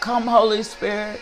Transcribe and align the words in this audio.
Come, 0.00 0.26
Holy 0.28 0.62
Spirit. 0.62 1.20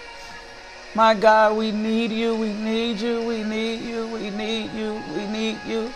My 0.94 1.14
God, 1.14 1.56
we 1.56 1.70
need 1.70 2.10
you. 2.10 2.36
We 2.36 2.52
need 2.52 3.00
you. 3.00 3.26
We 3.26 3.42
need 3.42 3.80
you. 3.80 4.06
We 4.08 4.28
need 4.28 4.70
you. 4.72 5.02
We 5.14 5.26
need 5.26 5.58
you. 5.66 5.92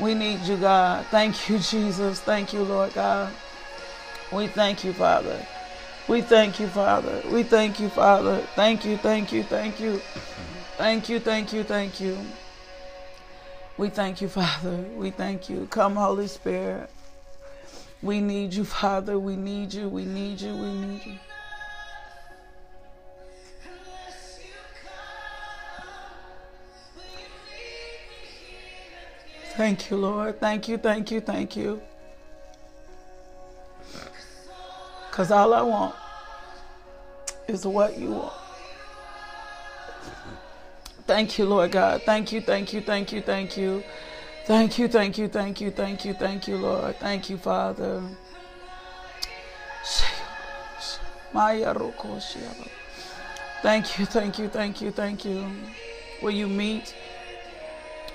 We 0.00 0.14
need 0.14 0.40
you, 0.40 0.56
God. 0.56 1.06
Thank 1.06 1.48
you, 1.48 1.58
Jesus. 1.72 2.20
Thank 2.20 2.52
you, 2.52 2.62
Lord 2.62 2.92
God. 2.94 3.32
We 4.32 4.48
thank 4.48 4.82
you, 4.82 4.92
Father. 4.92 5.46
We 6.08 6.20
thank 6.20 6.58
you, 6.58 6.66
Father. 6.66 7.22
We 7.30 7.44
thank 7.44 7.78
you, 7.78 7.88
Father. 7.88 8.38
Thank 8.56 8.84
you, 8.84 8.96
thank 8.96 9.32
you, 9.32 9.44
thank 9.44 9.78
you. 9.78 10.00
Thank 10.78 11.08
you, 11.08 11.20
thank 11.20 11.52
you, 11.52 11.62
thank 11.62 12.00
you. 12.00 12.18
We 13.78 13.88
thank 13.88 14.20
you, 14.20 14.28
Father. 14.40 14.78
We 14.96 15.10
thank 15.10 15.48
you. 15.48 15.68
Come, 15.70 15.94
Holy 15.94 16.26
Spirit. 16.26 16.90
We 18.02 18.20
need 18.20 18.54
you, 18.54 18.64
Father. 18.64 19.18
We 19.18 19.36
need 19.36 19.74
you. 19.74 19.88
We 19.88 20.04
need 20.04 20.40
you. 20.40 20.54
We 20.54 20.72
need 20.72 21.06
you. 21.06 21.18
Thank 29.56 29.90
you, 29.90 29.98
Lord. 29.98 30.40
Thank 30.40 30.68
you, 30.68 30.78
thank 30.78 31.10
you, 31.10 31.20
thank 31.20 31.54
you. 31.54 31.82
Because 35.10 35.30
all 35.30 35.52
I 35.52 35.60
want 35.60 35.94
is 37.46 37.66
what 37.66 37.98
you 37.98 38.12
want. 38.12 38.32
Thank 41.06 41.38
you, 41.38 41.44
Lord 41.44 41.72
God. 41.72 42.02
Thank 42.06 42.32
you, 42.32 42.40
thank 42.40 42.72
you, 42.72 42.80
thank 42.80 43.12
you, 43.12 43.20
thank 43.20 43.56
you. 43.56 43.82
Thank 44.44 44.78
you, 44.78 44.88
thank 44.88 45.18
you, 45.18 45.28
thank 45.28 45.60
you, 45.60 45.70
thank 45.70 46.04
you, 46.04 46.14
thank 46.14 46.48
you, 46.48 46.56
Lord. 46.56 46.96
Thank 46.96 47.30
you, 47.30 47.36
Father. 47.36 48.02
Thank 53.62 53.98
you, 53.98 54.06
thank 54.06 54.38
you, 54.38 54.48
thank 54.48 54.80
you, 54.80 54.90
thank 54.90 55.24
you. 55.24 55.46
Will 56.22 56.32
you 56.32 56.48
meet 56.48 56.94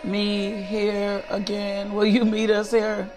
me 0.03 0.61
here 0.63 1.23
again? 1.29 1.93
Will 1.93 2.05
you 2.05 2.25
meet 2.25 2.49
us 2.49 2.71
here? 2.71 3.09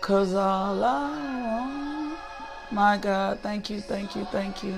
Cause 0.00 0.34
all 0.34 0.84
I 0.84 1.10
want, 1.46 2.18
my 2.70 2.96
God, 2.98 3.40
thank 3.40 3.68
you, 3.70 3.80
thank 3.80 4.14
you, 4.14 4.24
thank 4.26 4.62
you. 4.62 4.74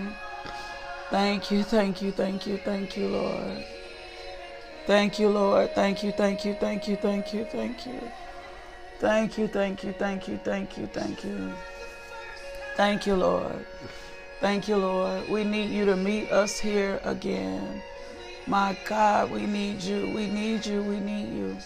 Thank 1.10 1.50
you, 1.50 1.62
thank 1.64 2.02
you, 2.02 2.12
thank 2.12 2.46
you, 2.46 2.56
thank 2.58 2.96
you, 2.96 3.08
Lord. 3.08 3.64
Thank 4.86 5.18
you, 5.18 5.28
Lord. 5.28 5.74
Thank 5.74 6.02
you, 6.02 6.12
thank 6.12 6.44
you, 6.44 6.54
thank 6.54 6.88
you, 6.88 6.96
thank 6.96 7.32
you, 7.32 7.44
thank 7.44 7.86
you. 7.86 8.00
Thank 8.98 9.38
you, 9.38 9.48
thank 9.48 9.84
you, 9.84 9.92
thank 9.92 10.28
you, 10.28 10.38
thank 10.44 10.76
you, 10.78 10.86
thank 10.86 11.24
you. 11.24 11.52
Thank 12.76 13.06
you, 13.06 13.14
Lord. 13.14 13.64
Thank 14.40 14.68
you, 14.68 14.76
Lord. 14.76 15.28
We 15.28 15.44
need 15.44 15.70
you 15.70 15.84
to 15.84 15.96
meet 15.96 16.30
us 16.30 16.58
here 16.58 17.00
again. 17.04 17.82
My 18.46 18.76
God, 18.86 19.30
we 19.30 19.46
need 19.46 19.82
you. 19.82 20.10
We 20.14 20.26
need 20.26 20.66
you. 20.66 20.82
We 20.82 20.98
need 20.98 21.32
you. 21.32 21.56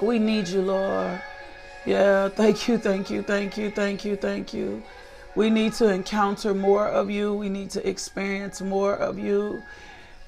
We 0.00 0.18
need 0.18 0.48
you, 0.48 0.62
Lord. 0.62 1.20
Yeah, 1.86 2.28
thank 2.28 2.68
you, 2.68 2.78
thank 2.78 3.10
you, 3.10 3.22
thank 3.22 3.56
you, 3.56 3.70
thank 3.70 4.04
you, 4.04 4.16
thank 4.16 4.52
you. 4.52 4.82
We 5.34 5.50
need 5.50 5.72
to 5.74 5.88
encounter 5.88 6.52
more 6.52 6.86
of 6.86 7.10
you. 7.10 7.34
We 7.34 7.48
need 7.48 7.70
to 7.70 7.88
experience 7.88 8.60
more 8.60 8.94
of 8.94 9.18
you. 9.18 9.62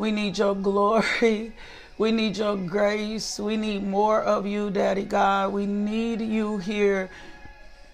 We 0.00 0.12
need 0.12 0.38
your 0.38 0.55
glory. 0.55 1.53
We 1.99 2.11
need 2.11 2.38
your 2.38 2.56
grace. 2.56 3.38
We 3.38 3.59
need 3.59 3.87
more 3.87 4.22
of 4.22 4.47
you, 4.47 4.71
Daddy 4.71 5.05
God. 5.05 5.53
We 5.53 5.66
need 5.66 6.22
you 6.22 6.56
here. 6.56 7.11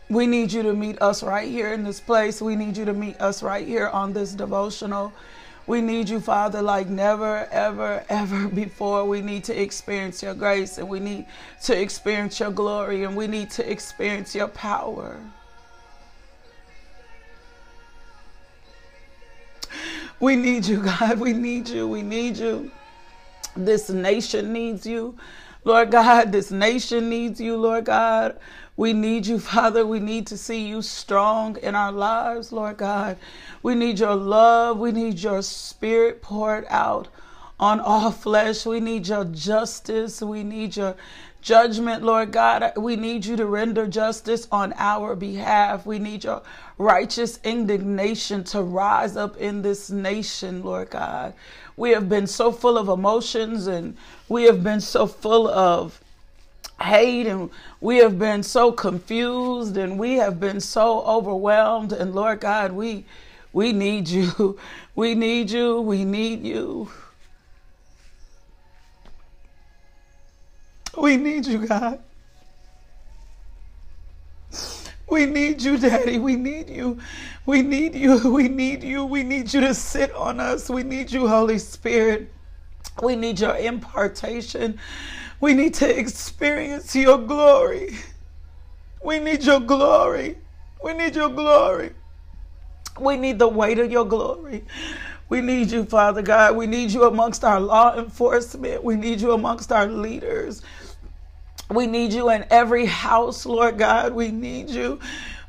We 0.09 0.29
need 0.29 0.53
you 0.53 0.63
to 0.63 0.73
meet 0.73 1.03
us 1.03 1.25
right 1.25 1.51
here 1.51 1.73
in 1.73 1.83
this 1.83 1.99
place. 1.99 2.41
We 2.41 2.55
need 2.55 2.77
you 2.77 2.85
to 2.85 2.93
meet 2.93 3.21
us 3.21 3.43
right 3.43 3.67
here 3.67 3.89
on 3.89 4.13
this 4.13 4.35
devotional. 4.35 5.13
We 5.67 5.81
need 5.81 6.09
you, 6.09 6.21
Father, 6.21 6.63
like 6.63 6.87
never, 6.87 7.49
ever, 7.51 8.05
ever 8.09 8.47
before. 8.47 9.05
We 9.05 9.21
need 9.21 9.43
to 9.43 9.61
experience 9.61 10.23
your 10.23 10.35
grace 10.35 10.79
and 10.79 10.89
we 10.89 11.01
need 11.01 11.27
to 11.65 11.77
experience 11.77 12.39
your 12.39 12.53
glory 12.53 13.03
and 13.03 13.17
we 13.17 13.27
need 13.27 13.51
to 13.51 13.69
experience 13.69 14.33
your 14.33 14.47
power. 14.47 15.19
We 20.19 20.35
need 20.37 20.65
you, 20.67 20.83
God. 20.83 21.21
We 21.21 21.33
need 21.33 21.69
you. 21.69 21.87
We 21.87 22.03
need 22.03 22.37
you. 22.39 22.71
This 23.57 23.91
nation 23.91 24.53
needs 24.53 24.87
you. 24.87 25.17
Lord 25.65 25.91
God, 25.91 26.33
this 26.33 26.51
nation 26.51 27.09
needs 27.09 27.41
you, 27.41 27.57
Lord 27.57 27.87
God. 27.87 28.39
We 28.77 28.93
need 28.93 29.27
you, 29.27 29.39
Father. 29.39 29.87
We 29.87 30.01
need 30.01 30.27
to 30.29 30.39
see 30.39 30.67
you 30.67 30.81
strong 30.83 31.57
in 31.59 31.75
our 31.75 31.93
lives, 31.93 32.53
Lord 32.53 32.77
God. 32.77 33.17
We 33.63 33.75
need 33.75 33.99
your 33.99 34.15
love. 34.15 34.79
We 34.79 34.93
need 34.93 35.19
your 35.19 35.43
spirit 35.43 36.23
poured 36.23 36.67
out 36.69 37.09
on 37.59 37.81
all 37.81 38.11
flesh. 38.11 38.65
We 38.65 38.81
need 38.81 39.09
your 39.09 39.25
justice. 39.25 40.23
We 40.23 40.45
need 40.45 40.77
your 40.77 40.95
judgment, 41.47 42.03
Lord 42.03 42.33
God. 42.33 42.73
We 42.77 42.97
need 42.97 43.25
you 43.25 43.37
to 43.37 43.47
render 43.47 43.87
justice 43.87 44.49
on 44.51 44.75
our 44.77 45.15
behalf. 45.15 45.87
We 45.87 46.01
need 46.01 46.25
your 46.25 46.43
righteous 46.77 47.39
indignation 47.45 48.43
to 48.45 48.63
rise 48.63 49.17
up 49.17 49.37
in 49.37 49.63
this 49.63 49.89
nation, 49.89 50.65
Lord 50.65 50.91
God. 50.91 51.35
We 51.77 51.91
have 51.91 52.09
been 52.09 52.27
so 52.27 52.51
full 52.51 52.77
of 52.77 52.89
emotions 52.89 53.69
and 53.69 53.97
we 54.29 54.43
have 54.45 54.65
been 54.65 54.81
so 54.81 55.07
full 55.07 55.47
of 55.47 56.01
hate 56.83 57.29
and 57.29 57.49
we 57.81 57.99
have 57.99 58.19
been 58.19 58.43
so 58.43 58.73
confused 58.73 59.77
and 59.77 60.01
we 60.01 60.15
have 60.15 60.41
been 60.41 60.61
so 60.61 61.03
overwhelmed 61.03 61.93
and 61.93 62.13
Lord 62.13 62.41
God, 62.41 62.73
we 62.73 63.05
we 63.53 63.73
need 63.73 64.09
you. 64.09 64.59
We 64.97 65.15
need 65.15 65.51
you. 65.51 65.83
We 65.83 66.07
need 66.07 66.43
you. 66.43 66.89
We 70.97 71.17
need 71.17 71.47
you, 71.47 71.67
God. 71.67 72.01
We 75.09 75.27
need 75.27 75.63
you, 75.63 75.79
Daddy. 75.79 76.19
We 76.19 76.37
need 76.37 76.69
you. 76.69 76.99
We 77.45 77.63
need 77.63 77.95
you. 77.95 78.33
We 78.33 78.49
need 78.49 78.83
you. 78.83 79.05
We 79.05 79.23
need 79.23 79.53
you 79.53 79.61
to 79.61 79.75
sit 79.75 80.13
on 80.15 80.41
us. 80.41 80.69
We 80.69 80.83
need 80.83 81.13
you, 81.13 81.29
Holy 81.29 81.59
Spirit. 81.59 82.33
We 83.03 83.15
need 83.15 83.39
your 83.39 83.57
impartation. 83.57 84.79
We 85.41 85.55
need 85.55 85.75
to 85.75 85.99
experience 85.99 86.95
your 86.97 87.19
glory. 87.19 87.97
We 89.05 89.21
need 89.21 89.45
your 89.45 89.61
glory. 89.61 90.39
We 90.83 90.95
need 90.95 91.15
your 91.15 91.29
glory. 91.29 91.93
We 92.99 93.17
need 93.17 93.39
the 93.39 93.49
weight 93.49 93.79
of 93.79 93.93
your 93.93 94.07
glory. 94.07 94.65
We 95.29 95.41
need 95.41 95.71
you, 95.71 95.85
Father 95.85 96.23
God. 96.23 96.57
We 96.57 96.67
need 96.67 96.91
you 96.91 97.05
amongst 97.05 97.45
our 97.45 97.61
law 97.61 97.97
enforcement. 97.97 98.83
We 98.83 98.97
need 98.97 99.21
you 99.21 99.33
amongst 99.33 99.71
our 99.73 99.87
leaders. 99.87 100.63
We 101.69 101.87
need 101.87 102.13
you 102.13 102.31
in 102.31 102.45
every 102.51 102.87
house, 102.87 103.45
Lord 103.45 103.79
God. 103.79 104.15
We 104.15 104.31
need 104.31 104.71
you. 104.71 105.01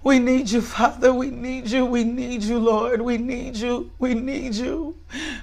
We 0.04 0.20
need 0.20 0.50
you, 0.50 0.62
Father. 0.62 1.14
We 1.14 1.30
need 1.30 1.68
you. 1.68 1.86
We 1.86 2.04
need 2.04 2.42
you, 2.42 2.58
Lord. 2.58 3.02
We 3.02 3.18
need 3.18 3.56
you. 3.56 3.92
We 4.00 4.14
need 4.14 4.56
you. 4.56 4.96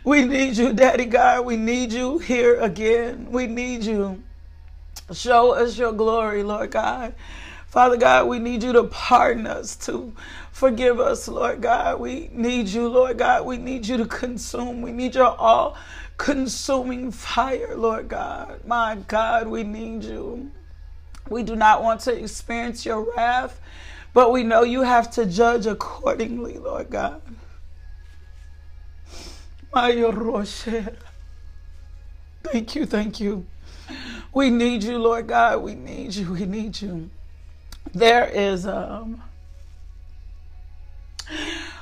We 0.02 0.24
need 0.24 0.56
you, 0.56 0.72
Daddy 0.72 1.04
God. 1.04 1.44
We 1.44 1.56
need 1.56 1.92
you 1.92 2.18
here 2.18 2.60
again. 2.60 3.30
We 3.30 3.46
need 3.46 3.84
you. 3.84 4.22
Show 5.12 5.52
us 5.52 5.78
your 5.78 5.92
glory, 5.92 6.42
Lord 6.42 6.70
God. 6.70 7.14
Father 7.66 7.96
God, 7.96 8.28
we 8.28 8.38
need 8.38 8.62
you 8.62 8.72
to 8.72 8.84
pardon 8.84 9.46
us, 9.46 9.76
to 9.76 10.12
forgive 10.50 10.98
us, 10.98 11.28
Lord 11.28 11.60
God. 11.60 12.00
We 12.00 12.30
need 12.32 12.68
you, 12.68 12.88
Lord 12.88 13.18
God. 13.18 13.44
We 13.44 13.58
need 13.58 13.86
you 13.86 13.96
to 13.98 14.06
consume. 14.06 14.80
We 14.80 14.92
need 14.92 15.14
your 15.14 15.36
all 15.36 15.76
consuming 16.16 17.10
fire, 17.10 17.76
Lord 17.76 18.08
God. 18.08 18.64
My 18.66 18.96
God, 19.08 19.46
we 19.48 19.62
need 19.62 20.04
you. 20.04 20.50
We 21.28 21.42
do 21.42 21.56
not 21.56 21.82
want 21.82 22.00
to 22.02 22.12
experience 22.12 22.84
your 22.84 23.06
wrath, 23.14 23.60
but 24.12 24.30
we 24.30 24.42
know 24.42 24.62
you 24.62 24.82
have 24.82 25.10
to 25.12 25.26
judge 25.26 25.66
accordingly, 25.66 26.58
Lord 26.58 26.90
God. 26.90 27.22
Thank 32.44 32.74
you, 32.74 32.86
thank 32.86 33.18
you. 33.20 33.46
We 34.32 34.50
need 34.50 34.82
you, 34.82 34.98
Lord 34.98 35.26
God. 35.28 35.62
We 35.62 35.74
need 35.74 36.14
you. 36.14 36.32
We 36.32 36.44
need 36.46 36.80
you. 36.80 37.10
There 37.92 38.26
is 38.26 38.66
um 38.66 39.22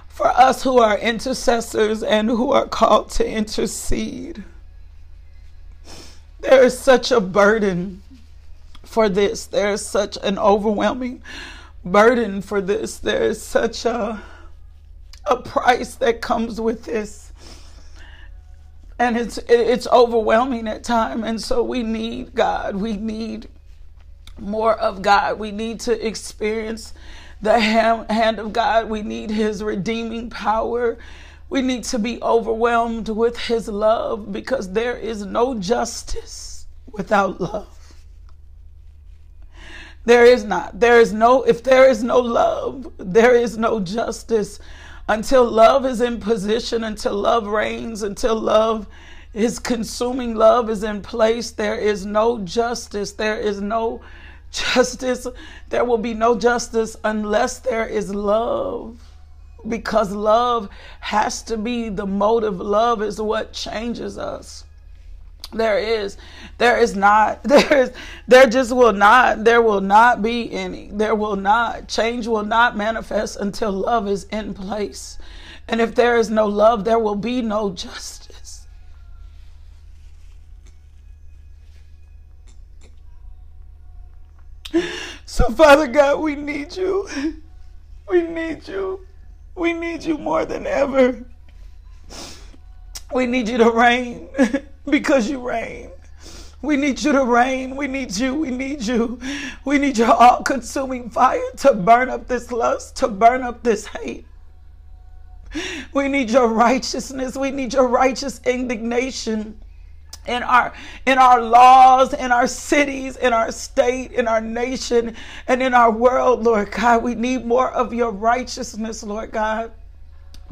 for 0.09 0.29
us 0.29 0.63
who 0.63 0.79
are 0.79 0.99
intercessors 0.99 2.03
and 2.03 2.29
who 2.29 2.53
are 2.53 2.69
called 2.69 3.11
to 3.11 3.27
intercede. 3.29 4.45
There 6.41 6.63
is 6.63 6.79
such 6.79 7.11
a 7.11 7.21
burden 7.21 8.02
for 8.93 9.09
this. 9.09 9.47
There 9.47 9.73
is 9.73 9.85
such 9.85 10.19
an 10.23 10.39
overwhelming 10.39 11.23
burden 11.85 12.43
for 12.43 12.61
this. 12.61 12.99
There 12.99 13.23
is 13.23 13.43
such 13.43 13.85
a 13.85 14.23
a 15.25 15.37
price 15.37 15.95
that 15.97 16.21
comes 16.21 16.61
with 16.61 16.85
this. 16.85 17.33
And 18.99 19.17
it's 19.17 19.39
it's 19.49 19.87
overwhelming 19.89 20.69
at 20.69 20.85
time. 20.85 21.25
And 21.25 21.41
so 21.41 21.63
we 21.63 21.83
need 21.83 22.35
God. 22.35 22.77
We 22.77 22.93
need 22.93 23.49
more 24.39 24.79
of 24.79 25.01
God. 25.01 25.39
We 25.39 25.51
need 25.51 25.81
to 25.81 26.07
experience 26.07 26.93
the 27.41 27.59
hand 27.59 28.39
of 28.39 28.53
God. 28.53 28.89
We 28.91 29.03
need 29.03 29.31
His 29.31 29.63
redeeming 29.63 30.31
power. 30.31 30.99
We 31.49 31.63
need 31.63 31.85
to 31.85 31.99
be 31.99 32.23
overwhelmed 32.23 33.09
with 33.09 33.37
His 33.39 33.69
love 33.69 34.33
because 34.33 34.73
there 34.73 34.97
is 34.97 35.25
no 35.25 35.55
justice 35.59 36.67
without 36.93 37.41
love. 37.41 37.82
There 40.05 40.25
is 40.25 40.45
not. 40.45 40.81
There 40.81 41.01
is 41.01 41.13
no, 41.13 41.43
if 41.45 41.63
there 41.63 41.89
is 41.89 42.03
no 42.03 42.19
love, 42.19 42.93
there 42.99 43.35
is 43.35 43.57
no 43.57 43.81
justice. 43.81 44.59
Until 45.09 45.45
love 45.45 45.87
is 45.87 46.01
in 46.01 46.21
position, 46.21 46.85
until 46.85 47.15
love 47.15 47.47
reigns, 47.47 48.03
until 48.03 48.35
love 48.35 48.87
is 49.35 49.59
consuming 49.59 50.35
love 50.35 50.69
is 50.69 50.83
in 50.83 51.03
place, 51.03 51.53
there 51.53 51.77
is 51.77 52.05
no 52.05 52.39
justice. 52.41 53.13
There 53.13 53.39
is 53.39 53.61
no 53.61 54.03
justice. 54.51 55.27
There 55.71 55.85
will 55.85 55.99
be 55.99 56.15
no 56.15 56.37
justice 56.37 56.97
unless 57.05 57.61
there 57.61 57.87
is 57.87 58.15
love. 58.15 58.99
Because 59.67 60.13
love 60.13 60.69
has 61.01 61.43
to 61.45 61.57
be 61.57 61.89
the 61.89 62.07
motive. 62.07 62.61
Love 62.61 63.03
is 63.03 63.21
what 63.21 63.53
changes 63.53 64.19
us. 64.19 64.65
There 65.53 65.79
is, 65.79 66.17
there 66.59 66.79
is 66.79 66.97
not, 66.97 67.43
there 67.45 67.83
is, 67.83 67.93
there 68.27 68.47
just 68.47 68.73
will 68.75 68.93
not, 68.93 69.45
there 69.45 69.63
will 69.63 69.81
not 69.81 70.23
be 70.23 70.53
any. 70.53 70.89
There 70.93 71.15
will 71.15 71.37
not, 71.37 71.89
change 71.89 72.27
will 72.27 72.45
not 72.45 72.77
manifest 72.77 73.37
until 73.37 73.73
love 73.73 74.09
is 74.09 74.25
in 74.25 74.55
place. 74.55 75.19
And 75.69 75.81
if 75.81 75.95
there 75.95 76.17
is 76.17 76.31
no 76.31 76.47
love, 76.47 76.85
there 76.85 76.99
will 76.99 77.15
be 77.15 77.43
no 77.43 77.71
justice. 77.71 78.67
So, 85.25 85.51
Father 85.51 85.87
God, 85.87 86.21
we 86.21 86.35
need 86.35 86.77
you. 86.77 87.09
We 88.09 88.23
need 88.23 88.69
you. 88.69 89.07
We 89.55 89.73
need 89.73 90.03
you 90.03 90.19
more 90.19 90.45
than 90.45 90.67
ever. 90.67 91.25
We 93.15 93.27
need 93.27 93.49
you 93.49 93.59
to 93.59 93.71
reign 93.71 94.29
because 94.87 95.29
you 95.29 95.41
reign. 95.41 95.91
We 96.63 96.77
need 96.77 97.03
you 97.03 97.13
to 97.13 97.25
reign. 97.25 97.77
We 97.77 97.89
need 97.89 98.17
you. 98.17 98.35
We 98.35 98.51
need 98.51 98.83
you. 98.83 99.19
We 99.65 99.79
need 99.79 99.99
your 99.99 100.13
all 100.13 100.43
consuming 100.43 101.11
fire 101.11 101.41
to 101.59 101.75
burn 101.75 102.09
up 102.09 102.29
this 102.29 102.53
lust, 102.53 102.97
to 102.97 103.09
burn 103.09 103.43
up 103.43 103.63
this 103.63 103.87
hate. 103.87 104.27
We 105.93 106.09
need 106.09 106.31
your 106.31 106.49
righteousness. 106.49 107.37
We 107.37 107.51
need 107.51 107.75
your 107.75 107.89
righteous 107.89 108.41
indignation 108.45 109.61
in 110.27 110.43
our 110.45 110.73
in 111.05 111.19
our 111.19 111.41
laws 111.43 112.15
in 112.15 112.31
our 112.31 112.47
cities 112.47 113.17
in 113.17 113.33
our 113.33 113.51
state 113.51 114.13
in 114.13 114.29
our 114.29 114.41
nation 114.41 115.17
and 115.49 115.61
in 115.61 115.75
our 115.75 115.91
world 115.91 116.45
lord 116.45 116.71
god 116.71 117.03
we 117.03 117.17
need 117.17 117.45
more 117.45 117.73
of 117.73 117.93
your 117.93 118.13
righteousness 118.13 119.03
lord 119.03 119.33
god 119.33 119.73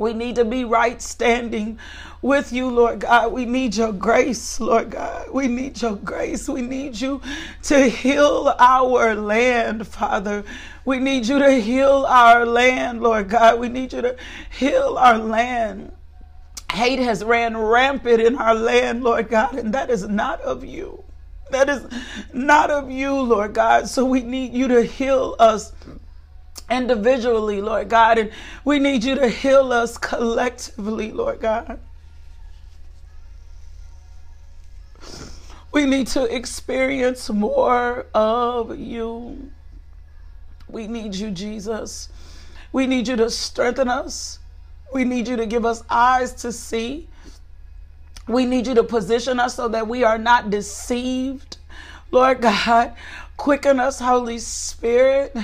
we 0.01 0.15
need 0.15 0.37
to 0.37 0.45
be 0.45 0.65
right 0.65 1.01
standing 1.01 1.79
with 2.23 2.53
you, 2.53 2.69
Lord 2.71 3.01
God. 3.01 3.33
We 3.33 3.45
need 3.45 3.77
your 3.77 3.93
grace, 3.93 4.59
Lord 4.59 4.91
God. 4.91 5.31
We 5.31 5.47
need 5.47 5.81
your 5.81 5.97
grace. 5.97 6.49
We 6.49 6.63
need 6.63 6.99
you 6.99 7.21
to 7.65 7.89
heal 7.89 8.55
our 8.59 9.15
land, 9.15 9.87
Father. 9.87 10.43
We 10.87 10.99
need 10.99 11.27
you 11.27 11.39
to 11.39 11.53
heal 11.53 12.07
our 12.09 12.47
land, 12.47 13.03
Lord 13.03 13.29
God. 13.29 13.61
We 13.61 13.69
need 13.69 13.93
you 13.93 14.01
to 14.01 14.17
heal 14.51 14.97
our 14.99 15.19
land. 15.19 15.93
Hate 16.73 17.01
has 17.01 17.23
ran 17.23 17.57
rampant 17.57 18.21
in 18.21 18.37
our 18.37 18.55
land, 18.55 19.05
Lord 19.05 19.29
God, 19.29 19.57
and 19.57 19.75
that 19.75 19.91
is 19.91 20.09
not 20.09 20.41
of 20.41 20.65
you. 20.65 21.05
That 21.51 21.69
is 21.69 21.87
not 22.33 22.71
of 22.71 22.91
you, 22.91 23.13
Lord 23.21 23.53
God. 23.53 23.89
So 23.89 24.05
we 24.05 24.23
need 24.23 24.55
you 24.55 24.69
to 24.69 24.83
heal 24.83 25.37
us 25.39 25.73
individually, 26.71 27.61
Lord 27.61 27.89
God, 27.89 28.19
and 28.19 28.31
we 28.65 28.79
need 28.79 29.05
you 29.05 29.15
to 29.17 29.29
heal 29.29 29.73
us 29.73 29.99
collectively, 29.99 31.13
Lord 31.13 31.41
God. 31.41 31.79
We 35.73 35.87
need 35.87 36.09
to 36.09 36.25
experience 36.35 37.31
more 37.31 38.07
of 38.15 38.79
you. 38.79 39.51
We 40.69 40.87
need 40.87 41.15
you, 41.15 41.31
Jesus. 41.31 42.09
We 42.73 42.87
need 42.87 43.09
you 43.09 43.17
to 43.17 43.31
strengthen 43.31 43.89
us. 43.89 44.39
We 44.93 45.05
need 45.05 45.29
you 45.29 45.37
to 45.37 45.47
give 45.47 45.65
us 45.65 45.83
eyes 45.89 46.33
to 46.43 46.53
see. 46.53 47.09
We 48.27 48.47
need 48.47 48.67
you 48.67 48.75
to 48.75 48.85
position 48.85 49.41
us 49.41 49.55
so 49.55 49.69
that 49.69 49.89
we 49.89 50.05
are 50.05 50.19
not 50.19 50.51
deceived. 50.51 51.59
Lord 52.11 52.41
God, 52.41 52.95
quicken 53.37 53.81
us, 53.81 54.01
Holy 54.01 54.39
Spirit. 54.39 55.37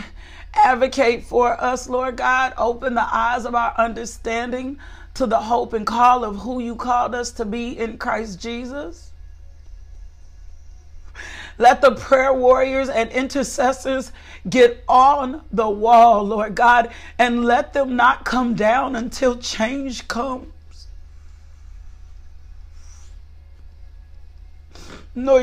Advocate 0.64 1.24
for 1.24 1.60
us, 1.60 1.88
Lord 1.88 2.16
God. 2.16 2.54
Open 2.58 2.94
the 2.94 3.14
eyes 3.14 3.44
of 3.44 3.54
our 3.54 3.74
understanding 3.78 4.78
to 5.14 5.26
the 5.26 5.40
hope 5.40 5.72
and 5.72 5.86
call 5.86 6.24
of 6.24 6.36
who 6.38 6.60
you 6.60 6.76
called 6.76 7.14
us 7.14 7.30
to 7.32 7.44
be 7.44 7.78
in 7.78 7.98
Christ 7.98 8.40
Jesus. 8.40 9.10
Let 11.58 11.80
the 11.80 11.92
prayer 11.92 12.34
warriors 12.34 12.88
and 12.88 13.10
intercessors 13.10 14.12
get 14.48 14.84
on 14.88 15.42
the 15.50 15.68
wall, 15.68 16.22
Lord 16.22 16.54
God, 16.54 16.90
and 17.18 17.44
let 17.44 17.72
them 17.72 17.96
not 17.96 18.24
come 18.24 18.54
down 18.54 18.94
until 18.94 19.38
change 19.38 20.06
comes. 20.06 20.52
No, 25.14 25.38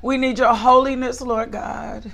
We 0.00 0.16
need 0.16 0.38
your 0.38 0.54
holiness, 0.54 1.20
Lord 1.20 1.50
God. 1.52 2.10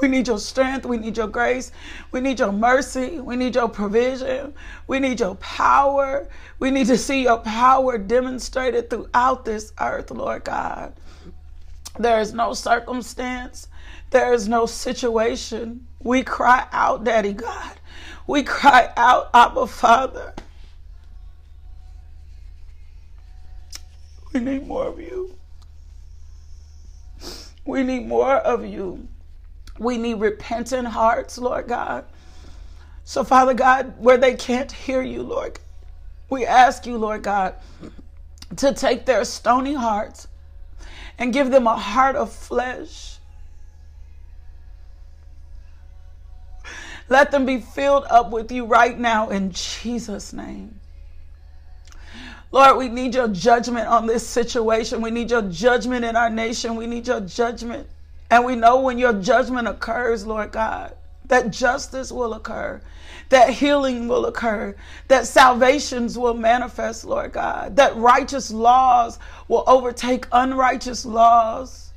We 0.00 0.06
need 0.06 0.28
your 0.28 0.38
strength. 0.38 0.86
We 0.86 0.96
need 0.96 1.16
your 1.16 1.26
grace. 1.26 1.72
We 2.12 2.20
need 2.20 2.38
your 2.38 2.52
mercy. 2.52 3.20
We 3.20 3.34
need 3.34 3.54
your 3.56 3.68
provision. 3.68 4.54
We 4.86 5.00
need 5.00 5.18
your 5.18 5.34
power. 5.36 6.28
We 6.60 6.70
need 6.70 6.86
to 6.86 6.96
see 6.96 7.22
your 7.22 7.38
power 7.38 7.98
demonstrated 7.98 8.90
throughout 8.90 9.44
this 9.44 9.72
earth, 9.80 10.10
Lord 10.10 10.44
God. 10.44 10.92
There 11.98 12.20
is 12.20 12.32
no 12.32 12.52
circumstance, 12.54 13.66
there 14.10 14.32
is 14.32 14.48
no 14.48 14.66
situation. 14.66 15.86
We 16.00 16.22
cry 16.22 16.66
out, 16.70 17.02
Daddy 17.02 17.32
God. 17.32 17.80
We 18.28 18.44
cry 18.44 18.92
out, 18.96 19.30
Abba 19.34 19.66
Father. 19.66 20.32
We 24.32 24.40
need 24.40 24.66
more 24.66 24.86
of 24.86 25.00
you. 25.00 25.34
We 27.64 27.82
need 27.82 28.06
more 28.06 28.36
of 28.36 28.64
you. 28.64 29.08
We 29.78 29.96
need 29.96 30.14
repentant 30.14 30.88
hearts, 30.88 31.38
Lord 31.38 31.68
God. 31.68 32.04
So, 33.04 33.24
Father 33.24 33.54
God, 33.54 33.94
where 33.98 34.18
they 34.18 34.34
can't 34.34 34.70
hear 34.70 35.02
you, 35.02 35.22
Lord, 35.22 35.58
we 36.28 36.44
ask 36.44 36.84
you, 36.84 36.98
Lord 36.98 37.22
God, 37.22 37.54
to 38.56 38.74
take 38.74 39.06
their 39.06 39.24
stony 39.24 39.74
hearts 39.74 40.28
and 41.18 41.32
give 41.32 41.50
them 41.50 41.66
a 41.66 41.76
heart 41.76 42.16
of 42.16 42.32
flesh. 42.32 43.18
Let 47.08 47.30
them 47.30 47.46
be 47.46 47.60
filled 47.60 48.04
up 48.10 48.30
with 48.30 48.52
you 48.52 48.66
right 48.66 48.98
now 48.98 49.30
in 49.30 49.52
Jesus' 49.52 50.32
name. 50.32 50.78
Lord, 52.50 52.76
we 52.76 52.88
need 52.88 53.14
your 53.14 53.28
judgment 53.28 53.88
on 53.88 54.06
this 54.06 54.26
situation. 54.26 55.00
We 55.00 55.10
need 55.10 55.30
your 55.30 55.42
judgment 55.42 56.04
in 56.04 56.16
our 56.16 56.30
nation. 56.30 56.76
We 56.76 56.86
need 56.86 57.06
your 57.06 57.20
judgment 57.20 57.88
and 58.30 58.44
we 58.44 58.56
know 58.56 58.80
when 58.80 58.98
your 58.98 59.14
judgment 59.14 59.68
occurs, 59.68 60.26
Lord 60.26 60.52
God, 60.52 60.94
that 61.26 61.50
justice 61.50 62.12
will 62.12 62.34
occur, 62.34 62.80
that 63.30 63.50
healing 63.50 64.08
will 64.08 64.26
occur, 64.26 64.74
that 65.08 65.26
salvations 65.26 66.18
will 66.18 66.34
manifest, 66.34 67.04
Lord 67.04 67.32
God, 67.32 67.76
that 67.76 67.96
righteous 67.96 68.50
laws 68.50 69.18
will 69.48 69.64
overtake 69.66 70.26
unrighteous 70.32 71.06
laws. 71.06 71.92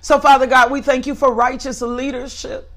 So, 0.00 0.18
Father 0.18 0.46
God, 0.46 0.70
we 0.70 0.80
thank 0.80 1.06
you 1.06 1.14
for 1.14 1.32
righteous 1.32 1.82
leadership. 1.82 2.70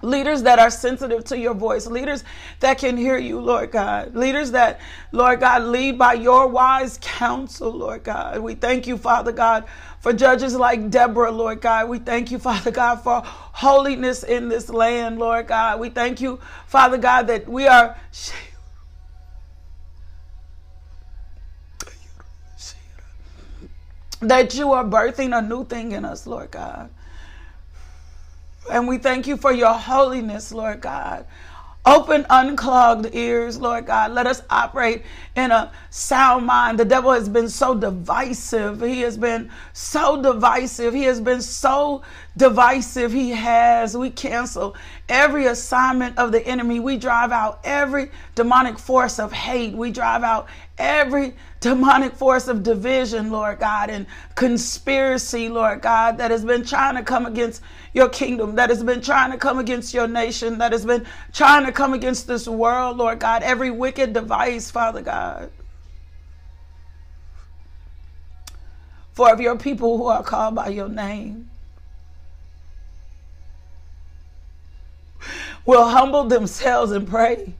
Leaders 0.00 0.42
that 0.42 0.58
are 0.58 0.70
sensitive 0.70 1.22
to 1.26 1.38
your 1.38 1.54
voice, 1.54 1.86
leaders 1.86 2.24
that 2.58 2.78
can 2.78 2.96
hear 2.96 3.16
you, 3.18 3.38
Lord 3.38 3.70
God. 3.70 4.16
Leaders 4.16 4.50
that, 4.50 4.80
Lord 5.12 5.38
God, 5.38 5.62
lead 5.62 5.96
by 5.96 6.14
your 6.14 6.48
wise 6.48 6.98
counsel, 7.00 7.70
Lord 7.70 8.02
God. 8.02 8.40
We 8.40 8.56
thank 8.56 8.88
you, 8.88 8.98
Father 8.98 9.30
God, 9.30 9.64
for 10.02 10.12
judges 10.12 10.56
like 10.56 10.90
Deborah, 10.90 11.30
Lord 11.30 11.60
God. 11.60 11.88
We 11.88 12.00
thank 12.00 12.32
you, 12.32 12.38
Father 12.40 12.72
God, 12.72 12.96
for 12.96 13.22
holiness 13.24 14.24
in 14.24 14.48
this 14.48 14.68
land, 14.68 15.20
Lord 15.20 15.46
God. 15.46 15.78
We 15.78 15.90
thank 15.90 16.20
you, 16.20 16.40
Father 16.66 16.98
God, 16.98 17.28
that 17.28 17.48
we 17.48 17.68
are. 17.68 17.96
That 24.20 24.54
you 24.54 24.72
are 24.72 24.84
birthing 24.84 25.36
a 25.36 25.40
new 25.40 25.64
thing 25.64 25.92
in 25.92 26.04
us, 26.04 26.26
Lord 26.26 26.50
God. 26.50 26.90
And 28.70 28.88
we 28.88 28.98
thank 28.98 29.28
you 29.28 29.36
for 29.36 29.52
your 29.52 29.74
holiness, 29.74 30.52
Lord 30.52 30.80
God. 30.80 31.26
Open 31.84 32.24
unclogged 32.30 33.12
ears, 33.12 33.60
Lord 33.60 33.86
God. 33.86 34.12
Let 34.12 34.28
us 34.28 34.44
operate 34.50 35.02
in 35.34 35.50
a 35.50 35.72
sound 35.90 36.46
mind. 36.46 36.78
The 36.78 36.84
devil 36.84 37.10
has 37.10 37.28
been 37.28 37.48
so 37.48 37.74
divisive. 37.74 38.80
He 38.80 39.00
has 39.00 39.18
been 39.18 39.50
so 39.72 40.22
divisive. 40.22 40.94
He 40.94 41.02
has 41.04 41.20
been 41.20 41.40
so 41.40 42.02
divisive. 42.36 43.12
He 43.12 43.30
has. 43.30 43.96
We 43.96 44.10
cancel 44.10 44.76
every 45.08 45.46
assignment 45.46 46.18
of 46.18 46.30
the 46.30 46.46
enemy. 46.46 46.78
We 46.78 46.98
drive 46.98 47.32
out 47.32 47.58
every 47.64 48.12
demonic 48.36 48.78
force 48.78 49.18
of 49.18 49.32
hate. 49.32 49.74
We 49.74 49.90
drive 49.90 50.22
out 50.22 50.46
every 50.78 51.34
demonic 51.58 52.14
force 52.14 52.46
of 52.46 52.62
division, 52.62 53.32
Lord 53.32 53.58
God, 53.58 53.90
and 53.90 54.06
conspiracy, 54.36 55.48
Lord 55.48 55.80
God, 55.82 56.18
that 56.18 56.30
has 56.30 56.44
been 56.44 56.64
trying 56.64 56.94
to 56.94 57.02
come 57.02 57.26
against 57.26 57.60
your 57.94 58.08
kingdom, 58.08 58.54
that 58.56 58.70
has 58.70 58.82
been 58.82 59.00
trying 59.00 59.30
to 59.32 59.38
come 59.38 59.58
against 59.58 59.92
your 59.92 60.08
nation, 60.08 60.58
that 60.58 60.72
has 60.72 60.84
been 60.84 61.06
trying 61.32 61.66
to 61.66 61.72
come 61.72 61.92
against 61.94 62.26
this 62.26 62.48
world, 62.48 62.96
Lord 62.96 63.18
God, 63.18 63.42
every 63.42 63.70
wicked 63.70 64.12
device, 64.12 64.70
Father 64.70 65.02
God. 65.02 65.50
For 69.12 69.30
of 69.30 69.40
your 69.40 69.58
people 69.58 69.98
who 69.98 70.06
are 70.06 70.22
called 70.22 70.54
by 70.54 70.68
your 70.68 70.88
name 70.88 71.50
will 75.66 75.86
humble 75.86 76.24
themselves 76.24 76.92
and 76.92 77.06
pray 77.06 77.54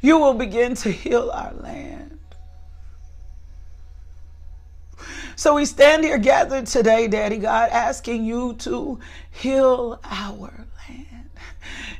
you 0.00 0.18
will 0.18 0.34
begin 0.34 0.74
to 0.76 0.90
heal 0.90 1.30
our 1.32 1.52
land. 1.54 2.07
So 5.38 5.54
we 5.54 5.66
stand 5.66 6.02
here 6.02 6.18
gathered 6.18 6.66
today, 6.66 7.06
Daddy 7.06 7.36
God, 7.38 7.70
asking 7.70 8.24
you 8.24 8.54
to 8.54 8.98
heal 9.30 10.00
our 10.02 10.66
land, 10.88 11.30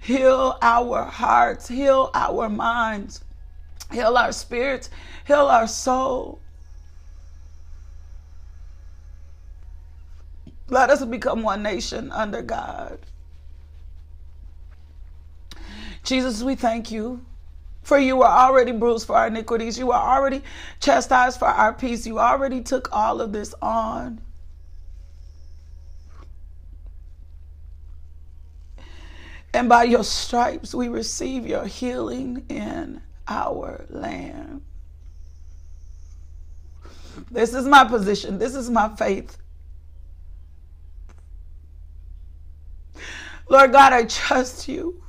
heal 0.01 0.59
our 0.61 1.05
hearts, 1.05 1.69
heal 1.69 2.11
our 2.15 2.49
minds, 2.49 3.23
heal 3.93 4.17
our 4.17 4.33
spirits, 4.33 4.91
heal 5.25 5.47
our 5.47 5.69
soul. 5.69 6.41
Let 10.69 10.91
us 10.91 11.05
become 11.05 11.45
one 11.45 11.63
nation 11.63 12.11
under 12.11 12.43
God. 12.43 12.99
Jesus, 16.03 16.43
we 16.43 16.57
thank 16.57 16.91
you 16.91 17.25
for 17.89 17.99
you 17.99 18.17
were 18.17 18.27
already 18.27 18.71
bruised 18.71 19.07
for 19.07 19.17
our 19.17 19.29
iniquities. 19.29 19.79
You 19.79 19.87
were 19.87 19.95
already 19.95 20.43
chastised 20.79 21.39
for 21.39 21.49
our 21.49 21.73
peace. 21.73 22.07
You 22.07 22.19
already 22.19 22.61
took 22.61 22.91
all 22.93 23.23
of 23.23 23.33
this 23.33 23.55
on. 23.63 24.21
And 29.55 29.71
by 29.71 29.85
your 29.85 30.05
stripes, 30.05 30.75
we 30.75 30.89
receive 30.89 31.47
your 31.47 31.65
healing 31.65 32.45
in 32.51 33.01
our 33.27 33.87
land. 33.89 34.61
This 37.31 37.55
is 37.55 37.65
my 37.65 37.85
position. 37.85 38.39
This 38.39 38.55
is 38.55 38.69
my 38.69 38.95
faith. 38.97 39.39
Lord 43.49 43.73
God, 43.73 43.95
I 43.95 44.05
trust 44.05 44.69
you. 44.69 45.03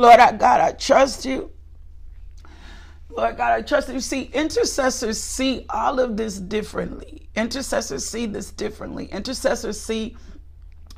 Lord 0.00 0.18
I, 0.18 0.32
God, 0.32 0.60
I 0.60 0.72
trust 0.72 1.26
you. 1.26 1.50
Lord 3.10 3.36
God, 3.36 3.52
I 3.52 3.62
trust 3.62 3.88
you. 3.90 4.00
See, 4.00 4.30
intercessors 4.32 5.20
see 5.20 5.66
all 5.68 6.00
of 6.00 6.16
this 6.16 6.38
differently. 6.38 7.28
Intercessors 7.36 8.06
see 8.06 8.26
this 8.26 8.50
differently. 8.50 9.06
Intercessors 9.06 9.78
see 9.78 10.16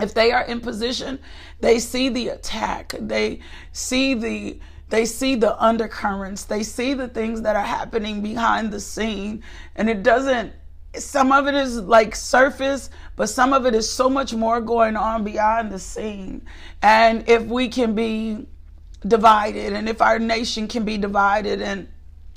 if 0.00 0.14
they 0.14 0.32
are 0.32 0.42
in 0.42 0.60
position, 0.60 1.18
they 1.60 1.78
see 1.78 2.08
the 2.08 2.28
attack. 2.28 2.94
They 2.98 3.40
see 3.72 4.14
the 4.14 4.60
they 4.88 5.06
see 5.06 5.36
the 5.36 5.60
undercurrents. 5.62 6.44
They 6.44 6.62
see 6.62 6.92
the 6.92 7.08
things 7.08 7.42
that 7.42 7.56
are 7.56 7.64
happening 7.64 8.22
behind 8.22 8.72
the 8.72 8.80
scene. 8.80 9.42
And 9.74 9.88
it 9.88 10.02
doesn't 10.02 10.52
some 10.94 11.32
of 11.32 11.46
it 11.46 11.54
is 11.54 11.80
like 11.80 12.14
surface, 12.14 12.90
but 13.16 13.30
some 13.30 13.52
of 13.52 13.66
it 13.66 13.74
is 13.74 13.90
so 13.90 14.08
much 14.10 14.34
more 14.34 14.60
going 14.60 14.96
on 14.96 15.24
behind 15.24 15.72
the 15.72 15.78
scene. 15.78 16.42
And 16.82 17.28
if 17.28 17.44
we 17.44 17.68
can 17.68 17.94
be 17.94 18.46
divided 19.06 19.72
and 19.72 19.88
if 19.88 20.00
our 20.00 20.18
nation 20.18 20.68
can 20.68 20.84
be 20.84 20.98
divided 20.98 21.60
and 21.60 21.88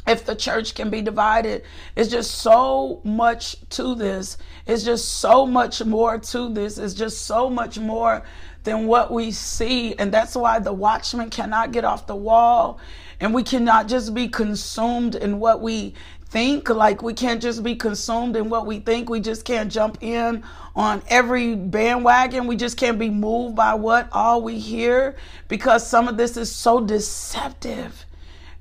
if 0.08 0.26
the 0.26 0.36
church 0.36 0.76
can 0.76 0.90
be 0.90 1.02
divided 1.02 1.64
it's 1.96 2.10
just 2.10 2.36
so 2.36 3.02
much 3.04 3.56
to 3.72 3.96
this. 3.96 4.38
It's 4.68 4.84
just 4.84 5.20
so 5.20 5.46
much 5.46 5.84
more 5.84 6.18
to 6.18 6.54
this. 6.54 6.78
It's 6.78 6.94
just 6.94 7.26
so 7.26 7.50
much 7.50 7.78
more 7.78 8.24
than 8.64 8.88
what 8.88 9.12
we 9.12 9.32
see 9.32 9.96
and 9.96 10.12
that's 10.12 10.36
why 10.36 10.60
the 10.60 10.74
watchman 10.74 11.30
cannot 11.30 11.72
get 11.72 11.86
off 11.86 12.08
the 12.08 12.16
wall 12.16 12.80
and 13.20 13.34
we 13.34 13.44
cannot 13.44 13.88
just 13.88 14.14
be 14.14 14.28
consumed 14.28 15.16
in 15.16 15.40
what 15.40 15.62
we 15.62 15.94
think 16.36 16.70
like 16.70 17.02
we 17.02 17.14
can't 17.14 17.42
just 17.42 17.64
be 17.64 17.78
consumed 17.78 18.36
in 18.36 18.50
what 18.50 18.66
we 18.66 18.80
think. 18.80 19.10
We 19.10 19.22
just 19.22 19.46
can't 19.46 19.72
jump 19.72 20.00
in 20.02 20.44
on 20.76 21.02
every 21.08 21.56
bandwagon. 21.56 22.46
We 22.46 22.58
just 22.58 22.76
can't 22.76 23.00
be 23.00 23.10
moved 23.10 23.56
by 23.56 23.76
what 23.76 24.10
all 24.12 24.42
we 24.42 24.60
hear 24.60 25.16
because 25.48 25.88
some 25.88 26.10
of 26.10 26.18
this 26.18 26.36
is 26.36 26.54
so 26.54 26.82
deceptive. 26.82 28.06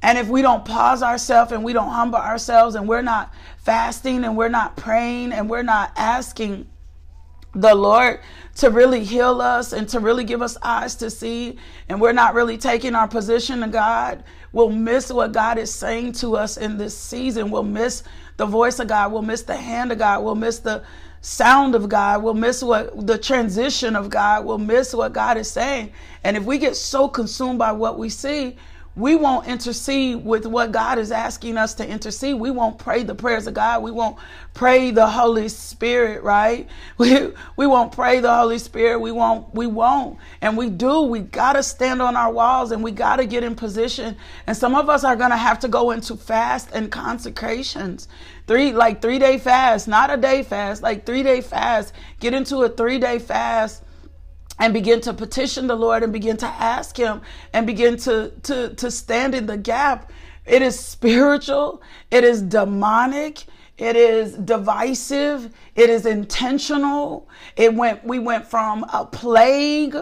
And 0.03 0.17
if 0.19 0.29
we 0.29 0.41
don't 0.41 0.65
pause 0.65 1.03
ourselves 1.03 1.51
and 1.51 1.65
we 1.65 1.73
don't 1.73 1.89
humble 1.89 2.21
ourselves 2.21 2.77
and 2.77 2.87
we're 2.87 3.03
not 3.03 3.35
fasting 3.59 4.23
and 4.23 4.37
we're 4.37 4.49
not 4.49 4.77
praying 4.77 5.33
and 5.33 5.51
we're 5.51 5.65
not 5.65 5.91
asking 5.97 6.69
the 7.57 7.75
Lord 7.75 8.21
to 8.57 8.71
really 8.71 9.03
heal 9.03 9.41
us 9.41 9.73
and 9.73 9.89
to 9.89 9.99
really 9.99 10.23
give 10.23 10.43
us 10.43 10.57
eyes 10.63 10.95
to 10.97 11.11
see, 11.11 11.59
and 11.89 12.01
we're 12.01 12.13
not 12.13 12.35
really 12.35 12.57
taking 12.57 12.95
our 12.95 13.09
position 13.09 13.61
to 13.63 13.69
God, 13.69 14.23
we'll 14.55 14.71
miss 14.71 15.13
what 15.13 15.33
God 15.33 15.59
is 15.59 15.75
saying 15.75 16.13
to 16.13 16.37
us 16.37 16.57
in 16.57 16.79
this 16.79 16.97
season. 16.97 17.51
We'll 17.51 17.65
miss 17.65 18.05
the 18.39 18.47
voice 18.47 18.79
of 18.79 18.89
God. 18.89 19.13
We'll 19.13 19.21
miss 19.21 19.43
the 19.43 19.57
hand 19.57 19.93
of 19.93 19.99
God. 19.99 20.25
We'll 20.25 20.35
miss 20.35 20.61
the 20.61 20.83
sound 21.21 21.75
of 21.75 21.89
God. 21.89 22.23
We'll 22.23 22.35
miss 22.35 22.63
what 22.63 23.07
the 23.07 23.19
transition 23.19 23.97
of 23.97 24.09
God. 24.09 24.47
We'll 24.47 24.59
miss 24.59 24.95
what 24.95 25.13
God 25.13 25.37
is 25.37 25.51
saying. 25.51 25.93
And 26.23 26.37
if 26.37 26.45
we 26.45 26.59
get 26.59 26.77
so 26.77 27.09
consumed 27.09 27.59
by 27.59 27.73
what 27.73 27.99
we 27.99 28.09
see, 28.09 28.57
we 28.97 29.17
won't 29.17 29.49
intercede 29.49 30.25
with 30.25 30.47
what 30.47 30.71
God 30.71 30.99
is 31.01 31.11
asking 31.11 31.57
us 31.57 31.75
to 31.75 31.89
intercede. 31.89 32.37
We 32.37 32.53
won't 32.53 32.79
pray 32.79 33.03
the 33.03 33.15
prayers 33.15 33.49
of 33.49 33.55
God. 33.55 33.83
We 33.83 33.91
won't 33.91 34.17
pray 34.55 34.93
the 34.93 35.07
Holy 35.09 35.49
Spirit, 35.49 36.23
right? 36.23 36.69
We 36.97 37.33
we 37.57 37.67
won't 37.67 37.91
pray 37.91 38.21
the 38.21 38.33
Holy 38.33 38.59
Spirit. 38.59 39.01
We 39.01 39.11
won't 39.11 39.53
we 39.53 39.67
won't. 39.67 40.19
And 40.41 40.57
we 40.57 40.71
do. 40.71 41.03
We 41.03 41.21
got 41.21 41.55
to 41.55 41.63
stand 41.63 42.01
on 42.01 42.17
our 42.17 42.33
walls 42.33 42.71
and 42.71 42.85
we 42.85 42.93
got 42.93 43.17
to 43.17 43.27
get 43.27 43.43
in 43.43 43.57
position. 43.57 44.17
And 44.47 44.57
some 44.57 44.77
of 44.77 44.89
us 44.89 45.03
are 45.03 45.17
going 45.17 45.31
to 45.31 45.37
have 45.37 45.59
to 45.61 45.69
go 45.69 45.91
into 45.91 46.17
fast 46.17 46.71
and 46.73 46.91
consecrations. 46.91 48.07
Three 48.47 48.73
like 48.73 49.03
3-day 49.03 49.39
fast, 49.39 49.89
not 49.89 50.13
a 50.13 50.17
day 50.17 50.45
fast, 50.45 50.83
like 50.83 51.05
3-day 51.05 51.41
fast. 51.41 51.95
Get 52.21 52.33
into 52.33 52.59
a 52.59 52.71
3-day 52.71 53.19
fast 53.19 53.84
and 54.59 54.73
begin 54.73 55.01
to 55.03 55.13
petition 55.13 55.67
the 55.67 55.77
Lord 55.77 56.03
and 56.03 56.13
begin 56.13 56.37
to 56.39 56.47
ask 56.47 56.97
him 56.97 57.21
and 57.53 57.67
begin 57.67 57.97
to 57.99 58.33
to 58.45 58.75
to 58.75 58.91
stand 58.91 59.35
in 59.35 59.47
the 59.47 59.57
gap. 59.57 60.11
It 60.47 60.63
is 60.63 60.79
spiritual, 60.79 61.83
it 62.11 62.23
is 62.23 62.43
demonic, 62.43 63.45
it 63.79 63.97
is 63.97 64.35
divisive, 64.35 65.51
it 65.75 65.91
is 65.91 66.07
intentional. 66.07 67.29
It 67.57 67.75
went 67.75 68.05
we 68.05 68.19
went 68.19 68.47
from 68.47 68.85
a 68.93 69.05
plague 69.05 69.97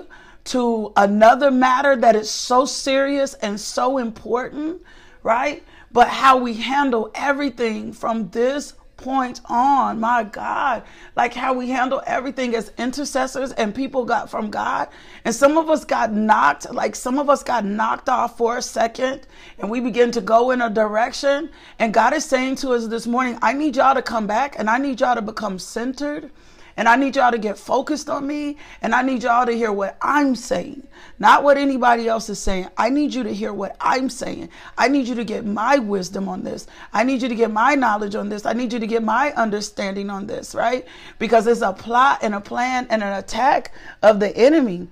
to 0.45 0.93
another 0.97 1.51
matter 1.51 1.97
that 1.97 2.17
is 2.17 2.31
so 2.31 2.65
serious 2.65 3.35
and 3.35 3.59
so 3.59 3.99
important, 3.99 4.83
right? 5.23 5.63
But 5.93 6.09
how 6.09 6.39
we 6.39 6.55
handle 6.55 7.11
everything 7.15 7.93
from 7.93 8.29
this 8.31 8.75
point 9.03 9.41
on. 9.47 10.01
My 10.01 10.25
God, 10.25 10.85
like 11.17 11.35
how 11.35 11.53
we 11.53 11.69
handle 11.69 12.03
everything 12.07 12.55
as 12.55 12.73
intercessors 12.79 13.53
and 13.53 13.75
people 13.75 14.05
got 14.05 14.31
from 14.31 14.51
God. 14.51 14.89
And 15.25 15.35
some 15.35 15.59
of 15.59 15.69
us 15.69 15.85
got 15.85 16.13
knocked, 16.13 16.73
like 16.73 16.95
some 16.95 17.19
of 17.19 17.29
us 17.29 17.43
got 17.43 17.65
knocked 17.65 18.09
off 18.09 18.39
for 18.39 18.57
a 18.57 18.63
second 18.63 19.27
and 19.59 19.71
we 19.71 19.81
begin 19.81 20.11
to 20.13 20.21
go 20.21 20.51
in 20.53 20.63
a 20.63 20.71
direction. 20.71 21.51
And 21.79 21.93
God 21.93 22.15
is 22.15 22.25
saying 22.25 22.57
to 22.57 22.71
us 22.71 22.87
this 22.87 23.07
morning, 23.07 23.39
I 23.43 23.53
need 23.53 23.77
y'all 23.77 23.95
to 23.95 24.03
come 24.03 24.27
back 24.27 24.59
and 24.59 24.71
I 24.71 24.79
need 24.79 25.01
y'all 25.01 25.15
to 25.15 25.23
become 25.23 25.59
centered. 25.59 26.31
And 26.77 26.89
I 26.89 26.97
need 26.97 27.17
y'all 27.17 27.31
to 27.31 27.39
get 27.39 27.59
focused 27.59 28.09
on 28.09 28.27
me. 28.27 28.57
And 28.81 28.95
I 28.95 29.03
need 29.03 29.23
y'all 29.23 29.47
to 29.47 29.53
hear 29.53 29.73
what 29.73 29.97
I'm 30.03 30.35
saying, 30.35 30.87
not 31.19 31.45
what 31.45 31.59
anybody 31.59 32.09
else 32.09 32.29
is 32.29 32.39
saying. 32.39 32.69
I 32.77 32.89
need 32.89 33.13
you 33.15 33.23
to 33.23 33.33
hear 33.33 33.53
what 33.53 33.77
I'm 33.81 34.09
saying. 34.09 34.49
I 34.79 34.89
need 34.89 35.07
you 35.07 35.15
to 35.15 35.25
get 35.25 35.45
my 35.45 35.79
wisdom 35.79 36.29
on 36.29 36.43
this. 36.43 36.67
I 36.93 37.05
need 37.05 37.23
you 37.23 37.29
to 37.29 37.35
get 37.35 37.51
my 37.51 37.75
knowledge 37.75 38.15
on 38.15 38.29
this. 38.29 38.47
I 38.47 38.53
need 38.53 38.73
you 38.73 38.79
to 38.79 38.87
get 38.87 39.03
my 39.03 39.33
understanding 39.33 40.11
on 40.11 40.27
this, 40.27 40.55
right? 40.55 40.87
Because 41.19 41.47
it's 41.47 41.63
a 41.63 41.73
plot 41.73 42.21
and 42.23 42.35
a 42.35 42.41
plan 42.41 42.87
and 42.91 43.03
an 43.03 43.19
attack 43.19 43.73
of 44.03 44.21
the 44.21 44.37
enemy 44.37 44.89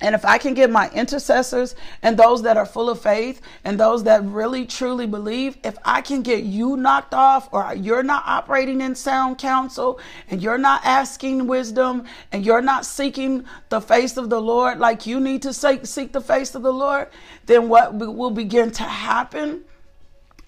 and 0.00 0.14
if 0.14 0.24
I 0.24 0.38
can 0.38 0.54
get 0.54 0.70
my 0.70 0.90
intercessors 0.90 1.74
and 2.02 2.16
those 2.16 2.42
that 2.42 2.56
are 2.56 2.64
full 2.64 2.88
of 2.88 3.00
faith 3.00 3.42
and 3.64 3.78
those 3.78 4.04
that 4.04 4.24
really 4.24 4.64
truly 4.64 5.06
believe, 5.06 5.58
if 5.62 5.76
I 5.84 6.00
can 6.00 6.22
get 6.22 6.44
you 6.44 6.76
knocked 6.76 7.12
off 7.12 7.48
or 7.52 7.74
you're 7.74 8.02
not 8.02 8.22
operating 8.26 8.80
in 8.80 8.94
sound 8.94 9.38
counsel 9.38 10.00
and 10.30 10.42
you're 10.42 10.58
not 10.58 10.80
asking 10.84 11.46
wisdom 11.46 12.04
and 12.32 12.44
you're 12.44 12.62
not 12.62 12.86
seeking 12.86 13.44
the 13.68 13.80
face 13.80 14.16
of 14.16 14.30
the 14.30 14.40
Lord 14.40 14.78
like 14.78 15.06
you 15.06 15.20
need 15.20 15.42
to 15.42 15.52
seek, 15.52 16.12
the 16.12 16.20
face 16.20 16.54
of 16.54 16.62
the 16.62 16.72
Lord, 16.72 17.08
then 17.46 17.68
what 17.68 17.94
will 17.94 18.30
begin 18.30 18.70
to 18.72 18.84
happen 18.84 19.64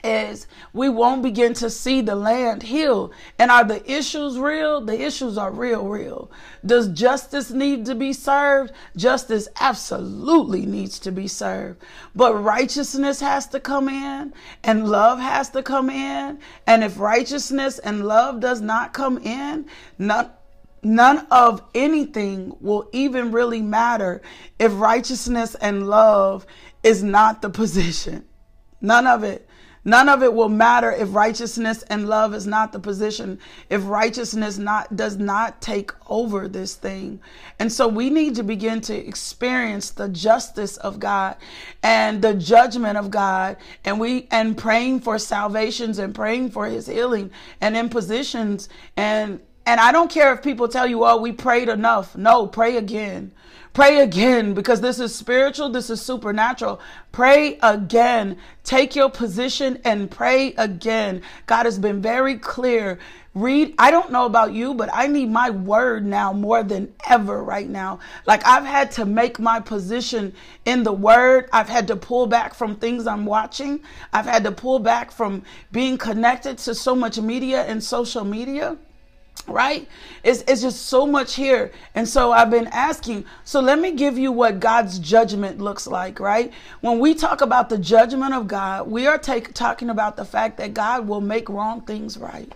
is 0.04 0.46
we 0.72 0.88
won't 0.88 1.22
begin 1.22 1.54
to 1.54 1.70
see 1.70 2.00
the 2.00 2.14
land 2.14 2.62
heal. 2.62 3.12
And 3.38 3.50
are 3.50 3.64
the 3.64 3.90
issues 3.90 4.38
real? 4.38 4.80
The 4.80 5.00
issues 5.00 5.38
are 5.38 5.50
real, 5.50 5.86
real. 5.86 6.30
Does 6.64 6.88
justice 6.88 7.50
need 7.50 7.86
to 7.86 7.94
be 7.94 8.12
served? 8.12 8.72
Justice 8.96 9.48
absolutely 9.60 10.66
needs 10.66 10.98
to 11.00 11.12
be 11.12 11.28
served. 11.28 11.82
But 12.14 12.34
righteousness 12.34 13.20
has 13.20 13.46
to 13.48 13.60
come 13.60 13.88
in 13.88 14.32
and 14.64 14.88
love 14.88 15.18
has 15.18 15.50
to 15.50 15.62
come 15.62 15.90
in. 15.90 16.38
And 16.66 16.84
if 16.84 16.98
righteousness 16.98 17.78
and 17.78 18.06
love 18.06 18.40
does 18.40 18.60
not 18.60 18.92
come 18.92 19.18
in, 19.18 19.66
None 20.84 21.26
of 21.30 21.62
anything 21.76 22.56
will 22.60 22.88
even 22.92 23.30
really 23.30 23.62
matter 23.62 24.20
if 24.58 24.72
righteousness 24.74 25.54
and 25.54 25.88
love 25.88 26.44
is 26.82 27.04
not 27.04 27.40
the 27.40 27.50
position. 27.50 28.24
None 28.80 29.06
of 29.06 29.22
it. 29.22 29.48
None 29.84 30.08
of 30.08 30.22
it 30.22 30.32
will 30.32 30.48
matter 30.48 30.92
if 30.92 31.12
righteousness 31.14 31.82
and 31.84 32.08
love 32.08 32.34
is 32.34 32.46
not 32.46 32.72
the 32.72 32.78
position, 32.78 33.40
if 33.68 33.86
righteousness 33.86 34.56
not 34.56 34.94
does 34.96 35.16
not 35.16 35.60
take 35.60 35.90
over 36.08 36.46
this 36.46 36.76
thing. 36.76 37.20
And 37.58 37.72
so 37.72 37.88
we 37.88 38.08
need 38.08 38.36
to 38.36 38.44
begin 38.44 38.80
to 38.82 38.94
experience 38.94 39.90
the 39.90 40.08
justice 40.08 40.76
of 40.76 41.00
God 41.00 41.36
and 41.82 42.22
the 42.22 42.34
judgment 42.34 42.96
of 42.96 43.10
God 43.10 43.56
and 43.84 43.98
we 43.98 44.28
and 44.30 44.56
praying 44.56 45.00
for 45.00 45.18
salvations 45.18 45.98
and 45.98 46.14
praying 46.14 46.50
for 46.50 46.66
his 46.66 46.86
healing 46.86 47.30
and 47.60 47.76
impositions 47.76 48.68
and 48.96 49.40
and 49.64 49.78
I 49.78 49.92
don't 49.92 50.10
care 50.10 50.32
if 50.34 50.42
people 50.42 50.66
tell 50.66 50.88
you, 50.88 51.04
oh, 51.04 51.18
we 51.18 51.30
prayed 51.30 51.68
enough. 51.68 52.16
No, 52.16 52.48
pray 52.48 52.76
again. 52.76 53.30
Pray 53.72 54.00
again 54.00 54.52
because 54.52 54.82
this 54.82 55.00
is 55.00 55.14
spiritual, 55.14 55.70
this 55.70 55.88
is 55.88 56.02
supernatural. 56.02 56.78
Pray 57.10 57.58
again. 57.62 58.36
Take 58.64 58.94
your 58.94 59.08
position 59.08 59.80
and 59.82 60.10
pray 60.10 60.52
again. 60.58 61.22
God 61.46 61.64
has 61.64 61.78
been 61.78 62.02
very 62.02 62.36
clear. 62.36 62.98
Read, 63.34 63.74
I 63.78 63.90
don't 63.90 64.12
know 64.12 64.26
about 64.26 64.52
you, 64.52 64.74
but 64.74 64.90
I 64.92 65.06
need 65.06 65.30
my 65.30 65.48
word 65.48 66.04
now 66.04 66.34
more 66.34 66.62
than 66.62 66.92
ever 67.08 67.42
right 67.42 67.66
now. 67.66 68.00
Like 68.26 68.46
I've 68.46 68.66
had 68.66 68.90
to 68.92 69.06
make 69.06 69.38
my 69.38 69.58
position 69.58 70.34
in 70.66 70.82
the 70.82 70.92
word. 70.92 71.48
I've 71.50 71.70
had 71.70 71.88
to 71.88 71.96
pull 71.96 72.26
back 72.26 72.52
from 72.52 72.76
things 72.76 73.06
I'm 73.06 73.24
watching. 73.24 73.80
I've 74.12 74.26
had 74.26 74.44
to 74.44 74.52
pull 74.52 74.80
back 74.80 75.10
from 75.10 75.44
being 75.70 75.96
connected 75.96 76.58
to 76.58 76.74
so 76.74 76.94
much 76.94 77.18
media 77.18 77.62
and 77.62 77.82
social 77.82 78.24
media 78.24 78.76
right? 79.48 79.88
It's, 80.22 80.42
it's 80.46 80.62
just 80.62 80.86
so 80.86 81.06
much 81.06 81.34
here. 81.34 81.72
And 81.94 82.08
so 82.08 82.32
i've 82.32 82.50
been 82.50 82.68
asking 82.68 83.24
so 83.44 83.60
let 83.60 83.78
me 83.78 83.92
give 83.92 84.18
you 84.18 84.32
what 84.32 84.60
god's 84.60 84.98
judgment 84.98 85.60
looks 85.60 85.86
like 85.86 86.20
right? 86.20 86.52
When 86.80 86.98
we 86.98 87.14
talk 87.14 87.40
about 87.40 87.68
the 87.68 87.78
judgment 87.78 88.34
of 88.34 88.46
god 88.46 88.90
we 88.90 89.06
are 89.06 89.18
take, 89.18 89.52
talking 89.54 89.90
about 89.90 90.16
the 90.16 90.24
fact 90.24 90.56
that 90.58 90.74
god 90.74 91.06
will 91.06 91.20
make 91.20 91.48
wrong 91.48 91.82
things 91.82 92.18
right 92.18 92.52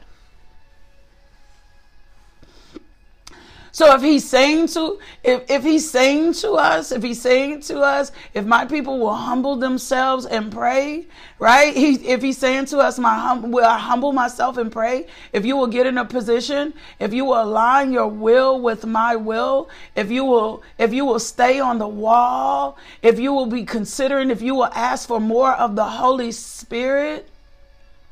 So 3.76 3.94
if 3.94 4.00
he's 4.00 4.26
saying 4.26 4.68
to 4.68 4.98
if, 5.22 5.50
if 5.50 5.62
he's 5.62 5.90
saying 5.90 6.32
to 6.40 6.52
us, 6.52 6.92
if 6.92 7.02
he's 7.02 7.20
saying 7.20 7.60
to 7.68 7.80
us, 7.80 8.10
if 8.32 8.46
my 8.46 8.64
people 8.64 8.98
will 8.98 9.12
humble 9.12 9.54
themselves 9.54 10.24
and 10.24 10.50
pray, 10.50 11.04
right? 11.38 11.76
He, 11.76 11.96
if 12.08 12.22
he's 12.22 12.38
saying 12.38 12.64
to 12.66 12.78
us, 12.78 12.98
my 12.98 13.14
hum, 13.18 13.50
will 13.52 13.66
I 13.66 13.78
humble 13.78 14.14
myself 14.14 14.56
and 14.56 14.72
pray? 14.72 15.08
If 15.34 15.44
you 15.44 15.58
will 15.58 15.66
get 15.66 15.84
in 15.84 15.98
a 15.98 16.06
position, 16.06 16.72
if 16.98 17.12
you 17.12 17.26
will 17.26 17.42
align 17.42 17.92
your 17.92 18.08
will 18.08 18.62
with 18.62 18.86
my 18.86 19.14
will, 19.14 19.68
if 19.94 20.10
you 20.10 20.24
will 20.24 20.62
if 20.78 20.94
you 20.94 21.04
will 21.04 21.20
stay 21.20 21.60
on 21.60 21.78
the 21.78 21.86
wall, 21.86 22.78
if 23.02 23.18
you 23.18 23.34
will 23.34 23.44
be 23.44 23.66
considering, 23.66 24.30
if 24.30 24.40
you 24.40 24.54
will 24.54 24.72
ask 24.72 25.06
for 25.06 25.20
more 25.20 25.52
of 25.52 25.76
the 25.76 25.84
Holy 25.84 26.32
Spirit, 26.32 27.28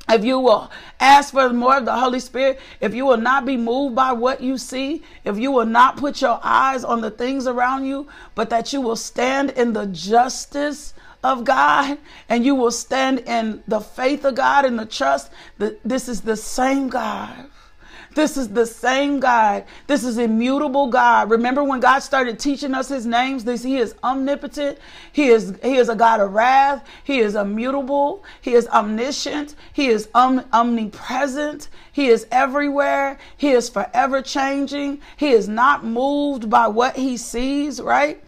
if 0.09 0.23
you 0.23 0.39
will 0.39 0.71
ask 0.99 1.33
for 1.33 1.51
more 1.51 1.77
of 1.77 1.85
the 1.85 1.95
Holy 1.95 2.19
Spirit, 2.19 2.59
if 2.79 2.93
you 2.93 3.05
will 3.05 3.17
not 3.17 3.45
be 3.45 3.57
moved 3.57 3.95
by 3.95 4.11
what 4.11 4.41
you 4.41 4.57
see, 4.57 5.03
if 5.23 5.37
you 5.37 5.51
will 5.51 5.65
not 5.65 5.97
put 5.97 6.21
your 6.21 6.39
eyes 6.43 6.83
on 6.83 7.01
the 7.01 7.11
things 7.11 7.47
around 7.47 7.85
you, 7.85 8.07
but 8.35 8.49
that 8.49 8.71
you 8.71 8.81
will 8.81 8.95
stand 8.95 9.51
in 9.51 9.73
the 9.73 9.87
justice 9.87 10.93
of 11.23 11.43
God 11.43 11.97
and 12.29 12.45
you 12.45 12.53
will 12.53 12.71
stand 12.71 13.19
in 13.19 13.63
the 13.67 13.79
faith 13.79 14.25
of 14.25 14.35
God 14.35 14.63
and 14.63 14.77
the 14.77 14.85
trust 14.85 15.31
that 15.57 15.79
this 15.83 16.07
is 16.07 16.21
the 16.21 16.37
same 16.37 16.87
God 16.87 17.47
this 18.15 18.37
is 18.37 18.47
the 18.47 18.65
same 18.65 19.19
God. 19.19 19.65
This 19.87 20.05
is 20.05 20.17
immutable 20.17 20.87
God. 20.87 21.29
Remember 21.29 21.63
when 21.63 21.81
God 21.81 21.99
started 21.99 22.39
teaching 22.39 22.73
us 22.73 22.87
his 22.87 23.05
names? 23.05 23.43
This 23.43 23.61
he 23.61 23.77
is 23.77 23.93
omnipotent. 24.03 24.79
He 25.11 25.27
is 25.27 25.53
he 25.61 25.75
is 25.75 25.89
a 25.89 25.95
God 25.95 26.21
of 26.21 26.33
wrath. 26.33 26.87
He 27.03 27.19
is 27.19 27.35
immutable. 27.35 28.23
He 28.41 28.53
is 28.53 28.67
omniscient. 28.69 29.55
He 29.73 29.87
is 29.87 30.07
om- 30.15 30.45
omnipresent. 30.53 31.67
He 31.91 32.07
is 32.07 32.25
everywhere. 32.31 33.19
He 33.35 33.51
is 33.51 33.69
forever 33.69 34.21
changing. 34.21 35.01
He 35.17 35.31
is 35.31 35.49
not 35.49 35.85
moved 35.85 36.49
by 36.49 36.67
what 36.67 36.95
he 36.95 37.17
sees, 37.17 37.81
right? 37.81 38.23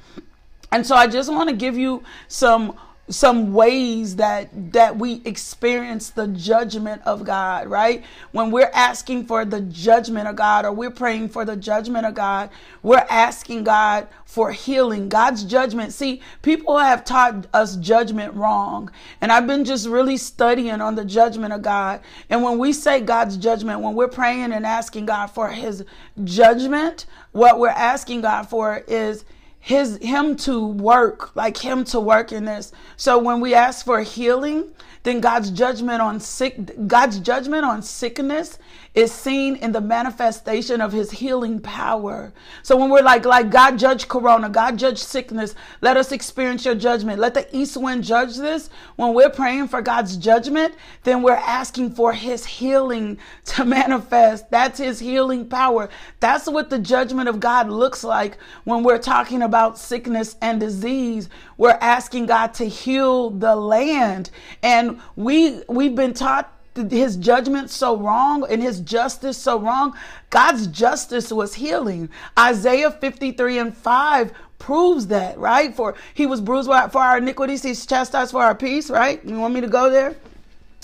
And 0.72 0.86
so 0.86 0.96
I 0.96 1.08
just 1.08 1.32
want 1.32 1.50
to 1.50 1.56
give 1.56 1.78
you 1.78 2.04
some 2.28 2.78
some 3.10 3.54
ways 3.54 4.18
that 4.18 4.50
that 4.74 4.98
we 4.98 5.22
experience 5.24 6.10
the 6.10 6.28
judgment 6.28 7.02
of 7.06 7.24
God, 7.24 7.68
right? 7.68 8.04
When 8.32 8.52
we're 8.52 8.72
asking 8.74 9.26
for 9.26 9.46
the 9.46 9.62
judgment 9.62 10.28
of 10.28 10.36
God 10.36 10.66
or 10.66 10.74
we're 10.74 10.92
praying 10.92 11.30
for 11.30 11.46
the 11.46 11.56
judgment 11.56 12.06
of 12.06 12.16
God, 12.16 12.50
we're 12.84 13.06
asking 13.10 13.64
God 13.64 14.08
for 14.26 14.52
healing. 14.52 15.08
God's 15.08 15.46
judgment. 15.46 15.94
See, 15.94 16.22
people 16.42 16.78
have 16.78 17.06
taught 17.06 17.48
us 17.54 17.78
judgment 17.78 18.34
wrong. 18.34 18.92
And 19.22 19.32
I've 19.32 19.48
been 19.48 19.64
just 19.64 19.88
really 19.88 20.18
studying 20.18 20.82
on 20.82 20.96
the 20.96 21.06
judgment 21.06 21.54
of 21.54 21.62
God. 21.62 22.02
And 22.30 22.44
when 22.44 22.58
we 22.58 22.74
say 22.74 23.00
God's 23.00 23.38
judgment, 23.38 23.82
when 23.82 23.96
we're 23.96 24.10
praying 24.10 24.52
and 24.52 24.66
asking 24.66 25.06
God 25.06 25.28
for 25.28 25.50
his 25.50 25.86
judgment, 26.24 27.06
what 27.32 27.58
we're 27.58 27.70
asking 27.70 28.22
God 28.22 28.44
for 28.44 28.84
is 28.88 29.24
his 29.60 29.98
him 29.98 30.36
to 30.36 30.66
work 30.66 31.36
like 31.36 31.58
him 31.58 31.84
to 31.86 32.00
work 32.00 32.32
in 32.32 32.46
this. 32.46 32.72
So 32.96 33.18
when 33.18 33.40
we 33.40 33.54
ask 33.54 33.86
for 33.86 34.02
healing 34.02 34.74
then 35.08 35.22
god's 35.22 35.50
judgment 35.52 36.02
on 36.02 36.20
sick 36.20 36.88
god's 36.88 37.20
judgment 37.20 37.64
on 37.64 37.82
sickness 37.82 38.60
is 38.98 39.12
seen 39.12 39.56
in 39.58 39.72
the 39.72 39.80
manifestation 39.80 40.82
of 40.82 40.92
his 40.92 41.12
healing 41.12 41.60
power. 41.60 42.34
So 42.64 42.76
when 42.76 42.90
we're 42.90 43.04
like, 43.04 43.26
like 43.26 43.52
God 43.52 43.78
judge 43.78 44.08
corona, 44.08 44.50
God 44.50 44.80
judge 44.80 44.98
sickness, 44.98 45.54
let 45.82 45.98
us 45.98 46.12
experience 46.12 46.66
your 46.66 46.74
judgment. 46.74 47.20
Let 47.20 47.36
the 47.36 47.48
east 47.56 47.78
wind 47.78 48.04
judge 48.04 48.38
this. 48.38 48.72
When 48.96 49.14
we're 49.14 49.30
praying 49.30 49.68
for 49.68 49.84
God's 49.84 50.18
judgment, 50.18 50.74
then 51.04 51.22
we're 51.22 51.34
asking 51.34 51.92
for 51.92 52.12
his 52.12 52.44
healing 52.44 53.20
to 53.46 53.64
manifest. 53.78 54.50
That's 54.50 54.80
his 54.80 54.98
healing 54.98 55.48
power. 55.48 55.90
That's 56.20 56.48
what 56.48 56.72
the 56.72 56.80
judgment 56.80 57.30
of 57.30 57.40
God 57.40 57.70
looks 57.70 58.04
like 58.04 58.40
when 58.64 58.82
we're 58.82 58.98
talking 58.98 59.44
about 59.44 59.78
sickness 59.78 60.36
and 60.42 60.60
disease. 60.60 61.30
We're 61.58 61.78
asking 61.82 62.26
God 62.26 62.56
to 62.56 62.66
heal 62.66 63.30
the 63.30 63.56
land. 63.56 64.32
And 64.64 65.00
we, 65.16 65.62
we've 65.70 65.94
been 65.94 66.16
taught 66.16 66.57
his 66.78 67.16
judgment 67.18 67.70
so 67.70 67.98
wrong 67.98 68.46
and 68.50 68.62
his 68.62 68.80
justice 68.80 69.38
so 69.38 69.60
wrong. 69.60 69.94
God's 70.30 70.68
justice 70.68 71.32
was 71.32 71.56
healing. 71.56 72.10
Isaiah 72.38 72.92
53 72.92 73.60
and 73.60 73.76
5 73.76 74.32
proves 74.60 75.08
that, 75.08 75.38
right? 75.38 75.76
For 75.76 75.96
he 76.14 76.26
was 76.26 76.42
bruised 76.42 76.68
for 76.68 77.00
our 77.00 77.18
iniquities, 77.18 77.64
he's 77.64 77.86
chastised 77.86 78.32
for 78.32 78.44
our 78.44 78.56
peace, 78.56 78.90
right? 78.90 79.24
You 79.24 79.40
want 79.40 79.54
me 79.54 79.62
to 79.62 79.68
go 79.68 79.90
there? 79.90 80.16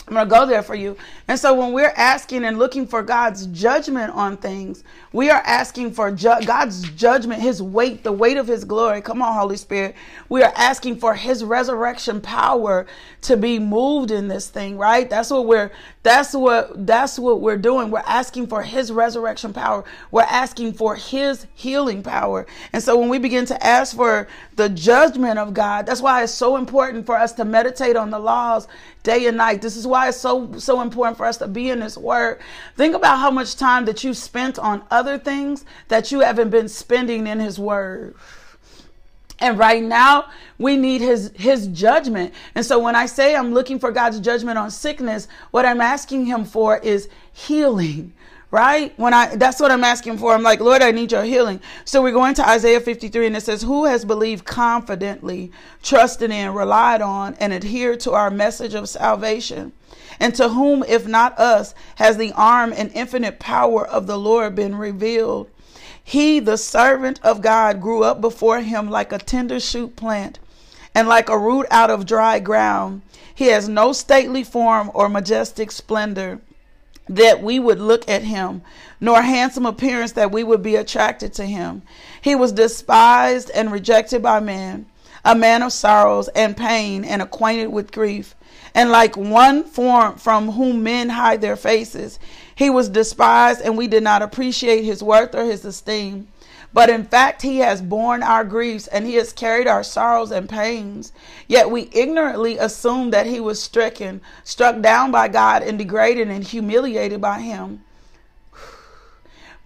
I'm 0.08 0.16
going 0.16 0.28
to 0.28 0.30
go 0.30 0.46
there 0.46 0.64
for 0.64 0.76
you. 0.76 0.98
And 1.30 1.40
so 1.40 1.54
when 1.54 1.72
we're 1.72 1.94
asking 1.96 2.44
and 2.44 2.60
looking 2.60 2.86
for 2.86 3.02
God's 3.02 3.48
judgment 3.48 4.14
on 4.14 4.36
things, 4.36 4.84
we 5.13 5.30
are 5.30 5.41
asking 5.45 5.91
for 5.91 6.12
ju- 6.12 6.41
God's 6.45 6.89
judgment, 6.91 7.41
his 7.41 7.62
weight, 7.62 8.04
the 8.04 8.12
weight 8.12 8.38
of 8.38 8.47
his 8.47 8.65
glory. 8.65 8.99
Come 9.02 9.21
on, 9.21 9.34
Holy 9.34 9.58
Spirit. 9.58 9.95
We 10.28 10.41
are 10.41 10.52
asking 10.56 10.97
for 10.97 11.13
his 11.13 11.43
resurrection 11.43 12.19
power 12.19 12.88
to 13.21 13.38
be 13.38 13.60
moved 13.60 14.12
in 14.12 14.28
this 14.28 14.49
thing, 14.49 14.78
right? 14.78 15.10
That's 15.10 15.30
what 15.30 15.45
we're 15.45 15.71
that's 16.02 16.34
what 16.34 16.86
that's 16.86 17.17
what 17.19 17.41
we're 17.41 17.58
doing. 17.58 17.91
We're 17.91 17.99
asking 18.06 18.47
for 18.47 18.63
his 18.63 18.91
resurrection 18.91 19.54
power. 19.54 19.84
We're 20.12 20.23
asking 20.23 20.73
for 20.73 20.95
his 20.95 21.45
healing 21.54 22.02
power. 22.04 22.45
And 22.73 22.82
so 22.82 22.97
when 22.97 23.08
we 23.10 23.19
begin 23.19 23.45
to 23.45 23.65
ask 23.65 23.95
for 23.95 24.28
the 24.56 24.69
judgment 24.69 25.39
of 25.39 25.54
God, 25.54 25.86
that's 25.86 26.02
why 26.02 26.23
it's 26.23 26.34
so 26.34 26.58
important 26.58 27.06
for 27.06 27.15
us 27.15 27.34
to 27.34 27.45
meditate 27.45 27.95
on 27.95 28.10
the 28.10 28.19
laws 28.19 28.67
day 29.04 29.28
and 29.28 29.38
night. 29.38 29.62
This 29.62 29.76
is 29.76 29.86
why 29.86 30.08
it's 30.10 30.17
so 30.17 30.52
so 30.58 30.82
important 30.82 31.17
for 31.17 31.26
us 31.26 31.38
to 31.38 31.47
be 31.47 31.69
in 31.69 31.80
this 31.80 31.97
word. 31.97 32.39
Think 32.76 32.95
about 32.95 33.19
how 33.19 33.32
much 33.32 33.56
time 33.56 33.86
that 33.86 34.04
you 34.04 34.13
spent 34.13 34.58
on 34.58 34.84
other 34.89 35.03
things 35.18 35.66
that 35.88 36.12
you 36.12 36.22
haven't 36.22 36.50
been 36.50 36.70
spending 36.70 37.28
in 37.28 37.39
his 37.39 37.60
word. 37.60 38.16
And 39.39 39.58
right 39.58 39.84
now, 39.84 40.30
we 40.58 40.78
need 40.78 41.02
his 41.02 41.32
his 41.36 41.68
judgment. 41.68 42.34
And 42.56 42.66
so 42.66 42.80
when 42.80 42.96
I 42.96 43.08
say 43.08 43.36
I'm 43.36 43.54
looking 43.54 43.78
for 43.78 43.92
God's 43.92 44.20
judgment 44.20 44.58
on 44.58 44.72
sickness, 44.72 45.28
what 45.52 45.66
I'm 45.66 45.82
asking 45.82 46.26
him 46.26 46.46
for 46.46 46.78
is 46.78 47.10
healing. 47.34 48.13
Right? 48.52 48.94
When 48.98 49.13
I 49.13 49.36
that's 49.36 49.60
what 49.60 49.72
I'm 49.72 49.84
asking 49.84 50.20
for. 50.20 50.34
I'm 50.34 50.44
like, 50.44 50.60
Lord, 50.60 50.82
I 50.82 50.92
need 50.92 51.12
your 51.12 51.24
healing. 51.24 51.60
So 51.86 52.02
we're 52.02 52.12
going 52.12 52.36
to 52.36 52.48
Isaiah 52.48 52.80
53 52.80 53.28
and 53.28 53.36
it 53.36 53.42
says, 53.42 53.63
Who 53.63 53.86
has 53.86 54.06
believed 54.06 54.46
confidently, 54.46 55.52
trusted 55.82 56.32
in, 56.32 56.54
relied 56.54 57.02
on, 57.02 57.34
and 57.36 57.52
adhered 57.52 58.00
to 58.02 58.12
our 58.13 58.30
message 58.30 58.76
of 58.76 58.88
salvation? 58.88 59.74
And 60.19 60.36
to 60.36 60.49
whom, 60.49 60.84
if 60.88 61.08
not 61.08 61.38
us, 61.39 61.73
has 61.95 62.17
the 62.17 62.34
arm 62.34 62.73
and 62.76 62.91
infinite 62.93 63.39
power 63.39 63.86
of 63.86 64.08
the 64.08 64.17
Lord 64.17 64.56
been 64.56 64.76
revealed? 64.76 65.49
He, 66.04 66.39
the 66.39 66.58
servant 66.58 67.19
of 67.23 67.41
God, 67.41 67.82
grew 67.82 68.04
up 68.04 68.19
before 68.19 68.60
him 68.60 68.89
like 68.89 69.12
a 69.12 69.17
tender 69.17 69.60
shoot 69.60 69.95
plant 69.95 70.39
and 70.93 71.08
like 71.08 71.30
a 71.30 71.38
root 71.38 71.65
out 71.71 71.89
of 71.89 72.06
dry 72.06 72.39
ground. 72.39 73.02
He 73.34 73.47
has 73.47 73.67
no 73.67 73.93
stately 73.93 74.43
form 74.43 74.91
or 74.93 75.10
majestic 75.10 75.71
splendor 75.71 76.39
that 77.08 77.41
we 77.41 77.60
would 77.60 77.80
look 77.80 78.08
at 78.10 78.23
him, 78.23 78.62
nor 78.99 79.21
handsome 79.21 79.65
appearance 79.65 80.13
that 80.13 80.32
we 80.32 80.43
would 80.43 80.63
be 80.63 80.76
attracted 80.76 81.34
to 81.34 81.45
him. 81.45 81.82
He 82.21 82.36
was 82.36 82.52
despised 82.52 83.49
and 83.54 83.71
rejected 83.71 84.21
by 84.21 84.39
men, 84.39 84.86
a 85.26 85.36
man 85.36 85.63
of 85.63 85.73
sorrows 85.73 86.30
and 86.30 86.56
pain 86.56 87.04
and 87.04 87.21
acquainted 87.21 87.67
with 87.67 87.91
grief. 87.91 88.36
And 88.76 88.90
like 88.90 89.16
one 89.16 89.64
form 89.64 90.16
from 90.16 90.52
whom 90.52 90.84
men 90.84 91.10
hide 91.10 91.42
their 91.42 91.56
faces, 91.56 92.20
he 92.56 92.70
was 92.70 92.90
despised, 92.90 93.62
and 93.62 93.78
we 93.78 93.88
did 93.88 94.04
not 94.04 94.22
appreciate 94.22 94.84
his 94.84 95.04
worth 95.04 95.36
or 95.36 95.44
his 95.44 95.64
esteem. 95.64 96.28
But 96.74 96.90
in 96.90 97.06
fact, 97.06 97.44
he 97.44 97.60
has 97.60 97.84
borne 97.84 98.24
our 98.24 98.44
griefs 98.44 98.88
and 98.88 99.06
he 99.06 99.14
has 99.16 99.32
carried 99.32 99.68
our 99.68 99.84
sorrows 99.84 100.32
and 100.32 100.50
pains. 100.50 101.14
Yet 101.48 101.70
we 101.70 101.90
ignorantly 101.92 102.58
assumed 102.58 103.14
that 103.14 103.28
he 103.28 103.40
was 103.40 103.62
stricken, 103.62 104.22
struck 104.44 104.82
down 104.82 105.12
by 105.12 105.28
God, 105.28 105.62
and 105.62 105.78
degraded 105.78 106.30
and 106.30 106.44
humiliated 106.44 107.22
by 107.22 107.42
him. 107.42 107.84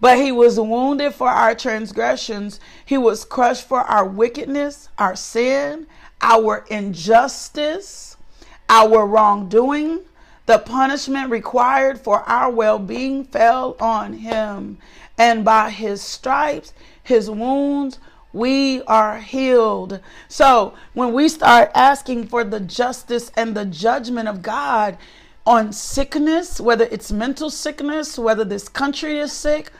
But 0.00 0.18
he 0.18 0.30
was 0.30 0.60
wounded 0.60 1.14
for 1.14 1.28
our 1.28 1.54
transgressions, 1.54 2.60
he 2.84 2.98
was 2.98 3.24
crushed 3.24 3.66
for 3.66 3.80
our 3.80 4.04
wickedness, 4.04 4.88
our 4.96 5.16
sin, 5.16 5.86
our 6.20 6.64
injustice, 6.68 8.07
our 8.68 9.06
wrongdoing. 9.06 10.00
The 10.46 10.58
punishment 10.58 11.30
required 11.30 12.00
for 12.00 12.20
our 12.28 12.50
well 12.50 12.78
being 12.78 13.24
fell 13.24 13.76
on 13.80 14.14
him, 14.14 14.78
and 15.18 15.44
by 15.44 15.70
his 15.70 16.00
stripes, 16.00 16.72
his 17.02 17.28
wounds, 17.30 17.98
we 18.32 18.82
are 18.82 19.18
healed. 19.18 20.00
So 20.28 20.74
when 20.94 21.12
we 21.12 21.28
start 21.28 21.70
asking 21.74 22.28
for 22.28 22.44
the 22.44 22.60
justice 22.60 23.30
and 23.36 23.54
the 23.54 23.64
judgment 23.64 24.28
of 24.28 24.42
God 24.42 24.96
on 25.46 25.72
sickness, 25.72 26.60
whether 26.60 26.86
it's 26.90 27.10
mental 27.10 27.50
sickness, 27.50 28.18
whether 28.18 28.44
this 28.44 28.68
country 28.68 29.18
is 29.18 29.32
sick, 29.32 29.72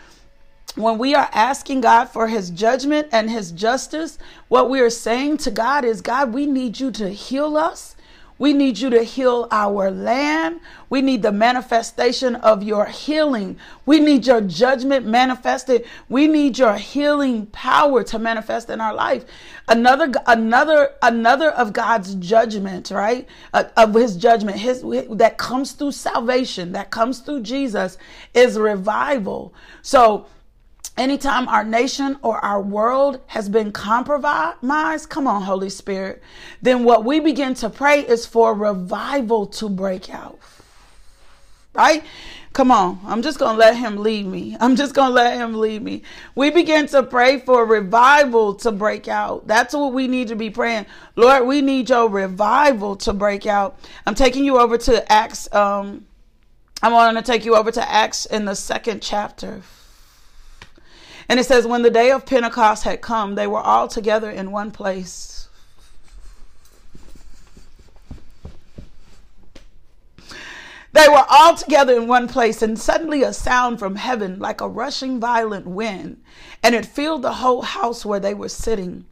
when 0.75 0.99
we 0.99 1.15
are 1.15 1.29
asking 1.33 1.83
God 1.83 2.07
for 2.07 2.29
his 2.29 2.51
judgment 2.51 3.09
and 3.11 3.31
his 3.31 3.53
justice, 3.53 4.19
what 4.49 4.71
we 4.71 4.81
are 4.81 4.91
saying 4.91 5.39
to 5.39 5.51
God 5.51 5.85
is, 5.85 6.01
God, 6.01 6.33
we 6.33 6.47
need 6.47 6.79
you 6.79 6.91
to 6.93 7.11
heal 7.11 7.57
us. 7.57 7.97
We 8.39 8.53
need 8.53 8.79
you 8.79 8.89
to 8.91 9.03
heal 9.03 9.49
our 9.51 9.91
land. 9.91 10.61
We 10.89 11.03
need 11.03 11.23
the 11.23 11.33
manifestation 11.33 12.37
of 12.37 12.63
your 12.63 12.87
healing. 12.87 13.59
We 13.85 13.99
need 13.99 14.27
your 14.27 14.41
judgment 14.41 15.07
manifested. 15.07 15.85
We 16.09 16.29
need 16.29 16.57
your 16.57 16.77
healing 16.77 17.47
power 17.47 18.05
to 18.05 18.19
manifest 18.19 18.71
in 18.71 18.81
our 18.81 18.95
life. 18.95 19.25
Another, 19.67 20.13
another, 20.27 20.93
another 21.03 21.51
of 21.51 21.73
God's 21.73 22.15
judgment, 22.15 22.91
right? 22.91 23.29
Uh, 23.53 23.65
of 23.77 23.95
His 23.95 24.17
judgment, 24.17 24.59
His 24.59 24.83
that 25.11 25.37
comes 25.37 25.73
through 25.73 25.93
salvation, 25.93 26.73
that 26.73 26.91
comes 26.91 27.19
through 27.19 27.43
Jesus, 27.43 27.99
is 28.35 28.57
revival. 28.57 29.53
So 29.83 30.27
Anytime 30.99 31.47
our 31.49 31.63
nation 31.63 32.19
or 32.23 32.45
our 32.45 32.61
world 32.61 33.21
has 33.29 33.49
been 33.49 33.71
compromised, 33.71 35.09
come 35.09 35.29
on, 35.29 35.43
Holy 35.43 35.71
Spirit, 35.71 36.21
then 36.61 36.83
what 36.83 37.05
we 37.05 37.21
begin 37.21 37.55
to 37.55 37.71
pray 37.71 38.01
is 38.01 38.27
for 38.27 38.53
revival 38.53 39.47
to 39.47 39.69
break 39.69 40.13
out. 40.13 40.41
Right? 41.73 42.03
Come 42.53 42.73
on. 42.73 42.99
I'm 43.07 43.23
just 43.23 43.39
going 43.39 43.53
to 43.53 43.59
let 43.59 43.77
him 43.77 43.99
lead 43.99 44.27
me. 44.27 44.57
I'm 44.61 44.75
just 44.75 44.93
going 44.93 45.11
to 45.11 45.15
let 45.15 45.37
him 45.37 45.55
lead 45.55 45.83
me. 45.83 46.03
We 46.35 46.51
begin 46.51 46.89
to 46.89 47.05
pray 47.05 47.39
for 47.39 47.65
revival 47.65 48.55
to 48.57 48.73
break 48.73 49.07
out. 49.07 49.47
That's 49.47 49.75
what 49.75 49.93
we 49.93 50.09
need 50.09 50.27
to 50.29 50.35
be 50.35 50.51
praying. 50.51 50.87
Lord, 51.15 51.47
we 51.47 51.63
need 51.63 51.91
your 51.91 52.09
revival 52.09 52.97
to 52.97 53.13
break 53.13 53.47
out. 53.47 53.79
I'm 54.05 54.17
taking 54.17 54.45
you 54.45 54.59
over 54.59 54.77
to 54.77 55.13
Acts. 55.13 55.53
Um, 55.55 56.07
I 56.83 56.91
want 56.91 57.17
to 57.17 57.23
take 57.23 57.45
you 57.45 57.55
over 57.55 57.71
to 57.71 57.89
Acts 57.89 58.27
in 58.27 58.47
the 58.47 58.57
second 58.57 59.01
chapter. 59.01 59.63
And 61.29 61.39
it 61.39 61.45
says, 61.45 61.67
when 61.67 61.83
the 61.83 61.91
day 61.91 62.11
of 62.11 62.25
Pentecost 62.25 62.85
had 62.85 63.03
come, 63.03 63.35
they 63.35 63.47
were 63.47 63.61
all 63.61 63.87
together 63.87 64.31
in 64.31 64.51
one 64.51 64.71
place. 64.71 65.49
They 70.93 71.07
were 71.07 71.27
all 71.29 71.55
together 71.55 71.95
in 71.95 72.09
one 72.09 72.29
place, 72.29 72.63
and 72.63 72.79
suddenly 72.79 73.23
a 73.23 73.35
sound 73.35 73.79
from 73.79 73.97
heaven, 73.97 74.39
like 74.39 74.63
a 74.63 74.69
rushing 74.69 75.21
violent 75.21 75.67
wind, 75.67 76.23
and 76.63 76.75
it 76.75 76.87
filled 76.87 77.23
the 77.23 77.35
whole 77.35 77.61
house 77.61 78.07
where 78.07 78.19
they 78.19 78.33
were 78.33 78.49
sitting. 78.49 79.05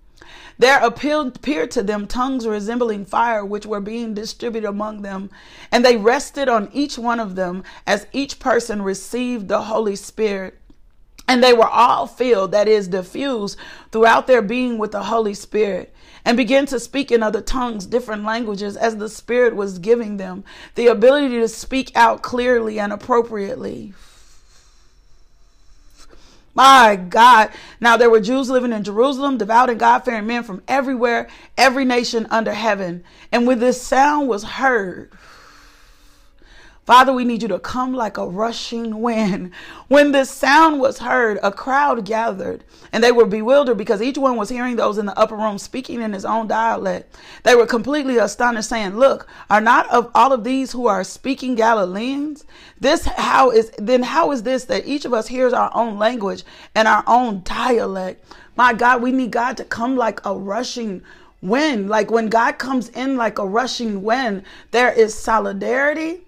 There 0.58 0.82
appeared 0.82 1.70
to 1.72 1.82
them 1.82 2.06
tongues 2.06 2.46
resembling 2.46 3.04
fire, 3.04 3.44
which 3.44 3.66
were 3.66 3.80
being 3.80 4.14
distributed 4.14 4.66
among 4.66 5.02
them, 5.02 5.28
and 5.70 5.84
they 5.84 5.98
rested 5.98 6.48
on 6.48 6.70
each 6.72 6.96
one 6.96 7.20
of 7.20 7.36
them 7.36 7.62
as 7.86 8.06
each 8.10 8.38
person 8.38 8.80
received 8.80 9.48
the 9.48 9.64
Holy 9.64 9.96
Spirit. 9.96 10.58
And 11.28 11.42
they 11.42 11.52
were 11.52 11.68
all 11.68 12.06
filled, 12.06 12.52
that 12.52 12.68
is, 12.68 12.88
diffused 12.88 13.58
throughout 13.90 14.26
their 14.26 14.42
being 14.42 14.78
with 14.78 14.92
the 14.92 15.04
Holy 15.04 15.34
Spirit, 15.34 15.92
and 16.24 16.36
began 16.36 16.66
to 16.66 16.78
speak 16.78 17.10
in 17.10 17.22
other 17.22 17.40
tongues, 17.40 17.86
different 17.86 18.24
languages, 18.24 18.76
as 18.76 18.96
the 18.96 19.08
Spirit 19.08 19.56
was 19.56 19.78
giving 19.78 20.16
them 20.16 20.44
the 20.76 20.86
ability 20.86 21.40
to 21.40 21.48
speak 21.48 21.90
out 21.96 22.22
clearly 22.22 22.78
and 22.78 22.92
appropriately. 22.92 23.94
My 26.54 26.96
God. 26.96 27.50
Now 27.80 27.98
there 27.98 28.08
were 28.08 28.20
Jews 28.20 28.48
living 28.48 28.72
in 28.72 28.82
Jerusalem, 28.82 29.36
devout 29.36 29.68
and 29.68 29.78
God 29.78 30.00
fearing 30.00 30.26
men 30.26 30.42
from 30.42 30.62
everywhere, 30.66 31.28
every 31.58 31.84
nation 31.84 32.26
under 32.30 32.54
heaven. 32.54 33.04
And 33.30 33.46
when 33.46 33.58
this 33.58 33.82
sound 33.82 34.26
was 34.26 34.42
heard, 34.42 35.12
Father, 36.86 37.12
we 37.12 37.24
need 37.24 37.42
you 37.42 37.48
to 37.48 37.58
come 37.58 37.94
like 37.94 38.16
a 38.16 38.28
rushing 38.28 39.00
wind. 39.02 39.50
When 39.88 40.12
this 40.12 40.30
sound 40.30 40.78
was 40.78 41.00
heard, 41.00 41.40
a 41.42 41.50
crowd 41.50 42.04
gathered, 42.04 42.62
and 42.92 43.02
they 43.02 43.10
were 43.10 43.26
bewildered 43.26 43.76
because 43.76 44.00
each 44.00 44.16
one 44.16 44.36
was 44.36 44.50
hearing 44.50 44.76
those 44.76 44.96
in 44.96 45.06
the 45.06 45.18
upper 45.18 45.34
room 45.34 45.58
speaking 45.58 46.00
in 46.00 46.12
his 46.12 46.24
own 46.24 46.46
dialect. 46.46 47.12
They 47.42 47.56
were 47.56 47.66
completely 47.66 48.18
astonished, 48.18 48.68
saying, 48.68 48.96
Look, 48.96 49.26
are 49.50 49.60
not 49.60 49.90
of 49.90 50.12
all 50.14 50.32
of 50.32 50.44
these 50.44 50.70
who 50.70 50.86
are 50.86 51.02
speaking 51.02 51.56
Galileans? 51.56 52.44
This 52.78 53.04
how 53.04 53.50
is 53.50 53.72
then 53.78 54.04
how 54.04 54.30
is 54.30 54.44
this 54.44 54.66
that 54.66 54.86
each 54.86 55.04
of 55.04 55.12
us 55.12 55.26
hears 55.26 55.52
our 55.52 55.72
own 55.74 55.98
language 55.98 56.44
and 56.76 56.86
our 56.86 57.02
own 57.08 57.42
dialect? 57.42 58.24
My 58.54 58.72
God, 58.72 59.02
we 59.02 59.10
need 59.10 59.32
God 59.32 59.56
to 59.56 59.64
come 59.64 59.96
like 59.96 60.24
a 60.24 60.36
rushing 60.36 61.02
wind. 61.42 61.88
Like 61.88 62.12
when 62.12 62.28
God 62.28 62.58
comes 62.58 62.90
in 62.90 63.16
like 63.16 63.40
a 63.40 63.46
rushing 63.46 64.04
wind, 64.04 64.44
there 64.70 64.92
is 64.92 65.14
solidarity 65.14 66.25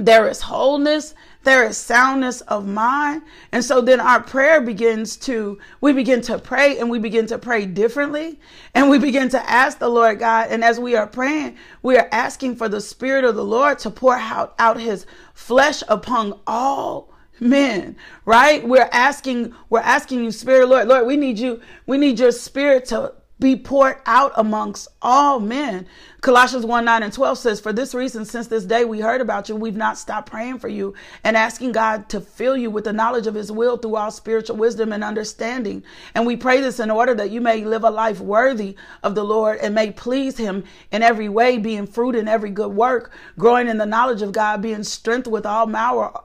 there 0.00 0.28
is 0.28 0.40
wholeness. 0.40 1.14
There 1.42 1.66
is 1.66 1.76
soundness 1.76 2.40
of 2.42 2.66
mind. 2.66 3.22
And 3.52 3.64
so 3.64 3.80
then 3.80 4.00
our 4.00 4.22
prayer 4.22 4.60
begins 4.60 5.16
to 5.18 5.58
we 5.80 5.92
begin 5.92 6.20
to 6.22 6.38
pray 6.38 6.78
and 6.78 6.90
we 6.90 6.98
begin 6.98 7.26
to 7.26 7.38
pray 7.38 7.66
differently. 7.66 8.40
And 8.74 8.90
we 8.90 8.98
begin 8.98 9.28
to 9.30 9.50
ask 9.50 9.78
the 9.78 9.88
lord 9.88 10.18
god. 10.18 10.48
And 10.50 10.64
as 10.64 10.78
we 10.80 10.96
are 10.96 11.06
praying 11.06 11.56
we 11.82 11.96
are 11.96 12.08
asking 12.12 12.56
for 12.56 12.68
the 12.68 12.80
spirit 12.80 13.24
of 13.24 13.36
the 13.36 13.44
lord 13.44 13.78
to 13.80 13.90
pour 13.90 14.16
out, 14.16 14.54
out 14.58 14.80
his 14.80 15.06
flesh 15.34 15.82
upon 15.88 16.38
all 16.46 17.12
men 17.38 17.96
right? 18.24 18.66
We're 18.66 18.88
asking 18.92 19.54
we're 19.70 19.80
asking 19.80 20.24
you 20.24 20.32
spirit 20.32 20.68
lord 20.68 20.88
lord 20.88 21.06
we 21.06 21.16
need 21.16 21.38
you 21.38 21.60
we 21.86 21.98
need 21.98 22.18
your 22.18 22.32
spirit 22.32 22.84
to 22.86 23.14
be 23.40 23.56
poured 23.56 23.96
out 24.06 24.32
amongst 24.36 24.88
all 25.00 25.40
men 25.40 25.86
Colossians 26.20 26.66
1 26.66 26.84
9 26.84 27.02
and 27.02 27.12
12 27.14 27.38
says, 27.38 27.60
For 27.60 27.72
this 27.72 27.94
reason, 27.94 28.26
since 28.26 28.46
this 28.46 28.66
day 28.66 28.84
we 28.84 29.00
heard 29.00 29.22
about 29.22 29.48
you, 29.48 29.56
we've 29.56 29.74
not 29.74 29.96
stopped 29.96 30.28
praying 30.28 30.58
for 30.58 30.68
you 30.68 30.92
and 31.24 31.34
asking 31.34 31.72
God 31.72 32.10
to 32.10 32.20
fill 32.20 32.58
you 32.58 32.70
with 32.70 32.84
the 32.84 32.92
knowledge 32.92 33.26
of 33.26 33.34
his 33.34 33.50
will 33.50 33.78
through 33.78 33.96
all 33.96 34.10
spiritual 34.10 34.56
wisdom 34.56 34.92
and 34.92 35.02
understanding. 35.02 35.82
And 36.14 36.26
we 36.26 36.36
pray 36.36 36.60
this 36.60 36.78
in 36.78 36.90
order 36.90 37.14
that 37.14 37.30
you 37.30 37.40
may 37.40 37.64
live 37.64 37.84
a 37.84 37.90
life 37.90 38.20
worthy 38.20 38.76
of 39.02 39.14
the 39.14 39.24
Lord 39.24 39.60
and 39.60 39.74
may 39.74 39.92
please 39.92 40.36
him 40.36 40.64
in 40.92 41.02
every 41.02 41.30
way, 41.30 41.56
being 41.56 41.86
fruit 41.86 42.14
in 42.14 42.28
every 42.28 42.50
good 42.50 42.72
work, 42.72 43.12
growing 43.38 43.66
in 43.66 43.78
the 43.78 43.86
knowledge 43.86 44.20
of 44.20 44.32
God, 44.32 44.60
being 44.60 44.84
strengthened 44.84 45.32
with 45.32 45.46
all 45.46 45.66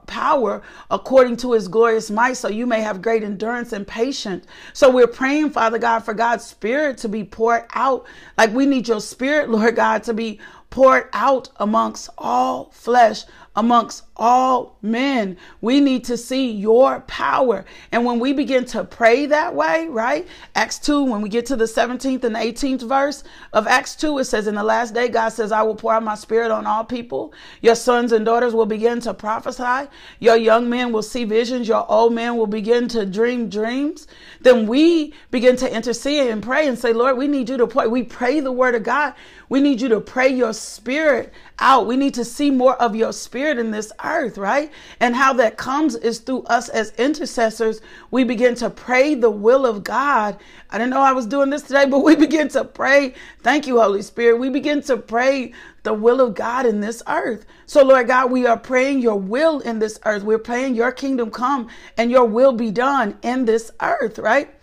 power 0.06 0.62
according 0.90 1.38
to 1.38 1.52
his 1.52 1.68
glorious 1.68 2.10
might, 2.10 2.34
so 2.34 2.48
you 2.48 2.66
may 2.66 2.82
have 2.82 3.00
great 3.00 3.22
endurance 3.22 3.72
and 3.72 3.86
patience. 3.86 4.44
So 4.74 4.90
we're 4.90 5.06
praying, 5.06 5.50
Father 5.50 5.78
God, 5.78 6.00
for 6.00 6.12
God's 6.12 6.44
spirit 6.44 6.98
to 6.98 7.08
be 7.08 7.24
poured 7.24 7.64
out. 7.72 8.04
Like 8.36 8.52
we 8.52 8.66
need 8.66 8.88
your 8.88 9.00
spirit, 9.00 9.48
Lord 9.48 9.74
God 9.76 9.85
To 9.86 10.12
be 10.12 10.40
poured 10.70 11.08
out 11.12 11.48
amongst 11.56 12.10
all 12.18 12.70
flesh, 12.70 13.24
amongst 13.54 14.02
all 14.16 14.76
men. 14.82 15.36
We 15.60 15.80
need 15.80 16.04
to 16.04 16.16
see 16.16 16.50
your 16.50 17.00
power. 17.00 17.64
And 17.90 18.04
when 18.04 18.18
we 18.18 18.32
begin 18.34 18.66
to 18.66 18.84
pray 18.84 19.26
that 19.26 19.54
way, 19.54 19.86
right? 19.88 20.26
Acts 20.54 20.78
2, 20.80 21.04
when 21.04 21.22
we 21.22 21.28
get 21.28 21.46
to 21.46 21.56
the 21.56 21.64
17th 21.64 22.24
and 22.24 22.36
18th 22.36 22.86
verse 22.86 23.24
of 23.52 23.66
Acts 23.66 23.96
2, 23.96 24.18
it 24.18 24.24
says, 24.24 24.46
In 24.46 24.54
the 24.54 24.62
last 24.62 24.92
day, 24.92 25.08
God 25.08 25.30
says, 25.30 25.52
I 25.52 25.62
will 25.62 25.74
pour 25.74 25.94
out 25.94 26.02
my 26.02 26.14
spirit 26.14 26.50
on 26.50 26.66
all 26.66 26.84
people. 26.84 27.32
Your 27.62 27.74
sons 27.74 28.12
and 28.12 28.24
daughters 28.24 28.54
will 28.54 28.66
begin 28.66 29.00
to 29.00 29.14
prophesy. 29.14 29.88
Your 30.18 30.36
young 30.36 30.68
men 30.68 30.92
will 30.92 31.02
see 31.02 31.24
visions. 31.24 31.68
Your 31.68 31.90
old 31.90 32.12
men 32.12 32.36
will 32.36 32.46
begin 32.46 32.88
to 32.88 33.06
dream 33.06 33.48
dreams. 33.48 34.06
Then 34.42 34.66
we 34.66 35.14
begin 35.30 35.56
to 35.56 35.74
intercede 35.74 36.28
and 36.28 36.42
pray 36.42 36.68
and 36.68 36.78
say, 36.78 36.92
Lord, 36.92 37.16
we 37.16 37.28
need 37.28 37.48
you 37.48 37.56
to 37.56 37.66
pray. 37.66 37.86
We 37.86 38.02
pray 38.02 38.40
the 38.40 38.52
word 38.52 38.74
of 38.74 38.82
God. 38.82 39.14
We 39.48 39.60
need 39.60 39.80
you 39.80 39.88
to 39.90 40.00
pray 40.00 40.28
your 40.28 40.52
spirit 40.52 41.32
out. 41.58 41.86
We 41.86 41.96
need 41.96 42.14
to 42.14 42.24
see 42.24 42.50
more 42.50 42.74
of 42.82 42.96
your 42.96 43.12
spirit 43.12 43.58
in 43.58 43.70
this 43.70 43.92
earth, 44.04 44.38
right? 44.38 44.72
And 45.00 45.14
how 45.14 45.32
that 45.34 45.56
comes 45.56 45.94
is 45.94 46.18
through 46.18 46.42
us 46.44 46.68
as 46.68 46.92
intercessors. 46.92 47.80
We 48.10 48.24
begin 48.24 48.54
to 48.56 48.70
pray 48.70 49.14
the 49.14 49.30
will 49.30 49.64
of 49.64 49.84
God. 49.84 50.38
I 50.70 50.78
didn't 50.78 50.90
know 50.90 51.00
I 51.00 51.12
was 51.12 51.26
doing 51.26 51.50
this 51.50 51.62
today, 51.62 51.86
but 51.86 52.00
we 52.00 52.16
begin 52.16 52.48
to 52.48 52.64
pray. 52.64 53.14
Thank 53.42 53.66
you, 53.66 53.80
Holy 53.80 54.02
Spirit. 54.02 54.38
We 54.38 54.50
begin 54.50 54.82
to 54.82 54.96
pray 54.96 55.52
the 55.84 55.94
will 55.94 56.20
of 56.20 56.34
God 56.34 56.66
in 56.66 56.80
this 56.80 57.02
earth. 57.06 57.46
So, 57.66 57.84
Lord 57.84 58.08
God, 58.08 58.30
we 58.32 58.46
are 58.46 58.58
praying 58.58 59.00
your 59.00 59.18
will 59.18 59.60
in 59.60 59.78
this 59.78 60.00
earth. 60.04 60.24
We're 60.24 60.38
praying 60.38 60.74
your 60.74 60.90
kingdom 60.92 61.30
come 61.30 61.68
and 61.96 62.10
your 62.10 62.24
will 62.24 62.52
be 62.52 62.72
done 62.72 63.16
in 63.22 63.44
this 63.44 63.70
earth, 63.80 64.18
right? 64.18 64.55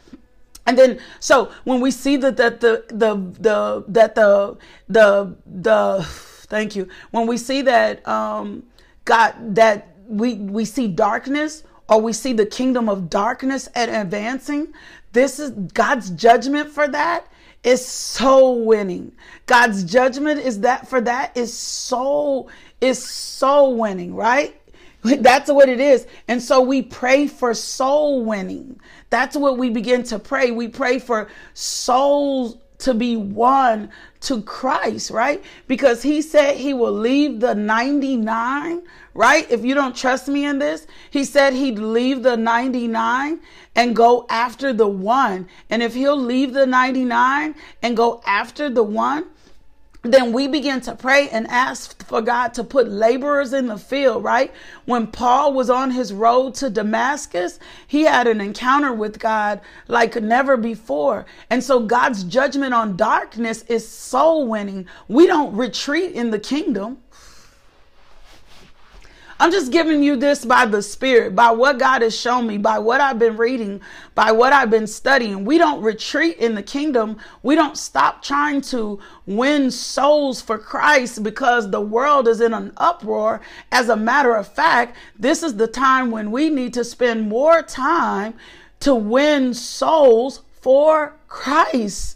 And 0.65 0.77
then, 0.77 0.99
so 1.19 1.51
when 1.65 1.81
we 1.81 1.91
see 1.91 2.17
that, 2.17 2.37
that 2.37 2.61
the, 2.61 2.85
the, 2.87 3.15
the, 3.39 3.83
that 3.89 4.15
the, 4.15 4.57
the, 4.87 5.35
the, 5.45 6.05
thank 6.47 6.75
you. 6.75 6.87
When 7.11 7.27
we 7.27 7.37
see 7.37 7.61
that, 7.63 8.07
um, 8.07 8.63
God, 9.05 9.55
that 9.55 9.95
we, 10.07 10.35
we 10.35 10.65
see 10.65 10.87
darkness 10.87 11.63
or 11.89 11.99
we 12.01 12.13
see 12.13 12.33
the 12.33 12.45
kingdom 12.45 12.87
of 12.87 13.09
darkness 13.09 13.67
and 13.75 13.91
advancing, 13.91 14.73
this 15.11 15.39
is 15.39 15.51
God's 15.51 16.09
judgment 16.11 16.69
for 16.69 16.87
that 16.87 17.27
is 17.63 17.85
so 17.85 18.53
winning. 18.53 19.13
God's 19.45 19.83
judgment 19.83 20.39
is 20.39 20.59
that 20.61 20.87
for 20.87 21.01
that 21.01 21.35
is 21.35 21.53
so 21.53 22.49
is 22.81 23.03
so 23.03 23.69
winning, 23.69 24.15
right? 24.15 24.59
That's 25.03 25.51
what 25.51 25.69
it 25.69 25.79
is. 25.79 26.07
And 26.27 26.41
so 26.41 26.61
we 26.61 26.81
pray 26.81 27.27
for 27.27 27.53
soul 27.53 28.23
winning. 28.25 28.79
That's 29.13 29.37
what 29.37 29.59
we 29.59 29.69
begin 29.69 30.01
to 30.05 30.17
pray. 30.17 30.49
We 30.49 30.67
pray 30.67 30.97
for 30.97 31.27
souls 31.53 32.57
to 32.79 32.95
be 32.95 33.15
won 33.15 33.91
to 34.21 34.41
Christ, 34.41 35.11
right? 35.11 35.43
Because 35.67 36.01
he 36.01 36.23
said 36.23 36.57
he 36.57 36.73
will 36.73 36.91
leave 36.91 37.39
the 37.39 37.53
99, 37.53 38.81
right? 39.13 39.51
If 39.51 39.63
you 39.63 39.75
don't 39.75 39.95
trust 39.95 40.27
me 40.27 40.45
in 40.45 40.57
this, 40.57 40.87
he 41.11 41.25
said 41.25 41.53
he'd 41.53 41.77
leave 41.77 42.23
the 42.23 42.35
99 42.35 43.39
and 43.75 43.95
go 43.95 44.25
after 44.31 44.73
the 44.73 44.87
one. 44.87 45.47
And 45.69 45.83
if 45.83 45.93
he'll 45.93 46.19
leave 46.19 46.53
the 46.53 46.65
99 46.65 47.53
and 47.83 47.95
go 47.95 48.19
after 48.25 48.67
the 48.67 48.81
one, 48.81 49.25
then 50.03 50.33
we 50.33 50.49
begin 50.49 50.81
to 50.81 50.95
pray 50.95 51.29
and 51.29 51.47
ask 51.47 52.05
for 52.05 52.21
God 52.21 52.53
to 52.55 52.63
put 52.63 52.89
laborers 52.89 53.53
in 53.53 53.67
the 53.67 53.77
field, 53.77 54.23
right? 54.23 54.51
When 54.83 55.07
Paul 55.07 55.53
was 55.53 55.69
on 55.69 55.91
his 55.91 56.11
road 56.11 56.55
to 56.55 56.69
Damascus, 56.69 57.57
he 57.87 58.03
had 58.03 58.27
an 58.27 58.41
encounter 58.41 58.91
with 58.91 59.19
God 59.19 59.61
like 59.87 60.21
never 60.21 60.57
before. 60.57 61.25
And 61.49 61.63
so 61.63 61.79
God's 61.79 62.25
judgment 62.25 62.73
on 62.73 62.97
darkness 62.97 63.63
is 63.63 63.87
soul 63.87 64.47
winning. 64.47 64.87
We 65.07 65.25
don't 65.25 65.55
retreat 65.55 66.11
in 66.11 66.31
the 66.31 66.39
kingdom. 66.39 66.97
I'm 69.43 69.51
just 69.51 69.73
giving 69.73 70.01
you 70.01 70.15
this 70.15 70.45
by 70.45 70.65
the 70.65 70.81
Spirit, 70.81 71.35
by 71.35 71.51
what 71.51 71.77
God 71.77 72.01
has 72.01 72.17
shown 72.17 72.47
me, 72.47 72.57
by 72.57 72.79
what 72.79 73.01
I've 73.01 73.19
been 73.19 73.35
reading, 73.35 73.81
by 74.15 74.31
what 74.31 74.53
I've 74.53 74.69
been 74.69 74.87
studying. 74.87 75.43
We 75.43 75.57
don't 75.57 75.81
retreat 75.81 76.37
in 76.37 76.55
the 76.55 76.63
kingdom. 76.63 77.17
We 77.41 77.55
don't 77.55 77.77
stop 77.77 78.23
trying 78.23 78.61
to 78.61 79.01
win 79.25 79.69
souls 79.69 80.41
for 80.41 80.57
Christ 80.57 81.23
because 81.23 81.69
the 81.69 81.81
world 81.81 82.29
is 82.29 82.39
in 82.39 82.53
an 82.53 82.71
uproar. 82.77 83.41
As 83.69 83.89
a 83.89 83.97
matter 83.97 84.33
of 84.33 84.47
fact, 84.47 84.95
this 85.19 85.43
is 85.43 85.57
the 85.57 85.67
time 85.67 86.09
when 86.09 86.31
we 86.31 86.49
need 86.49 86.73
to 86.75 86.85
spend 86.85 87.27
more 87.27 87.61
time 87.61 88.35
to 88.79 88.95
win 88.95 89.53
souls 89.53 90.43
for 90.61 91.17
Christ 91.27 92.15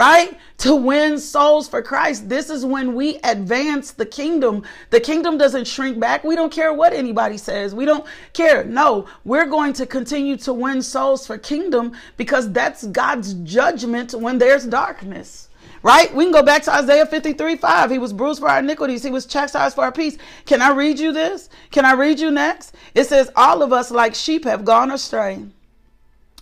right? 0.00 0.38
To 0.56 0.74
win 0.74 1.18
souls 1.18 1.68
for 1.68 1.82
Christ. 1.82 2.26
This 2.26 2.48
is 2.48 2.64
when 2.64 2.94
we 2.94 3.18
advance 3.22 3.90
the 3.90 4.06
kingdom. 4.06 4.62
The 4.88 4.98
kingdom 4.98 5.36
doesn't 5.36 5.66
shrink 5.66 6.00
back. 6.00 6.24
We 6.24 6.36
don't 6.36 6.50
care 6.50 6.72
what 6.72 6.94
anybody 6.94 7.36
says. 7.36 7.74
We 7.74 7.84
don't 7.84 8.06
care. 8.32 8.64
No, 8.64 9.06
we're 9.26 9.44
going 9.44 9.74
to 9.74 9.84
continue 9.84 10.38
to 10.38 10.54
win 10.54 10.80
souls 10.80 11.26
for 11.26 11.36
kingdom 11.36 11.92
because 12.16 12.50
that's 12.50 12.86
God's 12.86 13.34
judgment 13.44 14.14
when 14.14 14.38
there's 14.38 14.64
darkness. 14.64 15.50
Right? 15.82 16.14
We 16.14 16.24
can 16.24 16.32
go 16.32 16.42
back 16.42 16.62
to 16.62 16.72
Isaiah 16.72 17.04
53 17.04 17.56
5. 17.56 17.90
He 17.90 17.98
was 17.98 18.14
bruised 18.14 18.40
for 18.40 18.48
our 18.48 18.60
iniquities. 18.60 19.02
He 19.02 19.10
was 19.10 19.26
chastised 19.26 19.74
for 19.74 19.84
our 19.84 19.92
peace. 19.92 20.16
Can 20.46 20.62
I 20.62 20.72
read 20.72 20.98
you 20.98 21.12
this? 21.12 21.50
Can 21.70 21.84
I 21.84 21.92
read 21.92 22.18
you 22.18 22.30
next? 22.30 22.74
It 22.94 23.04
says, 23.04 23.30
All 23.36 23.62
of 23.62 23.70
us 23.70 23.90
like 23.90 24.14
sheep 24.14 24.44
have 24.44 24.64
gone 24.64 24.90
astray. 24.90 25.44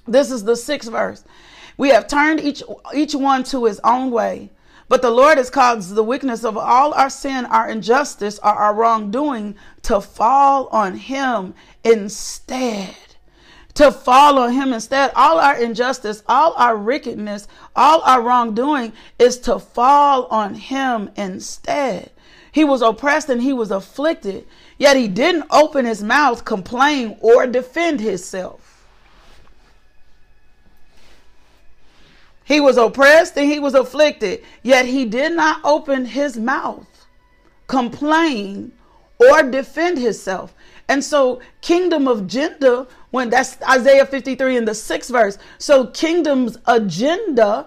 This 0.06 0.30
is 0.30 0.44
the 0.44 0.56
sixth 0.56 0.90
verse. 0.90 1.24
We 1.78 1.90
have 1.90 2.08
turned 2.08 2.40
each, 2.40 2.62
each 2.92 3.14
one 3.14 3.44
to 3.44 3.64
his 3.64 3.80
own 3.84 4.10
way. 4.10 4.50
But 4.88 5.00
the 5.00 5.10
Lord 5.10 5.38
has 5.38 5.50
caused 5.50 5.94
the 5.94 6.02
weakness 6.02 6.44
of 6.44 6.56
all 6.56 6.92
our 6.94 7.10
sin, 7.10 7.46
our 7.46 7.68
injustice, 7.68 8.38
or 8.40 8.50
our 8.50 8.74
wrongdoing 8.74 9.54
to 9.82 10.00
fall 10.00 10.66
on 10.68 10.96
him 10.96 11.54
instead. 11.84 12.96
To 13.74 13.92
fall 13.92 14.38
on 14.38 14.54
him 14.54 14.72
instead. 14.72 15.12
All 15.14 15.38
our 15.38 15.56
injustice, 15.56 16.22
all 16.26 16.54
our 16.56 16.76
wickedness, 16.76 17.46
all 17.76 18.00
our 18.00 18.22
wrongdoing 18.22 18.92
is 19.18 19.38
to 19.40 19.58
fall 19.58 20.26
on 20.26 20.54
him 20.54 21.10
instead. 21.16 22.10
He 22.50 22.64
was 22.64 22.82
oppressed 22.82 23.28
and 23.28 23.42
he 23.42 23.52
was 23.52 23.70
afflicted, 23.70 24.46
yet 24.78 24.96
he 24.96 25.06
didn't 25.06 25.44
open 25.50 25.84
his 25.84 26.02
mouth, 26.02 26.44
complain, 26.44 27.18
or 27.20 27.46
defend 27.46 28.00
himself. 28.00 28.67
He 32.48 32.60
was 32.60 32.78
oppressed 32.78 33.36
and 33.36 33.46
he 33.46 33.58
was 33.58 33.74
afflicted, 33.74 34.42
yet 34.62 34.86
he 34.86 35.04
did 35.04 35.32
not 35.32 35.60
open 35.64 36.06
his 36.06 36.38
mouth, 36.38 37.06
complain, 37.66 38.72
or 39.20 39.42
defend 39.42 39.98
himself. 39.98 40.54
And 40.88 41.04
so, 41.04 41.42
kingdom 41.60 42.08
of 42.08 42.26
gender, 42.26 42.86
when 43.10 43.28
that's 43.28 43.58
Isaiah 43.68 44.06
53 44.06 44.56
in 44.56 44.64
the 44.64 44.74
sixth 44.74 45.10
verse. 45.10 45.36
So, 45.58 45.88
kingdom's 45.88 46.56
agenda, 46.64 47.66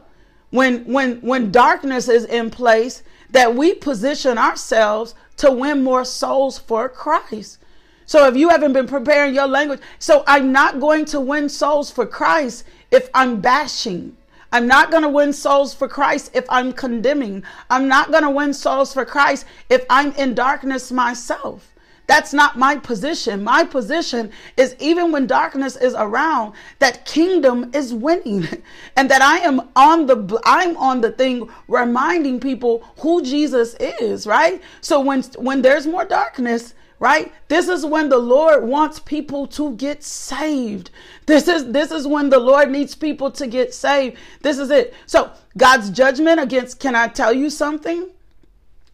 when 0.50 0.84
when 0.86 1.22
when 1.22 1.52
darkness 1.52 2.10
is 2.10 2.26
in 2.26 2.50
place, 2.50 3.04
that 3.30 3.56
we 3.56 3.76
position 3.76 4.40
ourselves 4.40 5.14
to 5.38 5.52
win 5.52 5.84
more 5.84 6.04
souls 6.04 6.58
for 6.58 6.90
Christ. 6.90 7.60
So 8.08 8.28
if 8.28 8.36
you 8.36 8.50
haven't 8.50 8.74
been 8.74 8.88
preparing 8.88 9.36
your 9.36 9.48
language, 9.48 9.80
so 10.00 10.24
I'm 10.26 10.52
not 10.52 10.80
going 10.80 11.06
to 11.06 11.20
win 11.20 11.50
souls 11.50 11.92
for 11.92 12.08
Christ 12.08 12.66
if 12.90 13.12
I'm 13.14 13.42
bashing. 13.42 14.18
I'm 14.52 14.68
not 14.68 14.92
going 14.92 15.04
to 15.04 15.10
win 15.10 15.34
souls 15.34 15.74
for 15.74 15.88
Christ 15.88 16.32
if 16.34 16.46
I'm 16.50 16.74
condemning. 16.74 17.44
I'm 17.70 17.88
not 17.88 18.12
going 18.12 18.24
to 18.24 18.30
win 18.30 18.54
souls 18.54 18.94
for 18.94 19.06
Christ 19.06 19.46
if 19.70 19.86
I'm 19.90 20.12
in 20.14 20.34
darkness 20.34 20.92
myself. 20.92 21.72
That's 22.08 22.34
not 22.34 22.58
my 22.58 22.76
position. 22.76 23.42
My 23.42 23.64
position 23.64 24.32
is 24.58 24.76
even 24.80 25.14
when 25.14 25.28
darkness 25.28 25.78
is 25.78 25.94
around, 25.94 26.54
that 26.80 27.06
kingdom 27.06 27.72
is 27.74 27.94
winning 27.94 28.50
and 28.98 29.10
that 29.10 29.22
I 29.22 29.38
am 29.38 29.70
on 29.78 30.08
the 30.08 30.42
I'm 30.44 30.76
on 30.76 31.00
the 31.00 31.12
thing 31.12 31.50
reminding 31.70 32.42
people 32.42 32.84
who 33.00 33.24
Jesus 33.24 33.76
is, 33.80 34.28
right? 34.28 34.62
So 34.82 35.00
when 35.00 35.24
when 35.38 35.62
there's 35.62 35.88
more 35.88 36.04
darkness, 36.04 36.74
right? 37.02 37.34
This 37.48 37.68
is 37.68 37.84
when 37.84 38.10
the 38.10 38.20
Lord 38.20 38.64
wants 38.64 39.00
people 39.00 39.48
to 39.48 39.76
get 39.76 40.04
saved. 40.04 40.92
This 41.26 41.48
is 41.48 41.72
this 41.72 41.90
is 41.92 42.06
when 42.06 42.30
the 42.30 42.40
Lord 42.40 42.70
needs 42.70 42.94
people 42.94 43.32
to 43.32 43.48
get 43.48 43.74
saved. 43.74 44.18
This 44.44 44.60
is 44.60 44.70
it. 44.70 44.94
So, 45.08 45.32
God's 45.58 45.90
judgment 45.90 46.40
against 46.40 46.80
can 46.80 46.96
I 46.96 47.08
tell 47.08 47.34
you 47.34 47.50
something? 47.50 48.12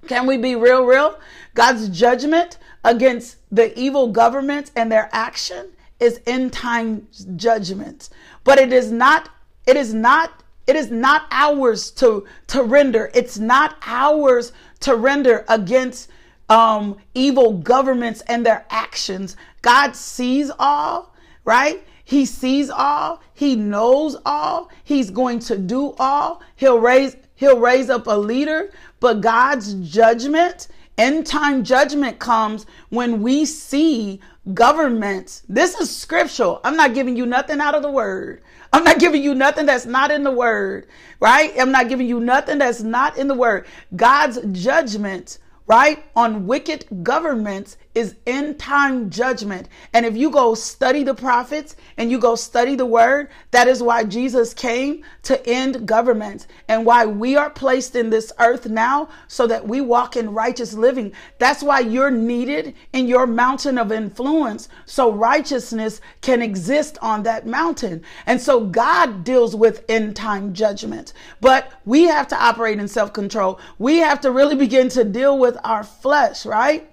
Can 0.07 0.25
we 0.25 0.37
be 0.37 0.55
real 0.55 0.85
real? 0.85 1.19
God's 1.53 1.89
judgment 1.89 2.57
against 2.85 3.37
the 3.51 3.77
evil 3.77 4.07
government 4.13 4.71
and 4.73 4.89
their 4.89 5.09
action 5.11 5.71
is 5.99 6.21
end 6.25 6.53
time 6.53 7.09
judgment. 7.35 8.07
But 8.45 8.57
it 8.57 8.71
is 8.71 8.89
not 8.89 9.27
it 9.65 9.75
is 9.75 9.93
not 9.93 10.43
it 10.65 10.77
is 10.77 10.89
not 10.89 11.25
ours 11.29 11.91
to 11.91 12.25
to 12.47 12.63
render. 12.63 13.11
It's 13.13 13.37
not 13.37 13.75
ours 13.85 14.53
to 14.79 14.95
render 14.95 15.43
against 15.49 16.09
um, 16.49 16.97
evil 17.13 17.53
governments 17.53 18.21
and 18.27 18.45
their 18.45 18.65
actions. 18.69 19.35
God 19.61 19.95
sees 19.95 20.51
all, 20.59 21.13
right? 21.45 21.85
He 22.03 22.25
sees 22.25 22.69
all. 22.69 23.21
He 23.33 23.55
knows 23.55 24.15
all. 24.25 24.69
He's 24.83 25.11
going 25.11 25.39
to 25.39 25.57
do 25.57 25.93
all. 25.99 26.41
He'll 26.55 26.79
raise 26.79 27.17
he'll 27.35 27.59
raise 27.59 27.89
up 27.89 28.07
a 28.07 28.17
leader, 28.17 28.71
but 28.99 29.21
God's 29.21 29.73
judgment, 29.75 30.69
end 30.97 31.27
time 31.27 31.63
judgment 31.63 32.17
comes 32.19 32.65
when 32.89 33.21
we 33.21 33.45
see 33.45 34.21
governments. 34.53 35.43
This 35.49 35.75
is 35.79 35.93
scriptural. 35.93 36.61
I'm 36.63 36.77
not 36.77 36.93
giving 36.93 37.17
you 37.17 37.25
nothing 37.25 37.59
out 37.59 37.75
of 37.75 37.83
the 37.83 37.91
word. 37.91 38.41
I'm 38.71 38.83
not 38.83 38.99
giving 38.99 39.21
you 39.21 39.35
nothing 39.35 39.65
that's 39.65 39.85
not 39.85 40.11
in 40.11 40.23
the 40.23 40.31
word, 40.31 40.87
right? 41.19 41.53
I'm 41.59 41.71
not 41.71 41.89
giving 41.89 42.07
you 42.07 42.19
nothing 42.19 42.57
that's 42.57 42.81
not 42.81 43.17
in 43.17 43.27
the 43.27 43.33
word. 43.33 43.65
God's 43.95 44.39
judgment 44.51 45.39
right, 45.67 46.03
on 46.15 46.47
wicked 46.47 46.85
governments 47.03 47.77
is 47.97 48.15
end 48.27 48.59
time 48.59 49.09
judgment. 49.09 49.67
And 49.91 50.05
if 50.05 50.15
you 50.15 50.29
go 50.29 50.53
study 50.53 51.03
the 51.03 51.15
prophets 51.15 51.75
and 51.97 52.11
you 52.11 52.19
go 52.19 52.35
study 52.35 52.75
the 52.75 52.85
word, 52.85 53.29
that 53.49 53.67
is 53.67 53.81
why 53.81 54.03
Jesus 54.03 54.53
came 54.53 55.03
to 55.23 55.43
end 55.49 55.87
governments 55.87 56.45
and 56.67 56.85
why 56.85 57.07
we 57.07 57.35
are 57.35 57.49
placed 57.49 57.95
in 57.95 58.11
this 58.11 58.31
earth 58.37 58.67
now 58.67 59.09
so 59.27 59.47
that 59.47 59.67
we 59.67 59.81
walk 59.81 60.15
in 60.15 60.31
righteous 60.31 60.75
living. 60.75 61.11
That's 61.39 61.63
why 61.63 61.79
you're 61.79 62.11
needed 62.11 62.75
in 62.93 63.07
your 63.07 63.25
mountain 63.25 63.79
of 63.79 63.91
influence 63.91 64.69
so 64.85 65.11
righteousness 65.11 65.99
can 66.21 66.43
exist 66.43 66.99
on 67.01 67.23
that 67.23 67.47
mountain. 67.47 68.03
And 68.27 68.39
so 68.39 68.59
God 68.59 69.23
deals 69.23 69.55
with 69.55 69.83
end 69.89 70.15
time 70.15 70.53
judgment, 70.53 71.13
but 71.41 71.71
we 71.83 72.03
have 72.03 72.27
to 72.27 72.39
operate 72.39 72.77
in 72.77 72.87
self 72.87 73.11
control. 73.11 73.59
We 73.79 73.97
have 73.97 74.21
to 74.21 74.29
really 74.29 74.55
begin 74.55 74.87
to 74.89 75.03
deal 75.03 75.39
with 75.39 75.57
our 75.63 75.83
flesh, 75.83 76.45
right? 76.45 76.87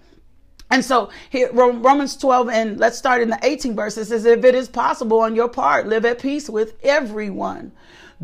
And 0.74 0.84
so 0.84 1.08
here, 1.30 1.50
Romans 1.52 2.16
12, 2.16 2.48
and 2.48 2.80
let's 2.80 2.98
start 2.98 3.22
in 3.22 3.30
the 3.30 3.38
18 3.44 3.76
verse. 3.76 3.96
It 3.96 4.06
says, 4.06 4.24
If 4.24 4.44
it 4.44 4.56
is 4.56 4.66
possible 4.66 5.20
on 5.20 5.36
your 5.36 5.48
part, 5.48 5.86
live 5.86 6.04
at 6.04 6.18
peace 6.18 6.50
with 6.50 6.74
everyone. 6.82 7.70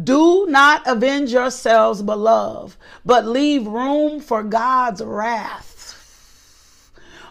Do 0.03 0.47
not 0.49 0.83
avenge 0.85 1.31
yourselves, 1.31 2.03
beloved, 2.03 2.77
but 3.07 3.25
leave 3.25 3.69
room 3.69 4.19
for 4.19 4.43
God's 4.43 5.01
wrath. 5.01 5.71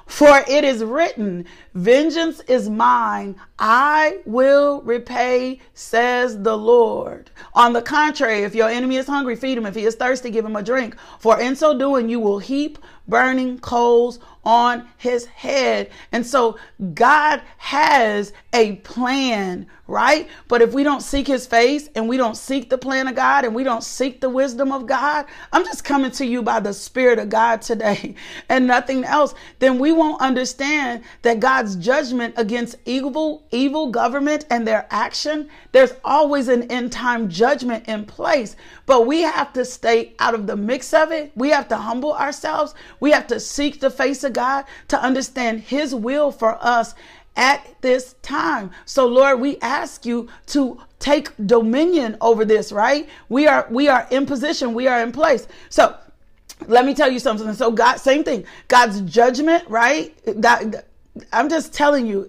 For 0.09 0.43
it 0.47 0.63
is 0.63 0.83
written, 0.83 1.45
Vengeance 1.75 2.39
is 2.47 2.69
mine, 2.69 3.35
I 3.59 4.19
will 4.25 4.81
repay, 4.81 5.59
says 5.73 6.41
the 6.41 6.57
Lord. 6.57 7.29
On 7.53 7.73
the 7.73 7.81
contrary, 7.81 8.43
if 8.43 8.55
your 8.55 8.69
enemy 8.69 8.95
is 8.95 9.05
hungry, 9.05 9.35
feed 9.35 9.57
him. 9.57 9.67
If 9.67 9.75
he 9.75 9.85
is 9.85 9.95
thirsty, 9.95 10.31
give 10.31 10.45
him 10.45 10.55
a 10.55 10.63
drink. 10.63 10.97
For 11.19 11.39
in 11.39 11.55
so 11.55 11.77
doing, 11.77 12.09
you 12.09 12.19
will 12.19 12.39
heap 12.39 12.79
burning 13.07 13.59
coals 13.59 14.19
on 14.45 14.87
his 14.97 15.25
head. 15.25 15.89
And 16.11 16.25
so 16.25 16.57
God 16.93 17.41
has 17.57 18.33
a 18.53 18.77
plan, 18.77 19.67
right? 19.89 20.29
But 20.47 20.61
if 20.61 20.71
we 20.71 20.83
don't 20.83 21.01
seek 21.01 21.25
his 21.25 21.47
face 21.47 21.89
and 21.95 22.07
we 22.07 22.15
don't 22.15 22.37
seek 22.37 22.69
the 22.69 22.77
plan 22.77 23.07
of 23.07 23.15
God 23.15 23.43
and 23.43 23.55
we 23.55 23.63
don't 23.63 23.83
seek 23.83 24.21
the 24.21 24.29
wisdom 24.29 24.71
of 24.71 24.85
God, 24.85 25.25
I'm 25.51 25.65
just 25.65 25.83
coming 25.83 26.11
to 26.11 26.25
you 26.25 26.43
by 26.43 26.59
the 26.59 26.73
Spirit 26.73 27.17
of 27.17 27.29
God 27.29 27.61
today 27.61 28.13
and 28.49 28.67
nothing 28.67 29.03
else, 29.03 29.33
then 29.57 29.79
we 29.79 29.91
won't 29.91 30.21
understand 30.21 31.03
that 31.23 31.39
God's 31.39 31.75
judgment 31.75 32.35
against 32.37 32.75
evil, 32.85 33.43
evil 33.51 33.89
government 33.89 34.45
and 34.51 34.67
their 34.67 34.87
action, 34.91 35.49
there's 35.71 35.93
always 36.05 36.47
an 36.47 36.63
end 36.71 36.91
time 36.91 37.27
judgment 37.27 37.87
in 37.87 38.05
place. 38.05 38.55
But 38.85 39.07
we 39.07 39.21
have 39.21 39.53
to 39.53 39.65
stay 39.65 40.13
out 40.19 40.35
of 40.35 40.45
the 40.45 40.55
mix 40.55 40.93
of 40.93 41.11
it. 41.11 41.31
We 41.35 41.49
have 41.49 41.67
to 41.69 41.77
humble 41.77 42.13
ourselves. 42.13 42.75
We 42.99 43.11
have 43.11 43.25
to 43.27 43.39
seek 43.39 43.79
the 43.79 43.89
face 43.89 44.23
of 44.23 44.33
God 44.33 44.65
to 44.89 45.01
understand 45.01 45.61
His 45.61 45.95
will 45.95 46.31
for 46.31 46.57
us 46.63 46.93
at 47.35 47.81
this 47.81 48.15
time. 48.21 48.71
So 48.85 49.07
Lord, 49.07 49.39
we 49.39 49.57
ask 49.59 50.05
you 50.05 50.27
to 50.47 50.79
take 50.99 51.29
dominion 51.45 52.17
over 52.21 52.45
this, 52.45 52.71
right? 52.71 53.07
We 53.29 53.47
are 53.47 53.67
we 53.69 53.87
are 53.87 54.07
in 54.11 54.25
position, 54.25 54.73
we 54.73 54.87
are 54.87 55.01
in 55.01 55.11
place. 55.11 55.47
So 55.69 55.95
let 56.67 56.85
me 56.85 56.93
tell 56.93 57.09
you 57.09 57.19
something. 57.19 57.53
So 57.53 57.71
God, 57.71 57.97
same 57.97 58.23
thing. 58.23 58.45
God's 58.67 59.01
judgment, 59.01 59.67
right? 59.69 60.13
God, 60.41 60.83
I'm 61.33 61.49
just 61.49 61.73
telling 61.73 62.05
you. 62.05 62.27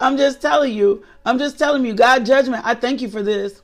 I'm 0.00 0.16
just 0.16 0.40
telling 0.40 0.72
you. 0.72 1.04
I'm 1.24 1.38
just 1.38 1.58
telling 1.58 1.84
you. 1.84 1.94
God 1.94 2.24
judgment. 2.24 2.64
I 2.64 2.74
thank 2.74 3.02
you 3.02 3.08
for 3.08 3.22
this. 3.22 3.62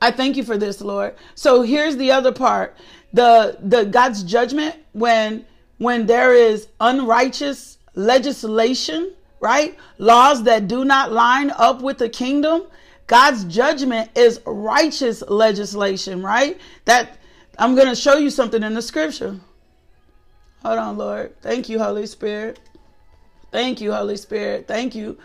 I 0.00 0.10
thank 0.10 0.36
you 0.36 0.42
for 0.42 0.58
this, 0.58 0.80
Lord. 0.80 1.14
So 1.36 1.62
here's 1.62 1.96
the 1.96 2.10
other 2.10 2.32
part. 2.32 2.76
The 3.12 3.56
the 3.60 3.84
God's 3.84 4.24
judgment 4.24 4.76
when 4.92 5.46
when 5.78 6.06
there 6.06 6.34
is 6.34 6.68
unrighteous 6.80 7.78
legislation, 7.94 9.12
right? 9.40 9.76
Laws 9.98 10.44
that 10.44 10.68
do 10.68 10.84
not 10.84 11.12
line 11.12 11.50
up 11.50 11.82
with 11.82 11.98
the 11.98 12.08
kingdom. 12.08 12.64
God's 13.06 13.44
judgment 13.44 14.10
is 14.16 14.40
righteous 14.46 15.22
legislation, 15.28 16.22
right? 16.22 16.58
That 16.84 17.18
I'm 17.58 17.74
going 17.74 17.88
to 17.88 17.94
show 17.94 18.16
you 18.16 18.30
something 18.30 18.62
in 18.62 18.74
the 18.74 18.82
scripture. 18.82 19.38
Hold 20.62 20.78
on, 20.78 20.96
Lord. 20.96 21.40
Thank 21.42 21.68
you, 21.68 21.78
Holy 21.78 22.06
Spirit. 22.06 22.60
Thank 23.50 23.80
you, 23.80 23.92
Holy 23.92 24.16
Spirit. 24.16 24.66
Thank 24.66 24.94
you 24.94 25.18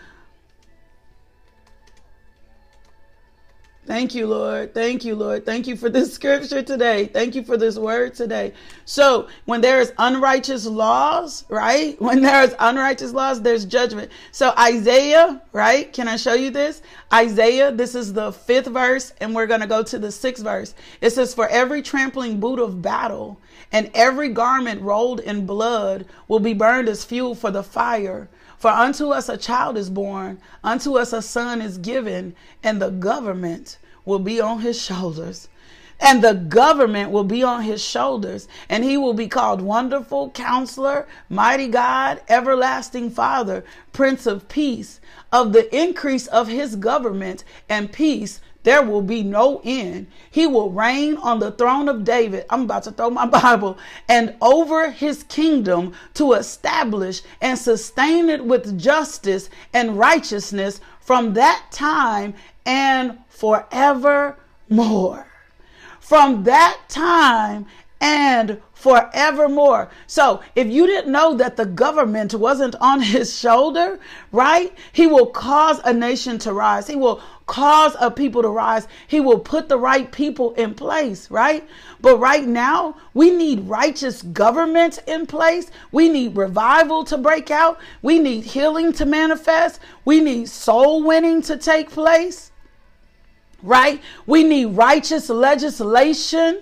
Thank 3.88 4.16
you, 4.16 4.28
Lord. 4.28 4.74
Thank 4.74 5.06
you, 5.06 5.16
Lord. 5.16 5.46
Thank 5.46 5.66
you 5.66 5.78
for 5.78 5.90
this 5.90 6.14
scripture 6.14 6.62
today. 6.62 7.06
Thank 7.06 7.36
you 7.36 7.44
for 7.44 7.56
this 7.56 7.78
word 7.80 8.16
today. 8.16 8.54
So, 8.86 9.30
when 9.46 9.62
there 9.62 9.80
is 9.80 9.94
unrighteous 9.98 10.66
laws, 10.68 11.46
right? 11.50 12.00
When 12.08 12.22
there 12.22 12.44
is 12.44 12.54
unrighteous 12.60 13.14
laws, 13.14 13.42
there's 13.42 13.66
judgment. 13.66 14.12
So, 14.34 14.54
Isaiah, 14.60 15.42
right? 15.54 15.92
Can 15.94 16.10
I 16.10 16.18
show 16.18 16.34
you 16.34 16.52
this? 16.52 16.82
Isaiah, 17.14 17.72
this 17.72 17.96
is 17.96 18.14
the 18.14 18.34
fifth 18.34 18.68
verse, 18.68 19.14
and 19.22 19.34
we're 19.34 19.48
going 19.48 19.62
to 19.62 19.68
go 19.68 19.84
to 19.84 19.98
the 19.98 20.12
sixth 20.12 20.44
verse. 20.44 20.76
It 21.02 21.12
says, 21.12 21.34
For 21.34 21.48
every 21.48 21.82
trampling 21.82 22.42
boot 22.42 22.60
of 22.60 22.82
battle 22.82 23.40
and 23.72 23.90
every 23.94 24.30
garment 24.30 24.82
rolled 24.82 25.22
in 25.22 25.46
blood 25.46 26.06
will 26.28 26.40
be 26.42 26.54
burned 26.54 26.90
as 26.90 27.06
fuel 27.06 27.36
for 27.36 27.52
the 27.52 27.64
fire. 27.64 28.28
For 28.58 28.72
unto 28.72 29.10
us 29.10 29.30
a 29.30 29.38
child 29.38 29.78
is 29.78 29.90
born, 29.90 30.40
unto 30.64 30.98
us 30.98 31.14
a 31.14 31.22
son 31.22 31.62
is 31.62 31.78
given, 31.78 32.36
and 32.64 32.82
the 32.82 32.90
government 32.90 33.78
will 34.04 34.20
be 34.20 34.42
on 34.42 34.62
his 34.62 34.82
shoulders. 34.82 35.48
And 36.00 36.24
the 36.24 36.34
government 36.34 37.12
will 37.12 37.24
be 37.24 37.44
on 37.44 37.64
his 37.64 37.84
shoulders, 37.84 38.48
and 38.70 38.84
he 38.84 38.98
will 38.98 39.14
be 39.14 39.28
called 39.28 39.62
Wonderful 39.62 40.30
Counselor, 40.32 41.08
Mighty 41.30 41.68
God, 41.68 42.22
Everlasting 42.30 43.10
Father, 43.10 43.64
Prince 43.94 44.26
of 44.28 44.48
Peace. 44.48 45.00
Of 45.32 45.54
the 45.54 45.76
increase 45.76 46.28
of 46.28 46.48
his 46.48 46.76
government 46.76 47.44
and 47.68 47.92
peace, 47.92 48.42
there 48.64 48.84
will 48.84 49.02
be 49.02 49.24
no 49.24 49.62
end. 49.64 50.08
He 50.30 50.46
will 50.48 50.70
reign 50.70 51.18
on 51.18 51.40
the 51.40 51.52
throne 51.52 51.88
of 51.88 52.04
David. 52.04 52.46
I'm 52.50 52.64
about 52.64 52.84
to 52.84 52.92
throw 52.92 53.10
my 53.10 53.26
Bible 53.42 53.78
and 54.10 54.36
over 54.42 54.92
his 54.92 55.24
kingdom 55.24 55.94
to 56.16 56.34
establish 56.34 57.22
and 57.42 57.58
sustain 57.58 58.30
it 58.30 58.44
with 58.44 58.80
justice 58.80 59.50
and 59.74 59.98
righteousness 59.98 60.82
from 61.00 61.34
that 61.36 61.68
time 61.72 62.34
and 62.66 63.18
forevermore. 63.30 64.36
From 66.00 66.44
that 66.44 66.80
time 66.90 67.66
and 68.00 68.62
forevermore. 68.74 69.90
So, 70.06 70.42
if 70.56 70.68
you 70.68 70.86
didn't 70.86 71.12
know 71.12 71.34
that 71.36 71.58
the 71.58 71.66
government 71.66 72.34
wasn't 72.34 72.76
on 72.80 73.02
his 73.16 73.38
shoulder, 73.38 74.00
right? 74.32 74.74
He 74.92 75.08
will 75.08 75.28
cause 75.28 75.80
a 75.84 75.94
nation 75.94 76.38
to 76.40 76.54
rise. 76.54 76.88
He 76.88 76.96
will 76.96 77.22
cause 77.48 77.96
a 78.00 78.12
people 78.12 78.42
to 78.44 78.50
rise. 78.50 78.88
He 79.08 79.20
will 79.20 79.40
put 79.40 79.70
the 79.70 79.80
right 79.80 80.12
people 80.12 80.54
in 80.54 80.76
place, 80.76 81.32
right? 81.32 81.68
But 82.02 82.20
right 82.20 82.46
now, 82.46 82.98
we 83.14 83.32
need 83.32 83.68
righteous 83.68 84.22
government 84.22 85.00
in 85.08 85.26
place. 85.26 85.72
We 85.92 86.10
need 86.10 86.38
revival 86.38 87.04
to 87.06 87.18
break 87.18 87.50
out. 87.50 87.80
We 88.02 88.20
need 88.20 88.44
healing 88.44 88.94
to 88.94 89.06
manifest. 89.06 89.80
We 90.06 90.20
need 90.20 90.50
soul 90.50 91.04
winning 91.04 91.42
to 91.44 91.58
take 91.58 91.90
place, 91.90 92.52
right? 93.64 94.02
We 94.26 94.44
need 94.44 94.76
righteous 94.78 95.30
legislation 95.30 96.62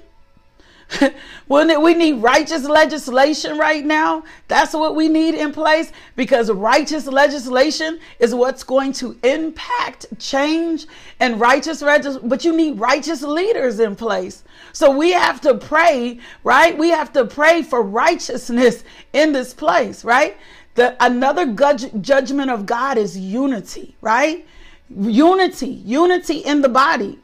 we 1.48 1.94
need 1.94 2.14
righteous 2.22 2.66
legislation 2.66 3.58
right 3.58 3.84
now. 3.84 4.24
That's 4.48 4.74
what 4.74 4.96
we 4.96 5.08
need 5.08 5.36
in 5.36 5.52
place 5.52 5.92
because 6.16 6.52
righteous 6.52 7.08
legislation 7.08 8.00
is 8.20 8.36
what's 8.36 8.64
going 8.64 8.94
to 8.94 9.18
impact 9.24 10.06
change 10.20 10.86
and 11.20 11.40
righteous 11.40 11.82
but 12.24 12.46
you 12.46 12.56
need 12.56 12.80
righteous 12.80 13.22
leaders 13.22 13.80
in 13.80 13.96
place. 13.96 14.44
So 14.74 14.92
we 14.92 15.12
have 15.12 15.42
to 15.42 15.56
pray, 15.56 16.20
right? 16.44 16.78
We 16.78 16.90
have 16.90 17.12
to 17.14 17.26
pray 17.26 17.62
for 17.62 17.82
righteousness 17.82 18.84
in 19.14 19.32
this 19.32 19.54
place, 19.54 20.04
right? 20.04 20.38
The 20.76 20.96
another 21.00 21.46
judgment 21.54 22.52
of 22.52 22.66
God 22.66 22.98
is 22.98 23.18
unity, 23.18 23.96
right? 24.02 24.46
Unity, 24.90 25.68
unity 25.68 26.40
in 26.40 26.62
the 26.62 26.70
body. 26.70 27.18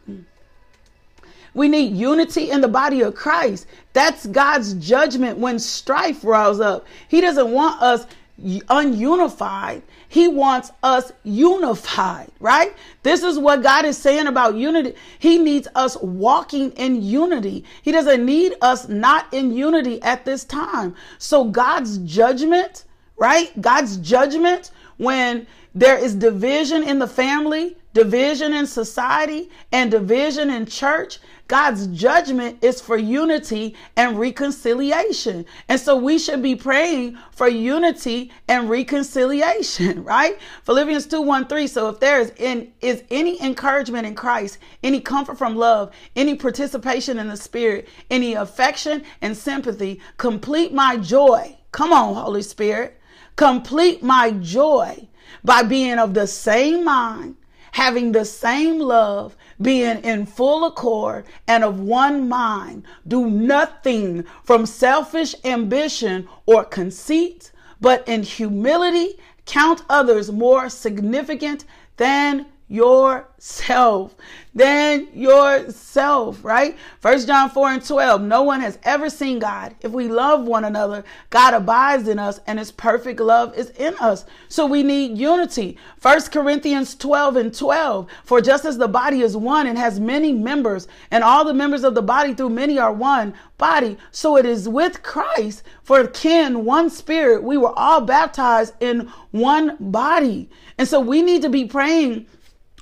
We 1.54 1.68
need 1.68 1.96
unity 1.96 2.50
in 2.50 2.62
the 2.62 2.68
body 2.68 3.02
of 3.02 3.16
Christ. 3.16 3.68
That's 3.94 4.26
God's 4.26 4.74
judgment 4.76 5.38
when 5.38 5.60
strife 5.60 6.24
rises 6.24 6.62
up. 6.62 6.86
He 7.08 7.22
doesn't 7.22 7.52
want 7.52 7.82
us 7.82 8.06
ununified. 8.40 9.82
He 10.08 10.28
wants 10.28 10.72
us 10.84 11.12
unified, 11.24 12.32
right? 12.40 12.76
This 13.04 13.24
is 13.24 13.40
what 13.40 13.64
God 13.64 13.86
is 13.86 13.98
saying 13.98 14.28
about 14.28 14.56
unity. 14.56 14.94
He 15.20 15.38
needs 15.38 15.68
us 15.76 15.96
walking 16.02 16.72
in 16.72 17.02
unity. 17.02 17.64
He 17.82 17.92
doesn't 17.92 18.26
need 18.26 18.56
us 18.62 18.90
not 18.90 19.34
in 19.34 19.54
unity 19.54 20.02
at 20.02 20.26
this 20.26 20.44
time. 20.44 20.96
So 21.18 21.46
God's 21.46 22.00
judgment, 22.00 22.86
right? 23.18 23.60
God's 23.62 23.98
judgment 23.98 24.72
when 24.98 25.48
there 25.74 25.98
is 25.98 26.16
division 26.16 26.84
in 26.84 27.00
the 27.00 27.08
family, 27.08 27.78
division 27.94 28.54
in 28.54 28.68
society, 28.68 29.50
and 29.72 29.90
division 29.92 30.50
in 30.50 30.66
church. 30.66 31.20
God's 31.52 31.88
judgment 31.88 32.60
is 32.64 32.80
for 32.80 32.96
unity 32.96 33.76
and 33.98 34.18
reconciliation. 34.18 35.46
And 35.68 35.82
so 35.82 35.98
we 35.98 36.18
should 36.18 36.42
be 36.42 36.56
praying 36.56 37.18
for 37.34 37.50
unity 37.50 38.32
and 38.48 38.70
reconciliation, 38.70 40.02
right? 40.06 40.40
Philippians 40.64 41.08
2 41.08 41.22
1 41.22 41.48
3. 41.48 41.68
So 41.68 41.90
if 41.90 42.00
there 42.00 42.22
is, 42.22 42.32
in, 42.38 42.72
is 42.80 43.04
any 43.12 43.42
encouragement 43.42 44.08
in 44.08 44.16
Christ, 44.16 44.60
any 44.82 45.02
comfort 45.02 45.38
from 45.38 45.58
love, 45.58 45.92
any 46.16 46.36
participation 46.36 47.20
in 47.20 47.28
the 47.28 47.36
Spirit, 47.36 47.90
any 48.10 48.34
affection 48.36 49.04
and 49.22 49.36
sympathy, 49.36 50.00
complete 50.16 50.74
my 50.74 50.96
joy. 50.96 51.58
Come 51.74 51.92
on, 51.92 52.16
Holy 52.16 52.44
Spirit. 52.44 52.98
Complete 53.36 54.02
my 54.02 54.32
joy 54.32 55.06
by 55.44 55.64
being 55.64 56.00
of 56.00 56.14
the 56.14 56.28
same 56.28 56.86
mind 56.86 57.36
having 57.72 58.12
the 58.12 58.26
same 58.26 58.80
love, 58.80 59.36
being 59.62 60.04
in 60.04 60.26
full 60.26 60.66
accord 60.66 61.26
and 61.48 61.64
of 61.64 61.80
one 61.80 62.28
mind. 62.28 62.84
Do 63.08 63.30
nothing 63.30 64.26
from 64.44 64.66
selfish 64.66 65.36
ambition 65.44 66.28
or 66.46 66.64
conceit, 66.64 67.52
but 67.80 68.08
in 68.08 68.24
humility 68.24 69.20
count 69.46 69.84
others 69.90 70.32
more 70.32 70.70
significant 70.70 71.66
than 71.98 72.46
yourself 72.72 74.16
than 74.54 75.08
yourself, 75.14 76.44
right? 76.44 76.78
First 77.00 77.28
John 77.28 77.50
4 77.50 77.70
and 77.70 77.86
12. 77.86 78.22
No 78.22 78.44
one 78.44 78.62
has 78.62 78.80
ever 78.84 79.10
seen 79.10 79.40
God. 79.40 79.76
If 79.82 79.92
we 79.92 80.08
love 80.08 80.46
one 80.46 80.64
another, 80.64 81.04
God 81.30 81.54
abides 81.54 82.08
in 82.08 82.18
us 82.18 82.40
and 82.48 82.60
his 82.60 82.72
perfect 82.72 83.20
love 83.20 83.58
is 83.58 83.72
in 83.72 83.94
us. 83.96 84.26
So 84.48 84.66
we 84.66 84.84
need 84.84 85.18
unity. 85.18 85.78
First 85.98 86.32
Corinthians 86.32 86.96
12 86.96 87.36
and 87.36 87.54
12. 87.54 88.08
For 88.24 88.40
just 88.40 88.64
as 88.64 88.78
the 88.78 88.88
body 88.88 89.22
is 89.22 89.36
one 89.36 89.68
and 89.68 89.78
has 89.78 90.00
many 90.00 90.32
members, 90.32 90.88
and 91.12 91.26
all 91.26 91.44
the 91.44 91.54
members 91.54 91.84
of 91.84 91.94
the 91.94 92.02
body 92.02 92.34
through 92.34 92.52
many 92.52 92.80
are 92.80 92.94
one 92.94 93.34
body, 93.58 93.98
so 94.12 94.38
it 94.38 94.46
is 94.46 94.68
with 94.68 95.04
Christ. 95.04 95.64
For 95.84 96.08
kin, 96.08 96.64
one 96.64 96.90
spirit, 96.90 97.44
we 97.44 97.58
were 97.58 97.78
all 97.78 98.02
baptized 98.02 98.74
in 98.80 99.12
one 99.32 99.76
body. 99.80 100.50
And 100.78 100.88
so 100.88 101.02
we 101.02 101.22
need 101.22 101.42
to 101.42 101.50
be 101.50 101.66
praying 101.66 102.28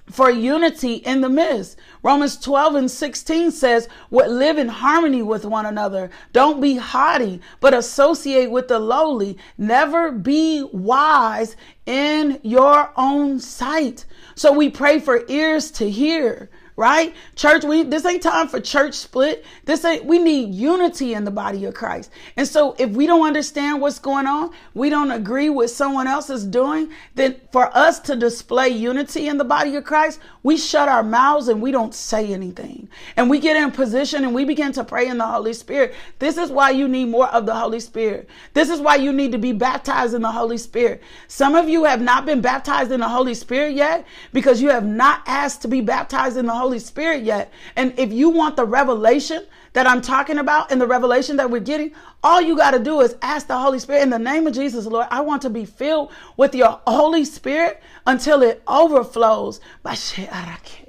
for 0.10 0.30
unity 0.30 0.95
in 0.95 1.22
the 1.22 1.30
midst. 1.30 1.78
Romans 2.03 2.38
12 2.38 2.76
and 2.76 2.91
16 2.91 3.51
says, 3.51 3.88
what 4.10 4.30
live 4.30 4.57
in 4.57 4.68
harmony 4.68 5.22
with 5.22 5.45
one 5.45 5.66
another. 5.66 6.10
Don't 6.34 6.62
be 6.62 6.78
haughty, 6.78 7.41
but 7.60 7.74
associate 7.74 8.51
with 8.51 8.68
the 8.68 8.80
lowly. 8.80 9.38
Never 9.57 10.12
be 10.12 10.64
wise 10.72 11.55
in 11.86 12.39
your 12.43 12.91
own 12.95 13.39
sight. 13.39 14.05
So 14.36 14.51
we 14.51 14.70
pray 14.70 14.99
for 14.99 15.26
ears 15.28 15.72
to 15.72 15.89
hear 15.89 16.49
right? 16.80 17.13
Church, 17.36 17.65
we 17.65 17.84
this 17.84 18.05
ain't 18.05 18.23
time 18.23 18.47
for 18.47 18.61
church 18.61 18.93
split. 18.93 19.45
This 19.65 19.84
ain't 19.84 20.05
we 20.05 20.17
need 20.17 20.55
unity 20.55 21.13
in 21.13 21.25
the 21.25 21.32
body 21.32 21.65
of 21.65 21.73
Christ. 21.73 22.09
And 22.38 22.47
so 22.47 22.73
if 22.80 22.89
we 22.91 23.05
don't 23.05 23.27
understand 23.27 23.82
what's 23.82 23.99
going 23.99 24.25
on, 24.25 24.51
we 24.73 24.89
don't 24.89 25.11
agree 25.11 25.49
with 25.49 25.71
someone 25.71 26.07
else 26.07 26.30
is 26.30 26.45
doing, 26.45 26.89
then 27.15 27.36
for 27.51 27.75
us 27.75 27.99
to 27.99 28.15
display 28.15 28.69
unity 28.69 29.27
in 29.27 29.38
the 29.38 29.43
body 29.43 29.75
of 29.75 29.84
Christ, 29.84 30.21
we 30.41 30.55
shut 30.55 30.88
our 30.88 31.03
mouths 31.03 31.49
and 31.49 31.61
we 31.61 31.71
don't 31.71 31.93
say 31.93 32.32
anything. 32.32 32.88
And 33.17 33.30
we 33.30 33.39
get 33.39 33.57
in 33.57 33.71
position 33.71 34.23
and 34.23 34.34
we 34.34 34.45
begin 34.45 34.71
to 34.71 34.86
pray 34.86 35.09
in 35.09 35.17
the 35.17 35.27
Holy 35.27 35.51
Spirit. 35.51 35.93
This 36.19 36.38
is 36.38 36.49
why 36.49 36.69
you 36.69 36.88
need 36.88 37.09
more 37.09 37.27
of 37.27 37.45
the 37.45 37.55
Holy 37.55 37.82
Spirit. 37.82 38.30
This 38.53 38.69
is 38.69 38.80
why 38.80 38.95
you 38.95 39.11
need 39.11 39.34
to 39.34 39.38
be 39.38 39.51
baptized 39.51 40.13
in 40.13 40.21
the 40.21 40.32
Holy 40.32 40.57
Spirit. 40.57 41.03
Some 41.27 41.55
of 41.55 41.67
you 41.67 41.84
have 41.84 42.01
not 42.01 42.25
been 42.25 42.39
baptized 42.39 42.93
in 42.93 43.01
the 43.01 43.09
Holy 43.09 43.34
Spirit 43.34 43.73
yet 43.73 44.07
because 44.32 44.61
you 44.61 44.69
have 44.69 44.86
not 44.86 45.23
asked 45.27 45.61
to 45.63 45.67
be 45.67 45.82
baptized 45.82 46.38
in 46.38 46.45
the 46.45 46.55
Holy 46.55 46.68
Holy 46.70 46.78
Spirit 46.78 47.24
yet. 47.24 47.51
And 47.76 47.97
if 47.97 48.13
you 48.13 48.30
want 48.30 48.55
the 48.55 48.63
revelation 48.63 49.47
that 49.74 49.88
I'm 49.88 50.01
talking 50.01 50.38
about 50.38 50.72
and 50.72 50.80
the 50.80 50.86
revelation 50.86 51.38
that 51.38 51.49
we're 51.49 51.61
getting, 51.61 51.93
all 52.24 52.39
you 52.39 52.55
got 52.55 52.72
to 52.72 52.80
do 52.80 53.01
is 53.01 53.15
ask 53.24 53.47
the 53.47 53.57
Holy 53.57 53.80
Spirit 53.80 54.03
in 54.03 54.11
the 54.11 54.20
name 54.20 54.45
of 54.45 54.53
Jesus, 54.53 54.86
Lord, 54.86 55.07
I 55.09 55.22
want 55.22 55.41
to 55.41 55.49
be 55.49 55.65
filled 55.65 56.11
with 56.38 56.53
your 56.53 56.80
Holy 56.86 57.26
Spirit 57.26 57.82
until 58.05 58.43
it 58.43 58.61
overflows. 58.67 59.59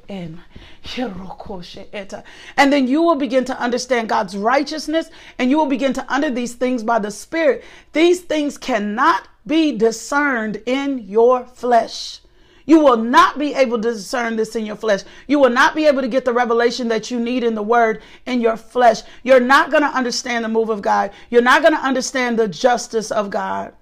And 0.04 0.42
then 2.58 2.86
you 2.86 3.00
will 3.02 3.16
begin 3.16 3.46
to 3.46 3.58
understand 3.58 4.10
God's 4.10 4.36
righteousness 4.36 5.08
and 5.38 5.48
you 5.48 5.56
will 5.56 5.64
begin 5.64 5.94
to 5.94 6.12
under 6.12 6.30
these 6.30 6.52
things 6.52 6.82
by 6.82 6.98
the 6.98 7.10
Spirit. 7.10 7.64
These 7.94 8.20
things 8.20 8.58
cannot 8.58 9.28
be 9.46 9.78
discerned 9.78 10.62
in 10.66 10.98
your 10.98 11.46
flesh. 11.46 12.20
You 12.70 12.78
will 12.78 12.98
not 12.98 13.36
be 13.36 13.52
able 13.54 13.82
to 13.82 13.90
discern 13.94 14.36
this 14.36 14.54
in 14.54 14.64
your 14.64 14.76
flesh. 14.76 15.00
You 15.26 15.40
will 15.40 15.50
not 15.50 15.74
be 15.74 15.86
able 15.86 16.02
to 16.02 16.06
get 16.06 16.24
the 16.24 16.32
revelation 16.32 16.86
that 16.86 17.10
you 17.10 17.18
need 17.18 17.42
in 17.42 17.56
the 17.56 17.64
word 17.64 18.00
in 18.26 18.40
your 18.40 18.56
flesh. 18.56 19.02
You're 19.24 19.40
not 19.40 19.72
going 19.72 19.82
to 19.82 19.88
understand 19.88 20.44
the 20.44 20.48
move 20.50 20.70
of 20.70 20.80
God. 20.80 21.10
You're 21.30 21.42
not 21.42 21.62
going 21.62 21.74
to 21.74 21.80
understand 21.80 22.38
the 22.38 22.46
justice 22.46 23.10
of 23.10 23.28
God. 23.28 23.72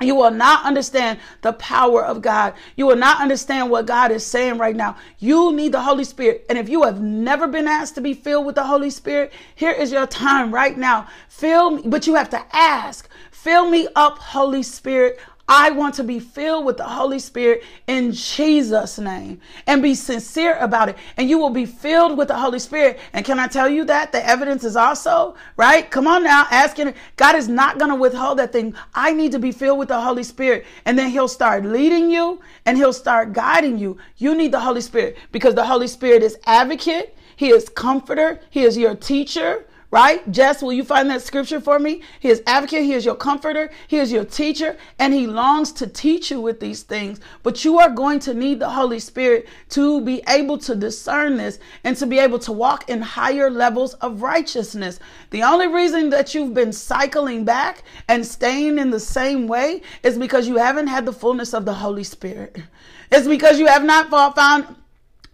You 0.00 0.16
will 0.16 0.32
not 0.32 0.64
understand 0.64 1.20
the 1.42 1.52
power 1.52 2.04
of 2.04 2.20
God. 2.20 2.54
You 2.74 2.86
will 2.86 2.96
not 2.96 3.20
understand 3.20 3.70
what 3.70 3.86
God 3.86 4.10
is 4.10 4.26
saying 4.26 4.58
right 4.58 4.74
now. 4.74 4.96
You 5.20 5.52
need 5.52 5.70
the 5.70 5.82
Holy 5.82 6.02
Spirit. 6.02 6.46
And 6.48 6.58
if 6.58 6.68
you 6.68 6.82
have 6.82 7.00
never 7.00 7.46
been 7.46 7.68
asked 7.68 7.94
to 7.94 8.00
be 8.00 8.12
filled 8.12 8.44
with 8.44 8.56
the 8.56 8.64
Holy 8.64 8.90
Spirit, 8.90 9.32
here 9.54 9.70
is 9.70 9.92
your 9.92 10.08
time 10.08 10.52
right 10.52 10.76
now. 10.76 11.06
Fill 11.28 11.70
me, 11.70 11.82
but 11.86 12.08
you 12.08 12.16
have 12.16 12.30
to 12.30 12.44
ask. 12.52 13.08
Fill 13.30 13.70
me 13.70 13.86
up, 13.94 14.18
Holy 14.18 14.64
Spirit. 14.64 15.20
I 15.48 15.70
want 15.70 15.94
to 15.96 16.04
be 16.04 16.18
filled 16.18 16.64
with 16.64 16.76
the 16.76 16.84
Holy 16.84 17.20
Spirit 17.20 17.62
in 17.86 18.10
Jesus' 18.10 18.98
name 18.98 19.40
and 19.66 19.80
be 19.80 19.94
sincere 19.94 20.56
about 20.58 20.88
it. 20.88 20.96
And 21.16 21.30
you 21.30 21.38
will 21.38 21.50
be 21.50 21.66
filled 21.66 22.18
with 22.18 22.28
the 22.28 22.36
Holy 22.36 22.58
Spirit. 22.58 22.98
And 23.12 23.24
can 23.24 23.38
I 23.38 23.46
tell 23.46 23.68
you 23.68 23.84
that? 23.84 24.10
The 24.10 24.26
evidence 24.26 24.64
is 24.64 24.74
also, 24.74 25.36
right? 25.56 25.88
Come 25.88 26.08
on 26.08 26.24
now, 26.24 26.46
asking. 26.50 26.94
God 27.16 27.36
is 27.36 27.48
not 27.48 27.78
going 27.78 27.90
to 27.90 27.96
withhold 27.96 28.38
that 28.38 28.52
thing. 28.52 28.74
I 28.94 29.12
need 29.12 29.30
to 29.32 29.38
be 29.38 29.52
filled 29.52 29.78
with 29.78 29.88
the 29.88 30.00
Holy 30.00 30.24
Spirit. 30.24 30.66
And 30.84 30.98
then 30.98 31.10
He'll 31.10 31.28
start 31.28 31.64
leading 31.64 32.10
you 32.10 32.40
and 32.64 32.76
He'll 32.76 32.92
start 32.92 33.32
guiding 33.32 33.78
you. 33.78 33.98
You 34.16 34.34
need 34.34 34.50
the 34.50 34.60
Holy 34.60 34.80
Spirit 34.80 35.16
because 35.30 35.54
the 35.54 35.64
Holy 35.64 35.86
Spirit 35.86 36.24
is 36.24 36.38
advocate. 36.46 37.16
He 37.36 37.50
is 37.50 37.68
comforter. 37.68 38.40
He 38.50 38.64
is 38.64 38.76
your 38.76 38.96
teacher 38.96 39.66
right? 39.90 40.30
Jess, 40.30 40.62
will 40.62 40.72
you 40.72 40.84
find 40.84 41.08
that 41.10 41.22
scripture 41.22 41.60
for 41.60 41.78
me? 41.78 42.02
He 42.20 42.28
is 42.28 42.42
advocate, 42.46 42.84
he 42.84 42.92
is 42.92 43.04
your 43.04 43.14
comforter, 43.14 43.70
he 43.86 43.98
is 43.98 44.10
your 44.10 44.24
teacher, 44.24 44.76
and 44.98 45.14
he 45.14 45.26
longs 45.26 45.72
to 45.72 45.86
teach 45.86 46.30
you 46.30 46.40
with 46.40 46.60
these 46.60 46.82
things. 46.82 47.20
But 47.42 47.64
you 47.64 47.78
are 47.78 47.90
going 47.90 48.18
to 48.20 48.34
need 48.34 48.58
the 48.58 48.70
Holy 48.70 48.98
Spirit 48.98 49.48
to 49.70 50.00
be 50.00 50.22
able 50.28 50.58
to 50.58 50.74
discern 50.74 51.36
this 51.36 51.58
and 51.84 51.96
to 51.96 52.06
be 52.06 52.18
able 52.18 52.38
to 52.40 52.52
walk 52.52 52.88
in 52.90 53.00
higher 53.00 53.50
levels 53.50 53.94
of 53.94 54.22
righteousness. 54.22 54.98
The 55.30 55.42
only 55.42 55.68
reason 55.68 56.10
that 56.10 56.34
you've 56.34 56.54
been 56.54 56.72
cycling 56.72 57.44
back 57.44 57.82
and 58.08 58.26
staying 58.26 58.78
in 58.78 58.90
the 58.90 59.00
same 59.00 59.46
way 59.46 59.82
is 60.02 60.18
because 60.18 60.48
you 60.48 60.56
haven't 60.56 60.88
had 60.88 61.06
the 61.06 61.12
fullness 61.12 61.54
of 61.54 61.64
the 61.64 61.74
Holy 61.74 62.04
Spirit. 62.04 62.56
It's 63.12 63.28
because 63.28 63.58
you 63.58 63.66
have 63.66 63.84
not 63.84 64.10
found 64.34 64.76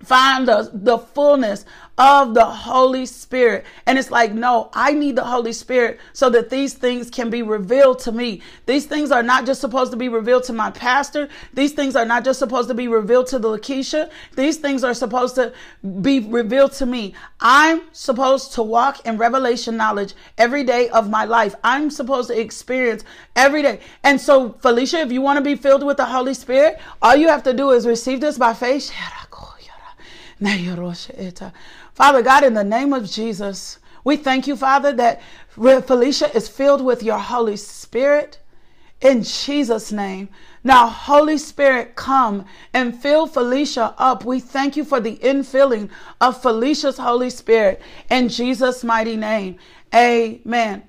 find 0.03 0.48
the, 0.48 0.70
the 0.72 0.98
fullness 0.98 1.64
of 1.99 2.34
the 2.34 2.45
Holy 2.45 3.05
Spirit. 3.07 3.64
And 3.86 3.99
it's 3.99 4.11
like, 4.11 4.32
no, 4.32 4.70
I 4.72 4.93
need 4.93 5.16
the 5.16 5.24
Holy 5.24 5.53
Spirit 5.53 6.01
so 6.12 6.30
that 6.30 6.51
these 6.51 6.74
things 6.74 7.11
can 7.11 7.30
be 7.30 7.43
revealed 7.43 7.99
to 8.01 8.12
me. 8.12 8.40
These 8.66 8.86
things 8.86 9.11
are 9.11 9.22
not 9.22 9.45
just 9.47 9.61
supposed 9.61 9.90
to 9.93 9.97
be 9.97 10.09
revealed 10.09 10.45
to 10.45 10.53
my 10.53 10.70
pastor. 10.70 11.28
These 11.53 11.72
things 11.72 11.95
are 11.95 12.07
not 12.07 12.24
just 12.24 12.38
supposed 12.38 12.68
to 12.68 12.74
be 12.74 12.88
revealed 12.88 13.26
to 13.28 13.38
the 13.38 13.49
Lakeisha. 13.49 14.11
These 14.36 14.57
things 14.57 14.84
are 14.84 14.95
supposed 14.95 15.34
to 15.34 15.53
be 16.01 16.20
revealed 16.20 16.72
to 16.72 16.86
me. 16.86 17.14
I'm 17.40 17.82
supposed 17.93 18.55
to 18.55 18.62
walk 18.62 19.07
in 19.07 19.18
revelation 19.18 19.76
knowledge 19.76 20.14
every 20.38 20.64
day 20.64 20.88
of 20.88 21.11
my 21.11 21.24
life. 21.24 21.55
I'm 21.62 21.90
supposed 21.90 22.28
to 22.28 22.40
experience 22.40 23.05
every 23.36 23.62
day. 23.62 23.80
And 24.03 24.20
so, 24.20 24.53
Felicia, 24.61 25.01
if 25.01 25.12
you 25.12 25.20
want 25.20 25.36
to 25.36 25.43
be 25.45 25.57
filled 25.57 25.84
with 25.84 25.99
the 25.99 26.07
Holy 26.07 26.34
Spirit, 26.34 26.80
all 27.03 27.16
you 27.16 27.28
have 27.28 27.43
to 27.45 27.53
do 27.53 27.70
is 27.70 27.86
receive 27.86 28.20
this 28.20 28.38
by 28.38 28.55
faith. 28.55 28.90
Eh, 30.44 31.30
Father 31.94 32.22
God, 32.22 32.44
in 32.44 32.54
the 32.54 32.64
name 32.64 32.92
of 32.92 33.10
Jesus, 33.10 33.78
we 34.04 34.16
thank 34.16 34.46
you, 34.46 34.56
Father, 34.56 34.92
that 34.94 35.20
Felicia 35.50 36.34
is 36.36 36.48
filled 36.48 36.82
with 36.82 37.02
your 37.02 37.18
Holy 37.18 37.56
Spirit 37.56 38.38
in 39.00 39.22
Jesus' 39.22 39.92
name. 39.92 40.28
Now, 40.64 40.86
Holy 40.88 41.38
Spirit, 41.38 41.96
come 41.96 42.44
and 42.72 43.00
fill 43.00 43.26
Felicia 43.26 43.94
up. 43.98 44.24
We 44.24 44.40
thank 44.40 44.76
you 44.76 44.84
for 44.84 45.00
the 45.00 45.16
infilling 45.16 45.90
of 46.20 46.40
Felicia's 46.40 46.98
Holy 46.98 47.30
Spirit 47.30 47.82
in 48.10 48.28
Jesus' 48.28 48.84
mighty 48.84 49.16
name. 49.16 49.56
Amen. 49.94 50.84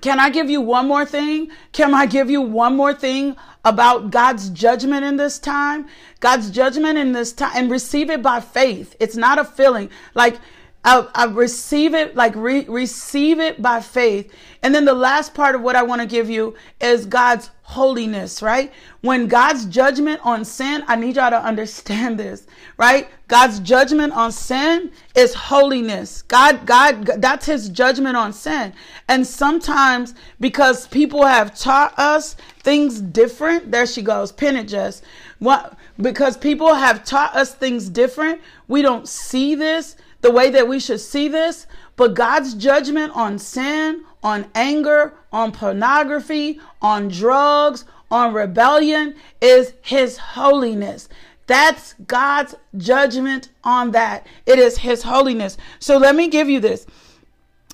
Can 0.00 0.20
I 0.20 0.30
give 0.30 0.48
you 0.48 0.60
one 0.60 0.86
more 0.86 1.04
thing? 1.04 1.50
Can 1.72 1.94
I 1.94 2.06
give 2.06 2.30
you 2.30 2.40
one 2.40 2.76
more 2.76 2.94
thing 2.94 3.36
about 3.64 4.10
God's 4.10 4.50
judgment 4.50 5.04
in 5.04 5.16
this 5.16 5.38
time? 5.38 5.86
God's 6.20 6.50
judgment 6.50 6.98
in 6.98 7.12
this 7.12 7.32
time 7.32 7.52
and 7.54 7.70
receive 7.70 8.10
it 8.10 8.22
by 8.22 8.40
faith. 8.40 8.94
It's 9.00 9.16
not 9.16 9.38
a 9.38 9.44
feeling. 9.44 9.90
Like 10.14 10.38
I, 10.84 11.06
I 11.14 11.24
receive 11.24 11.94
it, 11.94 12.14
like 12.14 12.34
re- 12.36 12.64
receive 12.68 13.40
it 13.40 13.60
by 13.60 13.80
faith. 13.80 14.32
And 14.62 14.74
then 14.74 14.84
the 14.84 14.94
last 14.94 15.34
part 15.34 15.54
of 15.54 15.60
what 15.60 15.76
I 15.76 15.82
want 15.82 16.00
to 16.00 16.06
give 16.06 16.30
you 16.30 16.54
is 16.80 17.04
God's 17.04 17.50
holiness, 17.62 18.40
right? 18.40 18.72
When 19.02 19.26
God's 19.26 19.66
judgment 19.66 20.20
on 20.24 20.44
sin, 20.44 20.84
I 20.86 20.96
need 20.96 21.16
y'all 21.16 21.30
to 21.30 21.44
understand 21.44 22.18
this, 22.18 22.46
right? 22.78 23.08
God's 23.26 23.60
judgment 23.60 24.14
on 24.14 24.32
sin 24.32 24.90
is 25.14 25.34
holiness. 25.34 26.22
God, 26.22 26.64
God, 26.64 27.04
that's 27.18 27.44
his 27.44 27.68
judgment 27.68 28.16
on 28.16 28.32
sin. 28.32 28.72
And 29.08 29.26
sometimes 29.26 30.14
because 30.40 30.86
people 30.88 31.26
have 31.26 31.58
taught 31.58 31.98
us 31.98 32.36
things 32.60 33.02
different, 33.02 33.70
there 33.70 33.86
she 33.86 34.00
goes, 34.00 34.32
just. 34.32 35.04
What, 35.40 35.76
because 36.00 36.36
people 36.36 36.72
have 36.72 37.04
taught 37.04 37.36
us 37.36 37.54
things 37.54 37.90
different, 37.90 38.40
we 38.66 38.80
don't 38.80 39.06
see 39.06 39.54
this 39.54 39.96
the 40.20 40.30
way 40.30 40.50
that 40.50 40.68
we 40.68 40.80
should 40.80 41.00
see 41.00 41.28
this. 41.28 41.66
But 41.96 42.14
God's 42.14 42.54
judgment 42.54 43.12
on 43.14 43.38
sin, 43.38 44.04
on 44.22 44.46
anger, 44.54 45.14
on 45.32 45.52
pornography, 45.52 46.60
on 46.80 47.08
drugs, 47.08 47.84
on 48.10 48.32
rebellion 48.32 49.14
is 49.40 49.74
his 49.82 50.16
holiness. 50.16 51.08
That's 51.46 51.94
God's 52.06 52.54
judgment 52.76 53.50
on 53.64 53.92
that. 53.92 54.26
It 54.46 54.58
is 54.58 54.78
his 54.78 55.02
holiness. 55.02 55.56
So 55.78 55.96
let 55.96 56.14
me 56.14 56.28
give 56.28 56.48
you 56.48 56.60
this. 56.60 56.86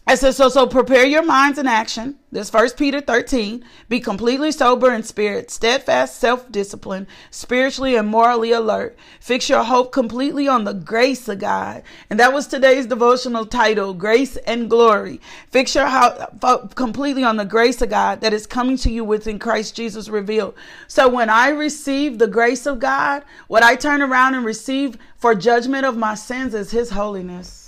I 0.06 0.16
said, 0.16 0.32
so, 0.32 0.50
so 0.50 0.66
prepare 0.66 1.06
your 1.06 1.24
minds 1.24 1.58
in 1.58 1.66
action. 1.66 2.18
This 2.30 2.50
first 2.50 2.76
Peter 2.76 3.00
13, 3.00 3.64
be 3.88 4.00
completely 4.00 4.52
sober 4.52 4.92
in 4.92 5.02
spirit, 5.02 5.50
steadfast, 5.50 6.18
self-disciplined, 6.18 7.06
spiritually 7.30 7.96
and 7.96 8.06
morally 8.06 8.52
alert. 8.52 8.98
Fix 9.18 9.48
your 9.48 9.64
hope 9.64 9.92
completely 9.92 10.46
on 10.46 10.64
the 10.64 10.74
grace 10.74 11.26
of 11.26 11.38
God. 11.38 11.82
And 12.10 12.20
that 12.20 12.34
was 12.34 12.46
today's 12.46 12.84
devotional 12.84 13.46
title, 13.46 13.94
Grace 13.94 14.36
and 14.36 14.68
Glory. 14.68 15.22
Fix 15.48 15.74
your 15.74 15.86
hope 15.86 16.74
completely 16.74 17.24
on 17.24 17.38
the 17.38 17.46
grace 17.46 17.80
of 17.80 17.88
God 17.88 18.20
that 18.20 18.34
is 18.34 18.46
coming 18.46 18.76
to 18.78 18.92
you 18.92 19.04
within 19.04 19.38
Christ 19.38 19.74
Jesus 19.74 20.10
revealed. 20.10 20.54
So 20.86 21.08
when 21.08 21.30
I 21.30 21.48
receive 21.48 22.18
the 22.18 22.28
grace 22.28 22.66
of 22.66 22.78
God, 22.78 23.24
what 23.48 23.62
I 23.62 23.74
turn 23.74 24.02
around 24.02 24.34
and 24.34 24.44
receive 24.44 24.98
for 25.16 25.34
judgment 25.34 25.86
of 25.86 25.96
my 25.96 26.14
sins 26.14 26.52
is 26.52 26.72
his 26.72 26.90
holiness. 26.90 27.63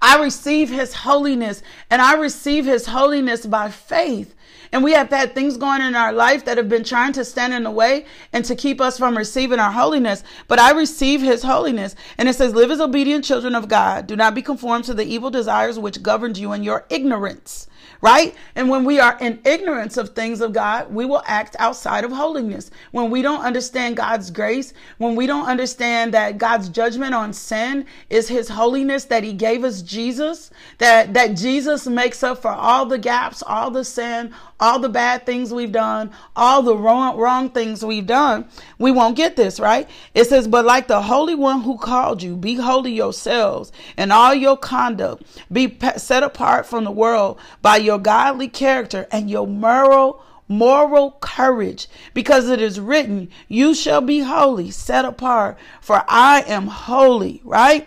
I 0.00 0.22
receive 0.22 0.70
his 0.70 0.94
holiness 0.94 1.62
and 1.90 2.00
I 2.00 2.14
receive 2.14 2.64
his 2.64 2.86
holiness 2.86 3.46
by 3.46 3.70
faith. 3.70 4.34
And 4.70 4.84
we 4.84 4.92
have 4.92 5.08
had 5.08 5.34
things 5.34 5.56
going 5.56 5.80
in 5.80 5.94
our 5.94 6.12
life 6.12 6.44
that 6.44 6.58
have 6.58 6.68
been 6.68 6.84
trying 6.84 7.12
to 7.14 7.24
stand 7.24 7.54
in 7.54 7.62
the 7.62 7.70
way 7.70 8.04
and 8.32 8.44
to 8.44 8.54
keep 8.54 8.80
us 8.80 8.98
from 8.98 9.16
receiving 9.16 9.58
our 9.58 9.72
holiness. 9.72 10.22
But 10.46 10.58
I 10.58 10.72
receive 10.72 11.22
his 11.22 11.42
holiness. 11.42 11.94
And 12.18 12.28
it 12.28 12.34
says, 12.34 12.54
Live 12.54 12.70
as 12.70 12.80
obedient 12.80 13.24
children 13.24 13.54
of 13.54 13.68
God. 13.68 14.06
Do 14.06 14.14
not 14.14 14.34
be 14.34 14.42
conformed 14.42 14.84
to 14.84 14.94
the 14.94 15.06
evil 15.06 15.30
desires 15.30 15.78
which 15.78 16.02
governed 16.02 16.36
you 16.36 16.52
in 16.52 16.62
your 16.62 16.84
ignorance 16.90 17.66
right? 18.00 18.34
And 18.54 18.68
when 18.68 18.84
we 18.84 19.00
are 19.00 19.16
in 19.20 19.40
ignorance 19.44 19.96
of 19.96 20.10
things 20.10 20.40
of 20.40 20.52
God, 20.52 20.92
we 20.92 21.04
will 21.04 21.22
act 21.26 21.56
outside 21.58 22.04
of 22.04 22.12
holiness. 22.12 22.70
When 22.92 23.10
we 23.10 23.22
don't 23.22 23.40
understand 23.40 23.96
God's 23.96 24.30
grace, 24.30 24.72
when 24.98 25.16
we 25.16 25.26
don't 25.26 25.46
understand 25.46 26.14
that 26.14 26.38
God's 26.38 26.68
judgment 26.68 27.14
on 27.14 27.32
sin 27.32 27.86
is 28.10 28.28
his 28.28 28.48
holiness 28.48 29.04
that 29.06 29.24
he 29.24 29.32
gave 29.32 29.64
us 29.64 29.82
Jesus, 29.82 30.50
that 30.78 31.14
that 31.14 31.36
Jesus 31.36 31.86
makes 31.86 32.22
up 32.22 32.40
for 32.40 32.50
all 32.50 32.86
the 32.86 32.98
gaps, 32.98 33.42
all 33.46 33.70
the 33.70 33.84
sin, 33.84 34.32
all 34.60 34.78
the 34.78 34.88
bad 34.88 35.24
things 35.24 35.52
we've 35.52 35.72
done, 35.72 36.10
all 36.34 36.62
the 36.62 36.76
wrong 36.76 37.16
wrong 37.16 37.50
things 37.50 37.84
we've 37.84 38.06
done, 38.06 38.46
we 38.78 38.90
won't 38.90 39.16
get 39.16 39.36
this, 39.36 39.60
right? 39.60 39.88
It 40.14 40.24
says, 40.24 40.48
"But 40.48 40.64
like 40.64 40.88
the 40.88 41.02
Holy 41.02 41.34
One 41.34 41.62
who 41.62 41.78
called 41.78 42.22
you, 42.22 42.36
be 42.36 42.56
holy 42.56 42.92
yourselves, 42.92 43.72
and 43.96 44.12
all 44.12 44.34
your 44.34 44.56
conduct. 44.56 45.22
Be 45.52 45.78
set 45.96 46.22
apart 46.22 46.66
from 46.66 46.84
the 46.84 46.90
world 46.90 47.38
by 47.62 47.76
your 47.76 47.98
godly 47.98 48.48
character 48.48 49.06
and 49.10 49.30
your 49.30 49.46
moral 49.46 50.22
moral 50.48 51.12
courage. 51.20 51.86
Because 52.14 52.48
it 52.48 52.60
is 52.60 52.80
written 52.80 53.28
you 53.48 53.74
shall 53.74 54.00
be 54.00 54.20
holy 54.20 54.70
set 54.70 55.04
apart 55.04 55.58
for 55.80 56.02
I 56.08 56.42
am 56.46 56.66
holy 56.68 57.42
right 57.44 57.86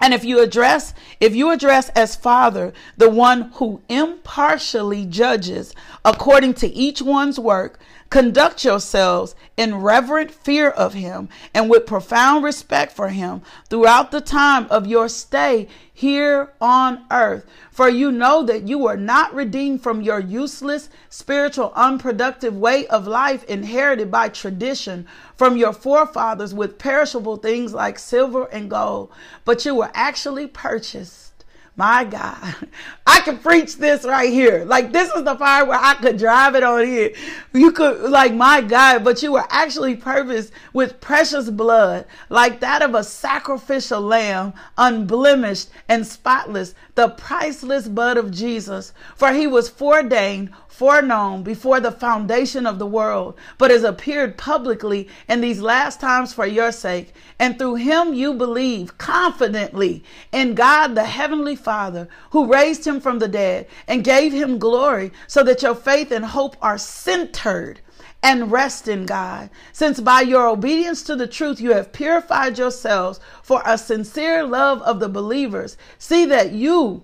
and 0.00 0.14
if 0.14 0.24
you 0.24 0.40
address, 0.40 0.94
if 1.20 1.34
you 1.34 1.50
address 1.50 1.90
as 1.90 2.16
Father 2.16 2.72
the 2.96 3.10
one 3.10 3.50
who 3.54 3.82
impartially 3.88 5.04
judges 5.06 5.74
according 6.04 6.54
to 6.54 6.68
each 6.68 7.02
one's 7.02 7.38
work, 7.38 7.78
conduct 8.10 8.64
yourselves 8.64 9.36
in 9.56 9.76
reverent 9.76 10.32
fear 10.32 10.68
of 10.68 10.94
him 10.94 11.28
and 11.54 11.70
with 11.70 11.86
profound 11.86 12.42
respect 12.42 12.92
for 12.92 13.08
him 13.08 13.40
throughout 13.68 14.10
the 14.10 14.20
time 14.20 14.66
of 14.68 14.86
your 14.86 15.08
stay 15.08 15.68
here 15.92 16.52
on 16.60 17.04
earth. 17.10 17.46
For 17.70 17.88
you 17.88 18.10
know 18.10 18.42
that 18.42 18.66
you 18.66 18.78
were 18.78 18.96
not 18.96 19.32
redeemed 19.32 19.82
from 19.82 20.02
your 20.02 20.18
useless, 20.18 20.88
spiritual, 21.08 21.72
unproductive 21.76 22.56
way 22.56 22.86
of 22.88 23.06
life 23.06 23.44
inherited 23.44 24.10
by 24.10 24.28
tradition 24.28 25.06
from 25.36 25.56
your 25.56 25.72
forefathers 25.72 26.52
with 26.52 26.78
perishable 26.78 27.36
things 27.36 27.72
like 27.72 27.98
silver 27.98 28.46
and 28.46 28.68
gold, 28.68 29.12
but 29.44 29.64
you 29.64 29.76
were 29.76 29.90
actually 29.94 30.48
purchased 30.48 31.29
my 31.76 32.04
God, 32.04 32.54
I 33.06 33.20
could 33.20 33.42
preach 33.42 33.76
this 33.76 34.04
right 34.04 34.30
here. 34.30 34.64
Like 34.64 34.92
this 34.92 35.10
is 35.12 35.24
the 35.24 35.36
fire 35.36 35.64
where 35.64 35.78
I 35.80 35.94
could 35.94 36.18
drive 36.18 36.54
it 36.54 36.62
on 36.62 36.86
here. 36.86 37.12
You 37.52 37.72
could 37.72 38.10
like 38.10 38.34
my 38.34 38.60
God, 38.60 39.04
but 39.04 39.22
you 39.22 39.32
were 39.32 39.46
actually 39.48 39.96
purposed 39.96 40.52
with 40.72 41.00
precious 41.00 41.48
blood, 41.48 42.06
like 42.28 42.60
that 42.60 42.82
of 42.82 42.94
a 42.94 43.04
sacrificial 43.04 44.00
lamb, 44.00 44.52
unblemished 44.76 45.70
and 45.88 46.06
spotless, 46.06 46.74
the 46.96 47.08
priceless 47.10 47.88
blood 47.88 48.16
of 48.16 48.30
Jesus. 48.30 48.92
For 49.16 49.32
he 49.32 49.46
was 49.46 49.68
foreordained 49.68 50.50
foreknown 50.80 51.42
before 51.42 51.78
the 51.78 51.92
foundation 51.92 52.64
of 52.64 52.78
the 52.78 52.86
world, 52.86 53.34
but 53.58 53.70
has 53.70 53.84
appeared 53.84 54.38
publicly 54.38 55.06
in 55.28 55.42
these 55.42 55.60
last 55.60 56.00
times 56.00 56.32
for 56.32 56.46
your 56.46 56.72
sake. 56.72 57.12
And 57.38 57.58
through 57.58 57.74
him 57.74 58.14
you 58.14 58.32
believe 58.32 58.96
confidently 58.96 60.02
in 60.32 60.54
God 60.54 60.94
the 60.94 61.04
Heavenly 61.04 61.54
Father, 61.54 62.08
who 62.30 62.50
raised 62.50 62.86
him 62.86 62.98
from 62.98 63.18
the 63.18 63.28
dead 63.28 63.66
and 63.86 64.02
gave 64.02 64.32
him 64.32 64.58
glory, 64.58 65.12
so 65.26 65.42
that 65.42 65.60
your 65.60 65.74
faith 65.74 66.10
and 66.10 66.24
hope 66.24 66.56
are 66.62 66.78
centered 66.78 67.82
and 68.22 68.50
rest 68.50 68.88
in 68.88 69.04
God, 69.04 69.50
since 69.74 70.00
by 70.00 70.22
your 70.22 70.48
obedience 70.48 71.02
to 71.02 71.14
the 71.14 71.26
truth 71.26 71.60
you 71.60 71.74
have 71.74 71.92
purified 71.92 72.56
yourselves 72.56 73.20
for 73.42 73.60
a 73.66 73.76
sincere 73.76 74.44
love 74.44 74.80
of 74.80 74.98
the 74.98 75.10
believers. 75.10 75.76
See 75.98 76.24
that 76.24 76.52
you 76.52 77.02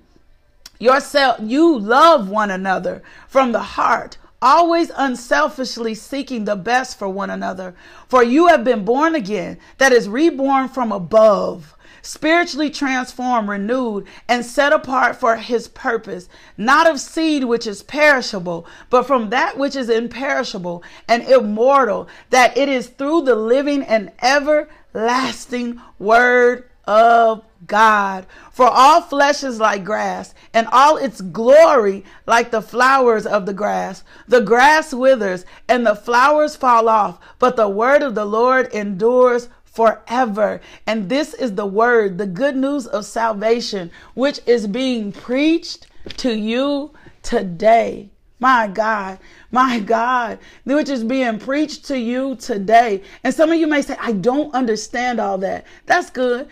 yourself 0.78 1.38
you 1.40 1.78
love 1.78 2.28
one 2.28 2.50
another 2.50 3.02
from 3.28 3.52
the 3.52 3.60
heart 3.60 4.18
always 4.42 4.90
unselfishly 4.96 5.94
seeking 5.94 6.44
the 6.44 6.54
best 6.54 6.98
for 6.98 7.08
one 7.08 7.30
another. 7.30 7.74
For 8.06 8.22
you 8.22 8.48
have 8.48 8.64
been 8.64 8.84
born 8.84 9.14
again 9.14 9.58
that 9.78 9.92
is 9.92 10.08
reborn 10.08 10.68
from 10.68 10.92
above 10.92 11.74
spiritually 12.06 12.70
transformed, 12.70 13.48
renewed, 13.48 14.06
and 14.28 14.44
set 14.44 14.72
apart 14.72 15.16
for 15.16 15.36
his 15.36 15.66
purpose, 15.66 16.28
not 16.56 16.88
of 16.88 17.00
seed 17.00 17.42
which 17.44 17.66
is 17.66 17.82
perishable, 17.82 18.64
but 18.90 19.02
from 19.02 19.30
that 19.30 19.58
which 19.58 19.74
is 19.74 19.90
imperishable 19.90 20.84
and 21.08 21.24
immortal, 21.24 22.06
that 22.30 22.56
it 22.56 22.68
is 22.68 22.86
through 22.86 23.22
the 23.22 23.34
living 23.34 23.82
and 23.82 24.12
everlasting 24.22 25.80
word 25.98 26.68
of 26.86 27.42
God. 27.66 28.26
For 28.52 28.66
all 28.66 29.00
flesh 29.00 29.42
is 29.42 29.60
like 29.60 29.84
grass, 29.84 30.34
and 30.54 30.66
all 30.72 30.96
its 30.96 31.20
glory 31.20 32.04
like 32.26 32.50
the 32.50 32.62
flowers 32.62 33.26
of 33.26 33.46
the 33.46 33.54
grass. 33.54 34.02
The 34.28 34.40
grass 34.40 34.94
withers, 34.94 35.44
and 35.68 35.86
the 35.86 35.94
flowers 35.94 36.56
fall 36.56 36.88
off, 36.88 37.18
but 37.38 37.56
the 37.56 37.68
word 37.68 38.02
of 38.02 38.14
the 38.14 38.24
Lord 38.24 38.72
endures 38.72 39.48
forever. 39.64 40.60
And 40.86 41.08
this 41.08 41.34
is 41.34 41.54
the 41.54 41.66
word, 41.66 42.16
the 42.18 42.26
good 42.26 42.56
news 42.56 42.86
of 42.86 43.04
salvation, 43.04 43.90
which 44.14 44.40
is 44.46 44.66
being 44.66 45.12
preached 45.12 45.86
to 46.16 46.34
you 46.34 46.92
today. 47.22 48.08
My 48.38 48.68
God, 48.68 49.18
my 49.50 49.80
God, 49.80 50.38
which 50.64 50.90
is 50.90 51.02
being 51.02 51.38
preached 51.38 51.86
to 51.86 51.98
you 51.98 52.36
today. 52.36 53.02
And 53.24 53.34
some 53.34 53.50
of 53.50 53.58
you 53.58 53.66
may 53.66 53.80
say, 53.80 53.96
I 53.98 54.12
don't 54.12 54.54
understand 54.54 55.20
all 55.20 55.38
that. 55.38 55.64
That's 55.86 56.10
good 56.10 56.48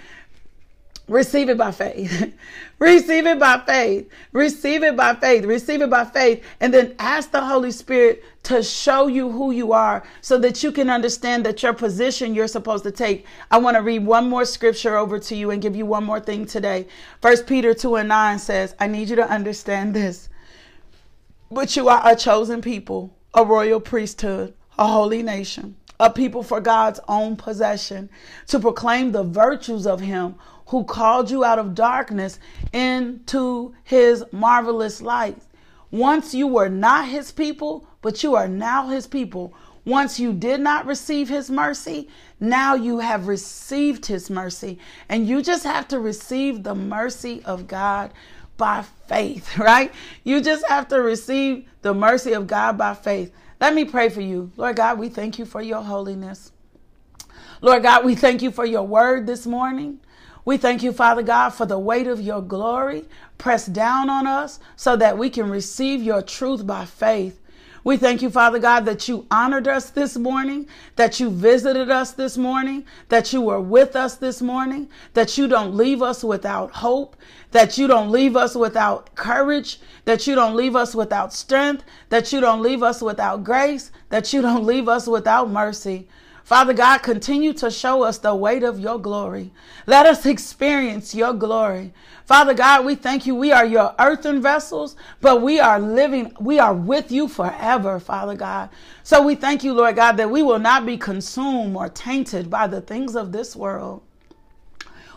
Receive 1.06 1.50
it 1.50 1.58
by 1.58 1.70
faith. 1.70 2.34
Receive 2.78 3.26
it 3.26 3.38
by 3.38 3.62
faith. 3.66 4.08
Receive 4.32 4.82
it 4.82 4.96
by 4.96 5.14
faith. 5.14 5.44
Receive 5.44 5.82
it 5.82 5.90
by 5.90 6.04
faith. 6.04 6.42
And 6.60 6.72
then 6.72 6.94
ask 6.98 7.30
the 7.30 7.44
Holy 7.44 7.70
Spirit 7.72 8.24
to 8.44 8.62
show 8.62 9.06
you 9.06 9.30
who 9.30 9.50
you 9.50 9.72
are 9.72 10.02
so 10.22 10.38
that 10.38 10.62
you 10.62 10.72
can 10.72 10.88
understand 10.88 11.44
that 11.44 11.62
your 11.62 11.74
position 11.74 12.34
you're 12.34 12.48
supposed 12.48 12.84
to 12.84 12.90
take. 12.90 13.26
I 13.50 13.58
want 13.58 13.76
to 13.76 13.82
read 13.82 14.06
one 14.06 14.30
more 14.30 14.46
scripture 14.46 14.96
over 14.96 15.18
to 15.18 15.36
you 15.36 15.50
and 15.50 15.60
give 15.60 15.76
you 15.76 15.84
one 15.84 16.04
more 16.04 16.20
thing 16.20 16.46
today. 16.46 16.86
First 17.20 17.46
Peter 17.46 17.74
2 17.74 17.96
and 17.96 18.08
9 18.08 18.38
says, 18.38 18.74
I 18.80 18.86
need 18.86 19.10
you 19.10 19.16
to 19.16 19.28
understand 19.28 19.94
this. 19.94 20.30
But 21.50 21.76
you 21.76 21.88
are 21.88 22.00
a 22.02 22.16
chosen 22.16 22.62
people, 22.62 23.14
a 23.34 23.44
royal 23.44 23.80
priesthood, 23.80 24.54
a 24.78 24.86
holy 24.86 25.22
nation, 25.22 25.76
a 26.00 26.10
people 26.10 26.42
for 26.42 26.60
God's 26.60 27.00
own 27.08 27.36
possession, 27.36 28.08
to 28.48 28.58
proclaim 28.58 29.12
the 29.12 29.22
virtues 29.22 29.86
of 29.86 30.00
him 30.00 30.34
who 30.66 30.84
called 30.84 31.30
you 31.30 31.44
out 31.44 31.58
of 31.58 31.74
darkness 31.74 32.38
into 32.72 33.74
his 33.84 34.24
marvelous 34.32 35.02
light. 35.02 35.38
Once 35.90 36.34
you 36.34 36.46
were 36.46 36.68
not 36.68 37.08
his 37.08 37.30
people, 37.30 37.86
but 38.02 38.22
you 38.22 38.34
are 38.34 38.48
now 38.48 38.88
his 38.88 39.06
people. 39.06 39.54
Once 39.84 40.18
you 40.18 40.32
did 40.32 40.60
not 40.60 40.86
receive 40.86 41.28
his 41.28 41.50
mercy, 41.50 42.08
now 42.40 42.74
you 42.74 42.98
have 42.98 43.28
received 43.28 44.06
his 44.06 44.30
mercy. 44.30 44.78
And 45.08 45.28
you 45.28 45.42
just 45.42 45.64
have 45.64 45.86
to 45.88 46.00
receive 46.00 46.62
the 46.62 46.74
mercy 46.74 47.42
of 47.44 47.68
God 47.68 48.12
by 48.56 48.82
faith, 49.06 49.58
right? 49.58 49.92
You 50.24 50.40
just 50.40 50.66
have 50.66 50.88
to 50.88 51.00
receive 51.00 51.66
the 51.82 51.94
mercy 51.94 52.32
of 52.32 52.46
God 52.46 52.78
by 52.78 52.94
faith. 52.94 53.32
Let 53.60 53.74
me 53.74 53.84
pray 53.84 54.08
for 54.08 54.20
you. 54.20 54.50
Lord 54.56 54.76
God, 54.76 54.98
we 54.98 55.08
thank 55.08 55.38
you 55.38 55.44
for 55.44 55.62
your 55.62 55.82
holiness. 55.82 56.50
Lord 57.60 57.82
God, 57.82 58.04
we 58.04 58.14
thank 58.14 58.42
you 58.42 58.50
for 58.50 58.66
your 58.66 58.82
word 58.86 59.26
this 59.26 59.46
morning. 59.46 60.00
We 60.44 60.58
thank 60.58 60.82
you, 60.82 60.92
Father 60.92 61.22
God, 61.22 61.50
for 61.50 61.64
the 61.64 61.78
weight 61.78 62.06
of 62.06 62.20
your 62.20 62.42
glory 62.42 63.04
pressed 63.38 63.72
down 63.72 64.10
on 64.10 64.26
us 64.26 64.60
so 64.76 64.94
that 64.96 65.16
we 65.16 65.30
can 65.30 65.48
receive 65.48 66.02
your 66.02 66.20
truth 66.20 66.66
by 66.66 66.84
faith. 66.84 67.40
We 67.82 67.98
thank 67.98 68.22
you, 68.22 68.30
Father 68.30 68.58
God, 68.58 68.86
that 68.86 69.08
you 69.08 69.26
honored 69.30 69.68
us 69.68 69.90
this 69.90 70.16
morning, 70.16 70.66
that 70.96 71.20
you 71.20 71.28
visited 71.30 71.90
us 71.90 72.12
this 72.12 72.38
morning, 72.38 72.84
that 73.10 73.32
you 73.32 73.42
were 73.42 73.60
with 73.60 73.94
us 73.94 74.16
this 74.16 74.40
morning, 74.40 74.88
that 75.12 75.36
you 75.36 75.46
don't 75.48 75.76
leave 75.76 76.00
us 76.00 76.24
without 76.24 76.70
hope, 76.72 77.14
that 77.50 77.76
you 77.76 77.86
don't 77.86 78.10
leave 78.10 78.36
us 78.36 78.54
without 78.54 79.14
courage, 79.14 79.80
that 80.06 80.26
you 80.26 80.34
don't 80.34 80.56
leave 80.56 80.74
us 80.74 80.94
without 80.94 81.34
strength, 81.34 81.84
that 82.08 82.32
you 82.32 82.40
don't 82.40 82.62
leave 82.62 82.82
us 82.82 83.02
without 83.02 83.44
grace, 83.44 83.90
that 84.08 84.32
you 84.32 84.40
don't 84.40 84.64
leave 84.64 84.88
us 84.88 85.06
without 85.06 85.50
mercy. 85.50 86.08
Father 86.44 86.74
God, 86.74 86.98
continue 86.98 87.54
to 87.54 87.70
show 87.70 88.02
us 88.02 88.18
the 88.18 88.34
weight 88.34 88.62
of 88.62 88.78
your 88.78 88.98
glory. 88.98 89.50
Let 89.86 90.04
us 90.04 90.26
experience 90.26 91.14
your 91.14 91.32
glory. 91.32 91.94
Father 92.26 92.52
God, 92.52 92.84
we 92.84 92.96
thank 92.96 93.26
you. 93.26 93.34
We 93.34 93.50
are 93.50 93.64
your 93.64 93.94
earthen 93.98 94.42
vessels, 94.42 94.94
but 95.22 95.40
we 95.40 95.58
are 95.58 95.80
living, 95.80 96.34
we 96.38 96.58
are 96.58 96.74
with 96.74 97.10
you 97.10 97.28
forever, 97.28 97.98
Father 97.98 98.36
God. 98.36 98.68
So 99.02 99.22
we 99.22 99.36
thank 99.36 99.64
you, 99.64 99.72
Lord 99.72 99.96
God, 99.96 100.18
that 100.18 100.30
we 100.30 100.42
will 100.42 100.58
not 100.58 100.84
be 100.84 100.98
consumed 100.98 101.76
or 101.76 101.88
tainted 101.88 102.50
by 102.50 102.66
the 102.66 102.82
things 102.82 103.16
of 103.16 103.32
this 103.32 103.56
world. 103.56 104.02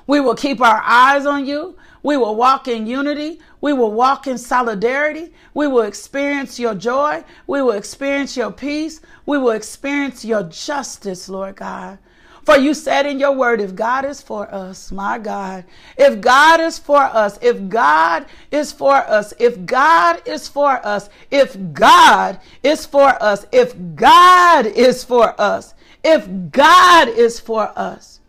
We 0.07 0.21
will 0.21 0.35
keep 0.35 0.61
our 0.61 0.81
eyes 0.83 1.25
on 1.25 1.45
you. 1.45 1.77
We 2.01 2.15
will 2.15 2.35
walk 2.35 2.67
in 2.69 2.87
unity. 2.87 3.41
We 3.59 3.73
will 3.73 3.91
walk 3.91 4.27
in 4.27 4.37
solidarity. 4.37 5.33
We 5.53 5.67
will 5.67 5.81
experience 5.81 6.57
your 6.57 6.73
joy. 6.73 7.23
We 7.45 7.61
will 7.61 7.73
experience 7.73 8.37
your 8.37 8.51
peace. 8.51 9.01
We 9.25 9.37
will 9.37 9.51
experience 9.51 10.23
your 10.23 10.43
justice, 10.43 11.27
Lord 11.27 11.57
God. 11.57 11.99
For 12.47 12.57
you 12.57 12.73
said 12.73 13.05
in 13.05 13.19
your 13.19 13.33
word, 13.33 13.59
if 13.59 13.75
God 13.75 14.05
is 14.05 14.21
for 14.21 14.49
us, 14.55 14.89
my 14.89 15.19
God, 15.19 15.65
if 15.97 16.21
God 16.21 16.61
is 16.61 16.79
for 16.79 17.01
us, 17.01 17.37
if 17.41 17.67
God 17.67 18.25
is 18.51 18.71
for 18.71 18.95
us, 18.95 19.33
if 19.37 19.65
God 19.65 20.21
is 20.25 20.47
for 20.47 20.79
us, 20.85 21.09
if 21.29 21.57
God 21.73 22.39
is 22.63 22.85
for 22.85 23.21
us, 23.21 23.45
if 23.51 23.75
God 23.95 24.65
is 24.65 25.03
for 25.03 25.35
us, 25.41 25.73
if 26.05 26.29
God 26.51 27.09
is 27.09 27.37
for 27.37 27.77
us, 27.77 28.21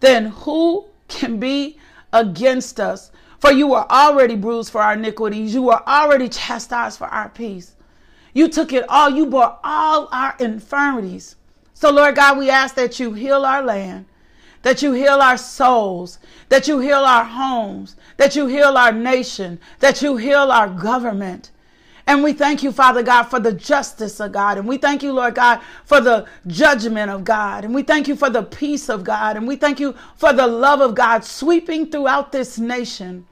then 0.00 0.26
who 0.26 0.86
can 1.12 1.38
be 1.38 1.78
against 2.12 2.80
us? 2.80 3.10
For 3.38 3.52
you 3.52 3.68
were 3.68 3.90
already 3.90 4.36
bruised 4.36 4.70
for 4.70 4.80
our 4.80 4.94
iniquities. 4.94 5.54
You 5.54 5.62
were 5.62 5.88
already 5.88 6.28
chastised 6.28 6.98
for 6.98 7.06
our 7.06 7.28
peace. 7.28 7.74
You 8.34 8.48
took 8.48 8.72
it 8.72 8.88
all. 8.88 9.10
You 9.10 9.26
bore 9.26 9.58
all 9.62 10.08
our 10.12 10.34
infirmities. 10.38 11.36
So, 11.74 11.90
Lord 11.90 12.16
God, 12.16 12.38
we 12.38 12.50
ask 12.50 12.74
that 12.76 13.00
you 13.00 13.12
heal 13.12 13.44
our 13.44 13.62
land, 13.62 14.06
that 14.62 14.82
you 14.82 14.92
heal 14.92 15.20
our 15.20 15.36
souls, 15.36 16.18
that 16.48 16.68
you 16.68 16.78
heal 16.78 17.04
our 17.04 17.24
homes, 17.24 17.96
that 18.16 18.36
you 18.36 18.46
heal 18.46 18.76
our 18.76 18.92
nation, 18.92 19.58
that 19.80 20.02
you 20.02 20.16
heal 20.16 20.52
our 20.52 20.68
government. 20.68 21.50
And 22.06 22.22
we 22.24 22.32
thank 22.32 22.62
you, 22.62 22.72
Father 22.72 23.02
God, 23.02 23.24
for 23.24 23.38
the 23.38 23.52
justice 23.52 24.18
of 24.20 24.32
God. 24.32 24.58
And 24.58 24.66
we 24.66 24.76
thank 24.76 25.02
you, 25.02 25.12
Lord 25.12 25.36
God, 25.36 25.60
for 25.84 26.00
the 26.00 26.26
judgment 26.46 27.10
of 27.10 27.24
God. 27.24 27.64
And 27.64 27.74
we 27.74 27.82
thank 27.82 28.08
you 28.08 28.16
for 28.16 28.28
the 28.28 28.42
peace 28.42 28.88
of 28.88 29.04
God. 29.04 29.36
And 29.36 29.46
we 29.46 29.56
thank 29.56 29.78
you 29.78 29.94
for 30.16 30.32
the 30.32 30.46
love 30.46 30.80
of 30.80 30.94
God 30.94 31.24
sweeping 31.24 31.90
throughout 31.90 32.32
this 32.32 32.58
nation. 32.58 33.26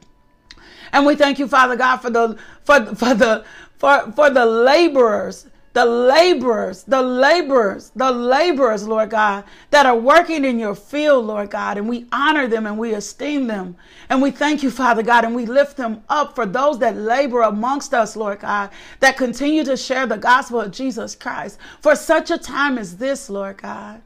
And 0.92 1.04
we 1.04 1.16
thank 1.16 1.38
you, 1.38 1.48
Father 1.48 1.76
God, 1.76 1.98
for 1.98 2.10
the 2.10 2.38
for 2.64 2.94
for 2.94 3.14
the 3.14 3.44
for 3.78 4.12
for 4.12 4.30
the 4.30 4.46
laborers, 4.46 5.46
the 5.72 5.84
laborers, 5.84 6.82
the 6.82 7.00
laborers, 7.00 7.92
the 7.94 8.10
laborers, 8.10 8.88
Lord 8.88 9.10
God, 9.10 9.44
that 9.70 9.86
are 9.86 9.96
working 9.96 10.44
in 10.44 10.58
your 10.58 10.74
field, 10.74 11.26
Lord 11.26 11.50
God, 11.50 11.78
and 11.78 11.88
we 11.88 12.06
honor 12.10 12.48
them 12.48 12.66
and 12.66 12.76
we 12.76 12.94
esteem 12.94 13.46
them. 13.46 13.76
And 14.08 14.20
we 14.20 14.32
thank 14.32 14.64
you, 14.64 14.70
Father 14.70 15.04
God, 15.04 15.24
and 15.24 15.34
we 15.34 15.46
lift 15.46 15.76
them 15.76 16.02
up 16.08 16.34
for 16.34 16.44
those 16.44 16.80
that 16.80 16.96
labor 16.96 17.42
amongst 17.42 17.94
us, 17.94 18.16
Lord 18.16 18.40
God, 18.40 18.70
that 18.98 19.16
continue 19.16 19.62
to 19.64 19.76
share 19.76 20.06
the 20.06 20.16
gospel 20.16 20.60
of 20.60 20.72
Jesus 20.72 21.14
Christ 21.14 21.58
for 21.80 21.94
such 21.94 22.32
a 22.32 22.38
time 22.38 22.76
as 22.76 22.96
this, 22.96 23.30
Lord 23.30 23.58
God. 23.58 24.02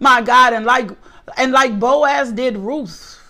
My 0.00 0.22
God, 0.22 0.54
and 0.54 0.64
like 0.64 0.90
and 1.36 1.52
like 1.52 1.78
Boaz 1.78 2.32
did 2.32 2.56
Ruth, 2.56 3.20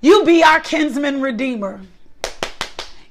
you 0.00 0.24
be 0.24 0.42
our 0.42 0.60
kinsman 0.60 1.20
redeemer. 1.20 1.80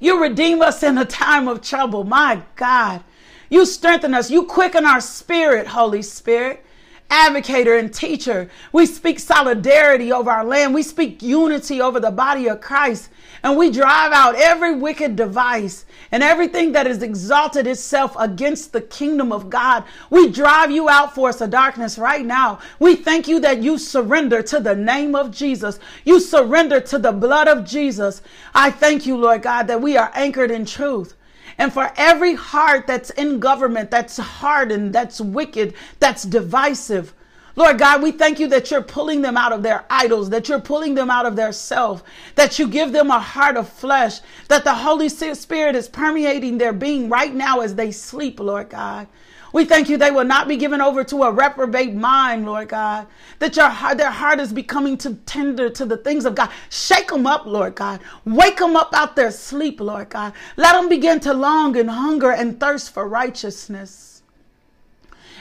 You 0.06 0.22
redeem 0.22 0.62
us 0.62 0.84
in 0.84 1.00
a 1.00 1.06
time 1.06 1.48
of 1.48 1.62
trouble. 1.62 2.04
My 2.04 2.44
God. 2.56 3.04
You 3.50 3.66
strengthen 3.66 4.14
us. 4.14 4.30
You 4.30 4.44
quicken 4.44 4.86
our 4.86 5.02
spirit, 5.02 5.66
Holy 5.66 6.04
Spirit 6.04 6.65
advocator 7.10 7.80
and 7.80 7.94
teacher. 7.94 8.50
We 8.72 8.86
speak 8.86 9.20
solidarity 9.20 10.12
over 10.12 10.30
our 10.32 10.44
land. 10.44 10.74
We 10.74 10.84
speak 10.84 11.22
unity 11.22 11.82
over 11.82 12.00
the 12.00 12.12
body 12.12 12.48
of 12.50 12.62
Christ. 12.62 13.10
And 13.44 13.58
we 13.58 13.70
drive 13.70 14.12
out 14.12 14.36
every 14.36 14.76
wicked 14.76 15.16
device 15.16 15.86
and 16.12 16.24
everything 16.24 16.72
that 16.72 16.88
has 16.88 17.04
exalted 17.04 17.68
itself 17.68 18.16
against 18.18 18.74
the 18.74 18.82
kingdom 18.82 19.32
of 19.32 19.50
God. 19.50 19.84
We 20.10 20.30
drive 20.30 20.72
you 20.72 20.90
out, 20.90 21.14
force 21.14 21.42
of 21.42 21.52
darkness, 21.52 21.98
right 21.98 22.26
now. 22.26 22.60
We 22.80 22.96
thank 22.96 23.28
you 23.28 23.40
that 23.42 23.62
you 23.62 23.78
surrender 23.78 24.42
to 24.44 24.60
the 24.60 24.76
name 24.76 25.16
of 25.16 25.32
Jesus. 25.32 25.80
You 26.06 26.20
surrender 26.20 26.82
to 26.82 26.98
the 26.98 27.12
blood 27.12 27.48
of 27.48 27.66
Jesus. 27.66 28.22
I 28.54 28.72
thank 28.72 29.06
you, 29.06 29.16
Lord 29.16 29.44
God, 29.44 29.68
that 29.68 29.82
we 29.82 29.96
are 29.96 30.12
anchored 30.16 30.52
in 30.52 30.66
truth. 30.66 31.16
And 31.58 31.72
for 31.72 31.92
every 31.96 32.34
heart 32.34 32.88
that's 32.88 33.10
in 33.12 33.40
government, 33.40 33.92
that's 33.92 34.18
hardened, 34.18 34.94
that's 34.94 35.22
wicked, 35.22 35.74
that's 36.00 36.24
divisive, 36.24 37.14
Lord 37.58 37.80
God, 37.80 38.04
we 38.04 38.12
thank 38.12 38.40
you 38.40 38.48
that 38.50 38.70
you're 38.70 38.82
pulling 38.82 39.22
them 39.22 39.38
out 39.38 39.54
of 39.54 39.64
their 39.64 39.86
idols, 39.90 40.30
that 40.32 40.50
you're 40.50 40.60
pulling 40.60 40.94
them 40.94 41.10
out 41.10 41.26
of 41.26 41.38
their 41.38 41.54
self, 41.54 42.04
that 42.36 42.60
you 42.60 42.68
give 42.68 42.92
them 42.92 43.10
a 43.10 43.20
heart 43.20 43.56
of 43.56 43.70
flesh, 43.70 44.20
that 44.50 44.66
the 44.66 44.74
Holy 44.74 45.08
Spirit 45.08 45.76
is 45.76 45.88
permeating 45.88 46.58
their 46.58 46.74
being 46.74 47.08
right 47.08 47.34
now 47.34 47.62
as 47.62 47.76
they 47.76 47.92
sleep, 47.92 48.42
Lord 48.42 48.70
God. 48.70 49.08
We 49.56 49.64
thank 49.64 49.88
you 49.88 49.96
they 49.96 50.12
will 50.12 50.26
not 50.26 50.50
be 50.50 50.58
given 50.58 50.82
over 50.82 51.02
to 51.06 51.24
a 51.24 51.32
reprobate 51.32 51.94
mind, 51.94 52.46
Lord 52.46 52.68
God. 52.68 53.08
That 53.40 53.56
your 53.56 53.70
heart, 53.70 53.98
their 53.98 54.12
heart 54.12 54.42
is 54.42 54.52
becoming 54.52 54.98
too 54.98 55.18
tender 55.26 55.70
to 55.70 55.86
the 55.86 55.96
things 55.96 56.26
of 56.26 56.36
God. 56.36 56.50
Shake 56.70 57.08
them 57.08 57.26
up, 57.26 57.46
Lord 57.46 57.74
God. 57.74 58.02
Wake 58.26 58.58
them 58.58 58.76
up 58.76 58.94
out 58.94 59.16
their 59.16 59.32
sleep, 59.32 59.80
Lord 59.80 60.10
God. 60.10 60.34
Let 60.58 60.74
them 60.74 60.90
begin 60.90 61.22
to 61.22 61.34
long 61.34 61.78
and 61.78 61.90
hunger 61.90 62.32
and 62.34 62.60
thirst 62.60 62.94
for 62.94 63.08
righteousness. 63.08 64.24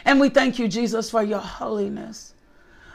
And 0.04 0.20
we 0.20 0.28
thank 0.28 0.60
you, 0.60 0.68
Jesus, 0.68 1.10
for 1.10 1.24
your 1.24 1.40
holiness. 1.40 2.34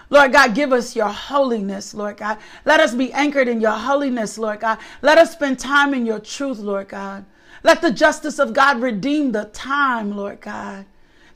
Lord 0.10 0.32
God, 0.32 0.56
give 0.56 0.72
us 0.72 0.96
your 0.96 1.10
holiness, 1.10 1.94
Lord 1.94 2.16
God. 2.16 2.38
Let 2.64 2.80
us 2.80 2.96
be 2.96 3.12
anchored 3.12 3.50
in 3.50 3.60
your 3.60 3.72
holiness, 3.72 4.38
Lord 4.38 4.62
God. 4.62 4.78
Let 5.02 5.18
us 5.18 5.34
spend 5.34 5.60
time 5.60 5.94
in 5.94 6.06
your 6.06 6.22
truth, 6.22 6.60
Lord 6.60 6.88
God. 6.88 7.26
Let 7.62 7.82
the 7.82 7.92
justice 7.92 8.40
of 8.40 8.54
God 8.54 8.82
redeem 8.82 9.34
the 9.34 9.50
time, 9.52 10.16
Lord 10.16 10.40
God. 10.40 10.86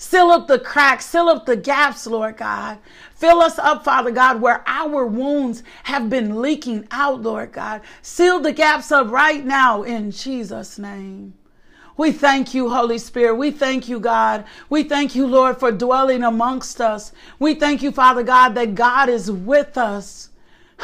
Seal 0.03 0.31
up 0.31 0.47
the 0.47 0.59
cracks, 0.59 1.05
seal 1.05 1.29
up 1.29 1.45
the 1.45 1.55
gaps, 1.55 2.05
Lord 2.05 2.35
God. 2.35 2.77
Fill 3.15 3.39
us 3.39 3.57
up, 3.57 3.85
Father 3.85 4.11
God, 4.11 4.41
where 4.41 4.61
our 4.67 5.07
wounds 5.07 5.63
have 5.83 6.09
been 6.09 6.41
leaking 6.41 6.85
out, 6.91 7.21
Lord 7.21 7.53
God. 7.53 7.79
Seal 8.01 8.41
the 8.41 8.51
gaps 8.51 8.91
up 8.91 9.09
right 9.09 9.43
now 9.43 9.81
in 9.81 10.11
Jesus' 10.11 10.77
name. 10.77 11.35
We 11.95 12.11
thank 12.11 12.53
you, 12.53 12.69
Holy 12.69 12.97
Spirit. 12.97 13.35
We 13.35 13.49
thank 13.49 13.87
you, 13.87 14.01
God. 14.01 14.43
We 14.69 14.83
thank 14.83 15.15
you, 15.15 15.25
Lord, 15.25 15.57
for 15.57 15.71
dwelling 15.71 16.23
amongst 16.23 16.81
us. 16.81 17.13
We 17.39 17.55
thank 17.55 17.81
you, 17.81 17.93
Father 17.93 18.23
God, 18.23 18.55
that 18.55 18.75
God 18.75 19.07
is 19.07 19.31
with 19.31 19.77
us. 19.77 20.31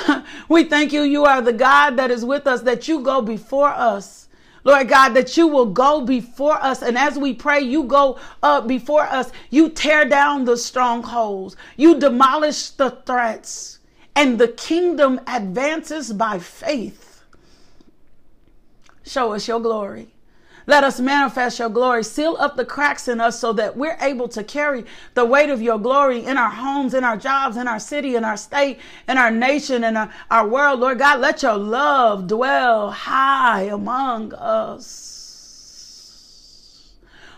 we 0.49 0.63
thank 0.63 0.93
you, 0.93 1.01
you 1.01 1.25
are 1.25 1.41
the 1.41 1.51
God 1.51 1.97
that 1.97 2.09
is 2.09 2.23
with 2.23 2.47
us, 2.47 2.61
that 2.61 2.87
you 2.87 3.01
go 3.01 3.21
before 3.21 3.67
us. 3.67 4.28
Lord 4.63 4.89
God, 4.89 5.09
that 5.09 5.37
you 5.37 5.47
will 5.47 5.65
go 5.65 6.01
before 6.01 6.61
us. 6.63 6.81
And 6.81 6.97
as 6.97 7.17
we 7.17 7.33
pray, 7.33 7.61
you 7.61 7.83
go 7.83 8.19
up 8.43 8.67
before 8.67 9.03
us. 9.03 9.31
You 9.49 9.69
tear 9.69 10.05
down 10.05 10.45
the 10.45 10.57
strongholds. 10.57 11.55
You 11.77 11.99
demolish 11.99 12.69
the 12.71 12.91
threats. 13.05 13.79
And 14.15 14.37
the 14.37 14.49
kingdom 14.49 15.21
advances 15.27 16.11
by 16.11 16.39
faith. 16.39 17.23
Show 19.03 19.33
us 19.33 19.47
your 19.47 19.59
glory. 19.59 20.13
Let 20.69 20.83
us 20.83 20.99
manifest 20.99 21.57
your 21.57 21.69
glory. 21.69 22.03
Seal 22.03 22.37
up 22.39 22.55
the 22.55 22.63
cracks 22.63 23.07
in 23.07 23.19
us 23.19 23.39
so 23.39 23.53
that 23.53 23.75
we're 23.75 23.97
able 23.99 24.27
to 24.27 24.43
carry 24.43 24.85
the 25.15 25.25
weight 25.25 25.49
of 25.49 25.63
your 25.63 25.79
glory 25.79 26.23
in 26.23 26.37
our 26.37 26.51
homes, 26.51 26.93
in 26.93 27.03
our 27.03 27.17
jobs, 27.17 27.57
in 27.57 27.67
our 27.67 27.79
city, 27.79 28.15
in 28.15 28.23
our 28.23 28.37
state, 28.37 28.77
in 29.07 29.17
our 29.17 29.31
nation, 29.31 29.83
in 29.83 29.97
our, 29.97 30.13
our 30.29 30.47
world. 30.47 30.79
Lord 30.79 30.99
God, 30.99 31.21
let 31.21 31.41
your 31.41 31.57
love 31.57 32.27
dwell 32.27 32.91
high 32.91 33.63
among 33.63 34.31
us. 34.35 35.39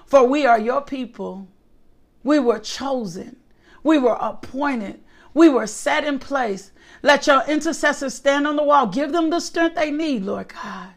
For 0.05 0.27
we 0.27 0.45
are 0.45 0.59
your 0.59 0.81
people. 0.81 1.47
We 2.25 2.37
were 2.37 2.59
chosen. 2.59 3.37
We 3.81 3.97
were 3.97 4.17
appointed. 4.19 4.99
We 5.33 5.47
were 5.47 5.67
set 5.67 6.03
in 6.03 6.19
place. 6.19 6.73
Let 7.01 7.27
your 7.27 7.45
intercessors 7.47 8.13
stand 8.13 8.45
on 8.45 8.57
the 8.57 8.63
wall. 8.63 8.87
Give 8.87 9.13
them 9.13 9.29
the 9.29 9.39
strength 9.39 9.77
they 9.77 9.89
need, 9.89 10.23
Lord 10.23 10.49
God. 10.49 10.89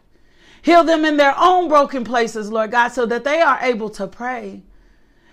Heal 0.65 0.83
them 0.83 1.05
in 1.05 1.17
their 1.17 1.35
own 1.37 1.67
broken 1.67 2.03
places, 2.03 2.51
Lord 2.51 2.71
God, 2.71 2.87
so 2.87 3.05
that 3.05 3.23
they 3.23 3.39
are 3.39 3.59
able 3.61 3.87
to 3.91 4.07
pray. 4.07 4.63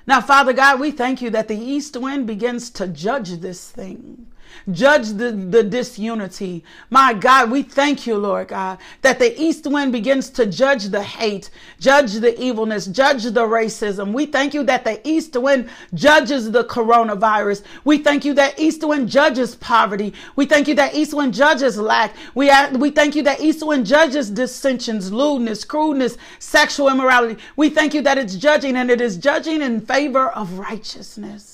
Now, 0.06 0.20
Father 0.20 0.52
God, 0.52 0.78
we 0.78 0.90
thank 0.90 1.22
you 1.22 1.30
that 1.30 1.48
the 1.48 1.56
east 1.56 1.96
wind 1.96 2.26
begins 2.26 2.68
to 2.72 2.86
judge 2.86 3.30
this 3.40 3.70
thing. 3.70 4.26
Judge 4.70 5.08
the, 5.08 5.32
the 5.32 5.62
disunity. 5.62 6.64
My 6.90 7.12
God, 7.14 7.50
we 7.50 7.62
thank 7.62 8.06
you, 8.06 8.16
Lord 8.16 8.48
God, 8.48 8.78
that 9.02 9.18
the 9.18 9.40
east 9.40 9.66
wind 9.66 9.92
begins 9.92 10.30
to 10.30 10.46
judge 10.46 10.84
the 10.86 11.02
hate, 11.02 11.50
judge 11.80 12.14
the 12.14 12.40
evilness, 12.40 12.86
judge 12.86 13.24
the 13.24 13.42
racism. 13.42 14.12
We 14.12 14.26
thank 14.26 14.54
you 14.54 14.62
that 14.64 14.84
the 14.84 15.00
east 15.08 15.36
wind 15.36 15.68
judges 15.94 16.50
the 16.50 16.64
coronavirus. 16.64 17.62
We 17.84 17.98
thank 17.98 18.24
you 18.24 18.34
that 18.34 18.58
east 18.58 18.86
wind 18.86 19.08
judges 19.08 19.56
poverty. 19.56 20.14
We 20.36 20.46
thank 20.46 20.68
you 20.68 20.74
that 20.76 20.94
east 20.94 21.14
wind 21.14 21.34
judges 21.34 21.78
lack. 21.78 22.14
We, 22.34 22.50
we 22.76 22.90
thank 22.90 23.14
you 23.16 23.22
that 23.24 23.40
east 23.40 23.66
wind 23.66 23.86
judges 23.86 24.30
dissensions, 24.30 25.12
lewdness, 25.12 25.64
crudeness, 25.64 26.16
sexual 26.38 26.88
immorality. 26.88 27.40
We 27.56 27.70
thank 27.70 27.94
you 27.94 28.02
that 28.02 28.18
it's 28.18 28.36
judging 28.36 28.76
and 28.76 28.90
it 28.90 29.00
is 29.00 29.16
judging 29.16 29.62
in 29.62 29.80
favor 29.80 30.28
of 30.28 30.58
righteousness. 30.58 31.51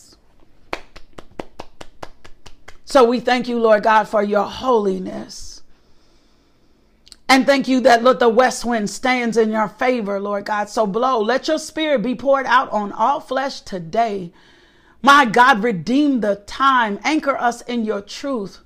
So 2.89 3.05
we 3.05 3.21
thank 3.21 3.49
you, 3.49 3.59
Lord 3.59 3.83
God, 3.83 4.05
for 4.09 4.23
your 4.23 4.47
holiness. 4.47 5.61
And 7.29 7.45
thank 7.45 7.69
you 7.69 7.81
that 7.83 8.03
look, 8.03 8.19
the 8.19 8.31
west 8.31 8.65
wind 8.65 8.89
stands 8.89 9.37
in 9.37 9.51
your 9.51 9.69
favor, 9.69 10.19
Lord 10.19 10.47
God. 10.47 10.71
So 10.71 10.87
blow. 10.87 11.21
Let 11.21 11.49
your 11.49 11.59
spirit 11.59 12.03
be 12.03 12.15
poured 12.15 12.47
out 12.47 12.71
on 12.71 12.93
all 12.93 13.21
flesh 13.21 13.61
today. 13.61 14.33
My 15.03 15.27
God, 15.27 15.63
redeem 15.63 16.23
the 16.23 16.37
time. 16.47 16.99
Anchor 17.05 17.37
us 17.37 17.61
in 17.61 17.85
your 17.85 18.01
truth. 18.01 18.61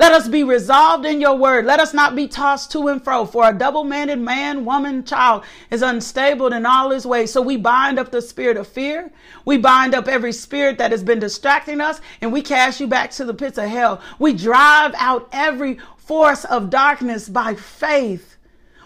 Let 0.00 0.12
us 0.12 0.28
be 0.28 0.44
resolved 0.44 1.04
in 1.04 1.20
your 1.20 1.36
word. 1.36 1.66
Let 1.66 1.78
us 1.78 1.92
not 1.92 2.16
be 2.16 2.26
tossed 2.26 2.72
to 2.72 2.88
and 2.88 3.04
fro. 3.04 3.26
For 3.26 3.46
a 3.46 3.52
double 3.52 3.84
minded 3.84 4.18
man, 4.18 4.64
woman, 4.64 5.04
child 5.04 5.44
is 5.70 5.82
unstable 5.82 6.46
in 6.54 6.64
all 6.64 6.88
his 6.88 7.04
ways. 7.04 7.30
So 7.30 7.42
we 7.42 7.58
bind 7.58 7.98
up 7.98 8.10
the 8.10 8.22
spirit 8.22 8.56
of 8.56 8.66
fear. 8.66 9.12
We 9.44 9.58
bind 9.58 9.94
up 9.94 10.08
every 10.08 10.32
spirit 10.32 10.78
that 10.78 10.90
has 10.90 11.02
been 11.02 11.18
distracting 11.18 11.82
us 11.82 12.00
and 12.22 12.32
we 12.32 12.40
cast 12.40 12.80
you 12.80 12.86
back 12.86 13.10
to 13.10 13.26
the 13.26 13.34
pits 13.34 13.58
of 13.58 13.68
hell. 13.68 14.00
We 14.18 14.32
drive 14.32 14.94
out 14.96 15.28
every 15.32 15.76
force 15.98 16.46
of 16.46 16.70
darkness 16.70 17.28
by 17.28 17.54
faith. 17.54 18.29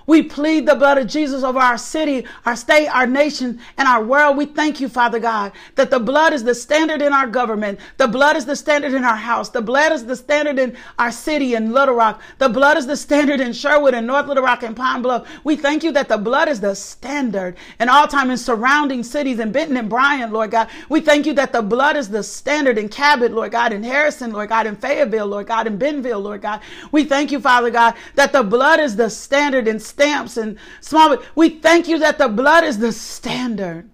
We 0.06 0.22
plead 0.22 0.66
the 0.66 0.74
blood 0.74 0.98
of 0.98 1.06
Jesus 1.06 1.42
over 1.42 1.58
our 1.58 1.78
city, 1.78 2.26
our 2.44 2.56
state, 2.56 2.88
our 2.88 3.06
nation, 3.06 3.60
and 3.78 3.88
our 3.88 4.02
world. 4.04 4.36
We 4.36 4.46
thank 4.46 4.80
you, 4.80 4.88
Father 4.88 5.18
God, 5.18 5.52
that 5.76 5.90
the 5.90 6.00
blood 6.00 6.32
is 6.32 6.44
the 6.44 6.54
standard 6.54 7.02
in 7.02 7.12
our 7.12 7.26
government. 7.26 7.80
The 7.96 8.08
blood 8.08 8.36
is 8.36 8.44
the 8.46 8.56
standard 8.56 8.92
in 8.92 9.04
our 9.04 9.16
house. 9.16 9.48
The 9.48 9.62
blood 9.62 9.92
is 9.92 10.04
the 10.04 10.16
standard 10.16 10.58
in 10.58 10.76
our 10.98 11.10
city 11.10 11.54
in 11.54 11.72
Little 11.72 11.94
Rock. 11.94 12.20
The 12.38 12.48
blood 12.48 12.76
is 12.76 12.86
the 12.86 12.96
standard 12.96 13.40
in 13.40 13.52
Sherwood 13.52 13.94
and 13.94 14.06
North 14.06 14.26
Little 14.26 14.44
Rock 14.44 14.62
and 14.62 14.76
Pine 14.76 15.02
Bluff. 15.02 15.28
We 15.44 15.56
thank 15.56 15.82
you 15.82 15.92
that 15.92 16.08
the 16.08 16.18
blood 16.18 16.48
is 16.48 16.60
the 16.60 16.74
standard 16.74 17.56
in 17.80 17.88
all 17.88 18.06
time 18.06 18.30
in 18.30 18.36
surrounding 18.36 19.02
cities 19.02 19.38
in 19.38 19.52
Benton 19.52 19.76
and 19.76 19.88
Bryant, 19.88 20.32
Lord 20.32 20.50
God. 20.50 20.68
We 20.88 21.00
thank 21.00 21.26
you 21.26 21.32
that 21.34 21.52
the 21.52 21.62
blood 21.62 21.96
is 21.96 22.08
the 22.08 22.22
standard 22.22 22.78
in 22.78 22.88
Cabot, 22.88 23.32
Lord 23.32 23.52
God, 23.52 23.72
in 23.72 23.82
Harrison, 23.82 24.32
Lord 24.32 24.48
God, 24.48 24.66
in 24.66 24.76
Fayetteville, 24.76 25.26
Lord 25.26 25.46
God, 25.46 25.66
in 25.66 25.78
Bentonville, 25.78 26.20
Lord 26.20 26.42
God. 26.42 26.60
We 26.92 27.04
thank 27.04 27.32
you, 27.32 27.40
Father 27.40 27.70
God, 27.70 27.94
that 28.14 28.32
the 28.32 28.42
blood 28.42 28.80
is 28.80 28.96
the 28.96 29.08
standard 29.08 29.68
in 29.68 29.80
stamps 29.94 30.36
and 30.36 30.58
small. 30.80 31.16
We 31.34 31.48
thank 31.48 31.86
you 31.86 31.98
that 32.00 32.18
the 32.18 32.28
blood 32.28 32.64
is 32.64 32.78
the 32.78 32.92
standard. 32.92 33.88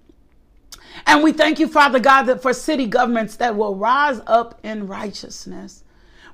And 1.07 1.22
we 1.22 1.32
thank 1.32 1.59
you, 1.59 1.68
Father 1.68 2.01
God, 2.01 2.22
that 2.24 2.42
for 2.42 2.53
city 2.53 2.86
governments 2.86 3.36
that 3.36 3.57
will 3.57 3.76
rise 3.76 4.20
up 4.26 4.59
in 4.62 4.86
righteousness. 4.86 5.84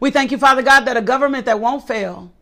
We 0.00 0.10
thank 0.10 0.30
you, 0.30 0.38
Father 0.38 0.62
God, 0.62 0.84
that 0.84 0.96
a 0.96 1.02
government 1.02 1.46
that 1.46 1.60
won't 1.60 1.86
fail. 1.86 2.32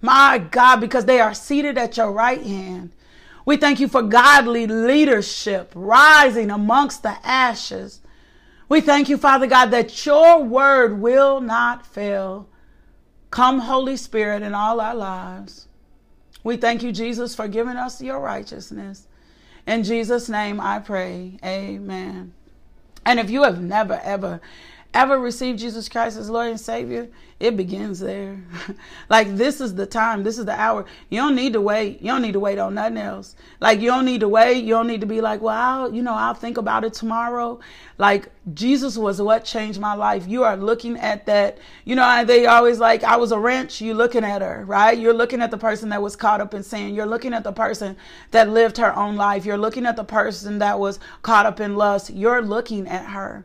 My 0.00 0.38
God, 0.38 0.80
because 0.80 1.04
they 1.04 1.20
are 1.20 1.34
seated 1.34 1.78
at 1.78 1.96
your 1.96 2.12
right 2.12 2.42
hand. 2.42 2.92
We 3.46 3.56
thank 3.56 3.78
you 3.78 3.88
for 3.88 4.02
godly 4.02 4.66
leadership 4.66 5.70
rising 5.74 6.50
amongst 6.50 7.02
the 7.02 7.16
ashes. 7.26 8.00
We 8.68 8.80
thank 8.80 9.08
you, 9.08 9.18
Father 9.18 9.46
God, 9.46 9.66
that 9.66 10.06
your 10.06 10.42
word 10.42 10.98
will 10.98 11.40
not 11.40 11.86
fail. 11.86 12.48
Come, 13.30 13.60
Holy 13.60 13.96
Spirit, 13.96 14.42
in 14.42 14.54
all 14.54 14.80
our 14.80 14.94
lives. 14.94 15.68
We 16.44 16.58
thank 16.58 16.82
you, 16.82 16.92
Jesus, 16.92 17.34
for 17.34 17.48
giving 17.48 17.76
us 17.76 18.00
your 18.00 18.20
righteousness. 18.20 19.08
In 19.66 19.82
Jesus' 19.82 20.28
name 20.28 20.60
I 20.60 20.78
pray. 20.78 21.38
Amen. 21.44 22.34
And 23.06 23.18
if 23.18 23.30
you 23.30 23.42
have 23.42 23.60
never, 23.62 24.00
ever, 24.04 24.40
ever 24.94 25.18
receive 25.18 25.56
Jesus 25.56 25.88
Christ 25.88 26.16
as 26.16 26.30
Lord 26.30 26.48
and 26.48 26.60
Savior, 26.60 27.08
it 27.40 27.56
begins 27.56 27.98
there. 27.98 28.38
like 29.10 29.36
this 29.36 29.60
is 29.60 29.74
the 29.74 29.86
time, 29.86 30.22
this 30.22 30.38
is 30.38 30.46
the 30.46 30.58
hour. 30.58 30.86
You 31.10 31.20
don't 31.20 31.34
need 31.34 31.52
to 31.54 31.60
wait. 31.60 32.00
You 32.00 32.06
don't 32.06 32.22
need 32.22 32.32
to 32.32 32.40
wait 32.40 32.58
on 32.58 32.74
nothing 32.74 32.96
else. 32.96 33.34
Like 33.60 33.80
you 33.80 33.88
don't 33.90 34.04
need 34.04 34.20
to 34.20 34.28
wait. 34.28 34.64
You 34.64 34.74
don't 34.74 34.86
need 34.86 35.00
to 35.00 35.06
be 35.06 35.20
like, 35.20 35.42
well, 35.42 35.56
I'll, 35.56 35.92
you 35.92 36.00
know, 36.00 36.14
I'll 36.14 36.34
think 36.34 36.56
about 36.56 36.84
it 36.84 36.94
tomorrow. 36.94 37.58
Like 37.98 38.28
Jesus 38.54 38.96
was 38.96 39.20
what 39.20 39.44
changed 39.44 39.80
my 39.80 39.94
life. 39.94 40.28
You 40.28 40.44
are 40.44 40.56
looking 40.56 40.96
at 40.96 41.26
that. 41.26 41.58
You 41.84 41.96
know, 41.96 42.24
they 42.24 42.46
always 42.46 42.78
like, 42.78 43.02
I 43.02 43.16
was 43.16 43.32
a 43.32 43.38
wrench. 43.38 43.80
You 43.80 43.94
looking 43.94 44.24
at 44.24 44.40
her, 44.40 44.64
right? 44.64 44.96
You're 44.96 45.12
looking 45.12 45.42
at 45.42 45.50
the 45.50 45.58
person 45.58 45.88
that 45.88 46.02
was 46.02 46.14
caught 46.14 46.40
up 46.40 46.54
in 46.54 46.62
sin. 46.62 46.94
You're 46.94 47.04
looking 47.04 47.34
at 47.34 47.42
the 47.42 47.52
person 47.52 47.96
that 48.30 48.48
lived 48.48 48.76
her 48.76 48.96
own 48.96 49.16
life. 49.16 49.44
You're 49.44 49.58
looking 49.58 49.86
at 49.86 49.96
the 49.96 50.04
person 50.04 50.60
that 50.60 50.78
was 50.78 51.00
caught 51.22 51.46
up 51.46 51.58
in 51.58 51.74
lust. 51.74 52.10
You're 52.10 52.42
looking 52.42 52.86
at 52.86 53.06
her. 53.06 53.44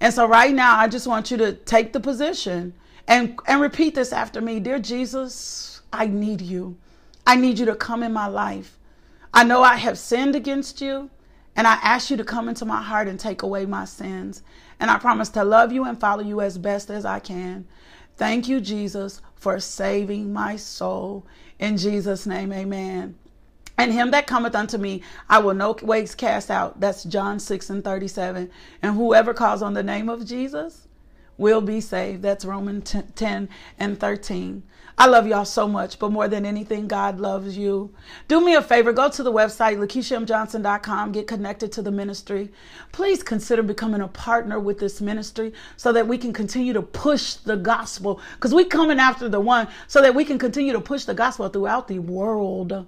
And 0.00 0.14
so 0.14 0.26
right 0.26 0.54
now, 0.54 0.78
I 0.78 0.88
just 0.88 1.06
want 1.06 1.30
you 1.30 1.36
to 1.38 1.52
take 1.52 1.92
the 1.92 2.00
position 2.00 2.74
and, 3.08 3.38
and 3.46 3.60
repeat 3.60 3.94
this 3.94 4.12
after 4.12 4.40
me 4.40 4.60
Dear 4.60 4.78
Jesus, 4.78 5.82
I 5.92 6.06
need 6.06 6.40
you. 6.40 6.76
I 7.26 7.36
need 7.36 7.58
you 7.58 7.66
to 7.66 7.74
come 7.76 8.02
in 8.02 8.12
my 8.12 8.26
life. 8.26 8.78
I 9.34 9.44
know 9.44 9.62
I 9.62 9.76
have 9.76 9.98
sinned 9.98 10.34
against 10.36 10.80
you 10.80 11.10
And 11.56 11.66
I 11.66 11.74
ask 11.82 12.10
you 12.10 12.16
to 12.16 12.24
come 12.24 12.48
into 12.48 12.64
my 12.64 12.80
heart 12.80 13.08
and 13.08 13.18
take 13.18 13.42
away 13.42 13.66
my 13.66 13.84
sins. 13.84 14.42
And 14.78 14.90
I 14.90 14.98
promise 14.98 15.28
to 15.30 15.44
love 15.44 15.72
you 15.72 15.84
and 15.84 15.98
follow 15.98 16.22
you 16.22 16.40
as 16.40 16.56
best 16.56 16.88
as 16.88 17.04
I 17.04 17.18
can. 17.18 17.66
Thank 18.16 18.48
you, 18.48 18.60
Jesus, 18.60 19.20
for 19.34 19.58
saving 19.58 20.32
my 20.32 20.54
soul. 20.54 21.26
In 21.58 21.76
Jesus' 21.76 22.26
name, 22.26 22.52
amen. 22.52 23.16
And 23.78 23.92
him 23.92 24.10
that 24.10 24.26
cometh 24.26 24.56
unto 24.56 24.76
me, 24.76 25.02
I 25.28 25.38
will 25.38 25.54
no 25.54 25.76
ways 25.80 26.16
cast 26.16 26.50
out. 26.50 26.80
That's 26.80 27.04
John 27.04 27.38
6 27.38 27.70
and 27.70 27.84
37. 27.84 28.50
And 28.82 28.96
whoever 28.96 29.32
calls 29.32 29.62
on 29.62 29.74
the 29.74 29.84
name 29.84 30.08
of 30.08 30.26
Jesus 30.26 30.88
will 31.38 31.60
be 31.60 31.80
saved. 31.80 32.22
That's 32.22 32.44
Romans 32.44 32.94
10 33.14 33.48
and 33.78 34.00
13. 34.00 34.64
I 35.00 35.06
love 35.06 35.28
y'all 35.28 35.44
so 35.44 35.68
much, 35.68 36.00
but 36.00 36.10
more 36.10 36.26
than 36.26 36.44
anything, 36.44 36.88
God 36.88 37.20
loves 37.20 37.56
you. 37.56 37.94
Do 38.26 38.44
me 38.44 38.56
a 38.56 38.62
favor, 38.62 38.92
go 38.92 39.08
to 39.08 39.22
the 39.22 39.30
website, 39.30 39.76
LakeishaMJohnson.com, 39.76 41.12
get 41.12 41.28
connected 41.28 41.70
to 41.70 41.82
the 41.82 41.92
ministry. 41.92 42.50
Please 42.90 43.22
consider 43.22 43.62
becoming 43.62 44.00
a 44.00 44.08
partner 44.08 44.58
with 44.58 44.80
this 44.80 45.00
ministry 45.00 45.52
so 45.76 45.92
that 45.92 46.08
we 46.08 46.18
can 46.18 46.32
continue 46.32 46.72
to 46.72 46.82
push 46.82 47.34
the 47.34 47.56
gospel. 47.56 48.20
Because 48.34 48.52
we're 48.52 48.64
coming 48.64 48.98
after 48.98 49.28
the 49.28 49.38
one 49.38 49.68
so 49.86 50.02
that 50.02 50.16
we 50.16 50.24
can 50.24 50.36
continue 50.36 50.72
to 50.72 50.80
push 50.80 51.04
the 51.04 51.14
gospel 51.14 51.48
throughout 51.48 51.86
the 51.86 52.00
world 52.00 52.84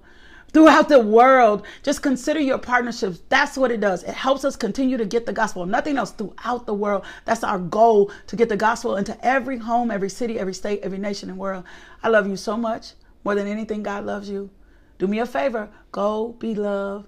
throughout 0.53 0.89
the 0.89 0.99
world. 0.99 1.65
Just 1.83 2.01
consider 2.01 2.39
your 2.39 2.57
partnerships. 2.57 3.21
That's 3.29 3.57
what 3.57 3.71
it 3.71 3.79
does. 3.79 4.03
It 4.03 4.13
helps 4.13 4.45
us 4.45 4.55
continue 4.55 4.97
to 4.97 5.05
get 5.05 5.25
the 5.25 5.33
gospel. 5.33 5.65
Nothing 5.65 5.97
else 5.97 6.11
throughout 6.11 6.65
the 6.65 6.73
world. 6.73 7.05
That's 7.25 7.43
our 7.43 7.59
goal 7.59 8.11
to 8.27 8.35
get 8.35 8.49
the 8.49 8.57
gospel 8.57 8.97
into 8.97 9.17
every 9.25 9.57
home, 9.57 9.91
every 9.91 10.09
city, 10.09 10.39
every 10.39 10.53
state, 10.53 10.81
every 10.83 10.97
nation 10.97 11.29
and 11.29 11.37
world. 11.37 11.63
I 12.03 12.09
love 12.09 12.27
you 12.27 12.35
so 12.35 12.57
much. 12.57 12.93
More 13.23 13.35
than 13.35 13.47
anything, 13.47 13.83
God 13.83 14.05
loves 14.05 14.29
you. 14.29 14.49
Do 14.97 15.07
me 15.07 15.19
a 15.19 15.25
favor. 15.25 15.69
Go 15.91 16.33
be 16.39 16.55
loved 16.55 17.07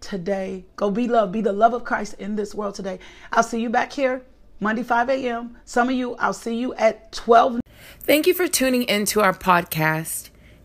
today. 0.00 0.64
Go 0.76 0.90
be 0.90 1.08
loved. 1.08 1.32
Be 1.32 1.40
the 1.40 1.52
love 1.52 1.74
of 1.74 1.84
Christ 1.84 2.14
in 2.18 2.36
this 2.36 2.54
world 2.54 2.74
today. 2.74 2.98
I'll 3.32 3.42
see 3.42 3.60
you 3.60 3.70
back 3.70 3.92
here 3.92 4.22
Monday, 4.62 4.84
5 4.84 5.08
a.m. 5.10 5.58
Some 5.64 5.88
of 5.88 5.94
you, 5.94 6.14
I'll 6.16 6.32
see 6.32 6.54
you 6.54 6.72
at 6.74 7.10
12. 7.12 7.60
Thank 8.00 8.28
you 8.28 8.34
for 8.34 8.46
tuning 8.46 8.84
into 8.84 9.20
our 9.20 9.34
podcast. 9.34 10.31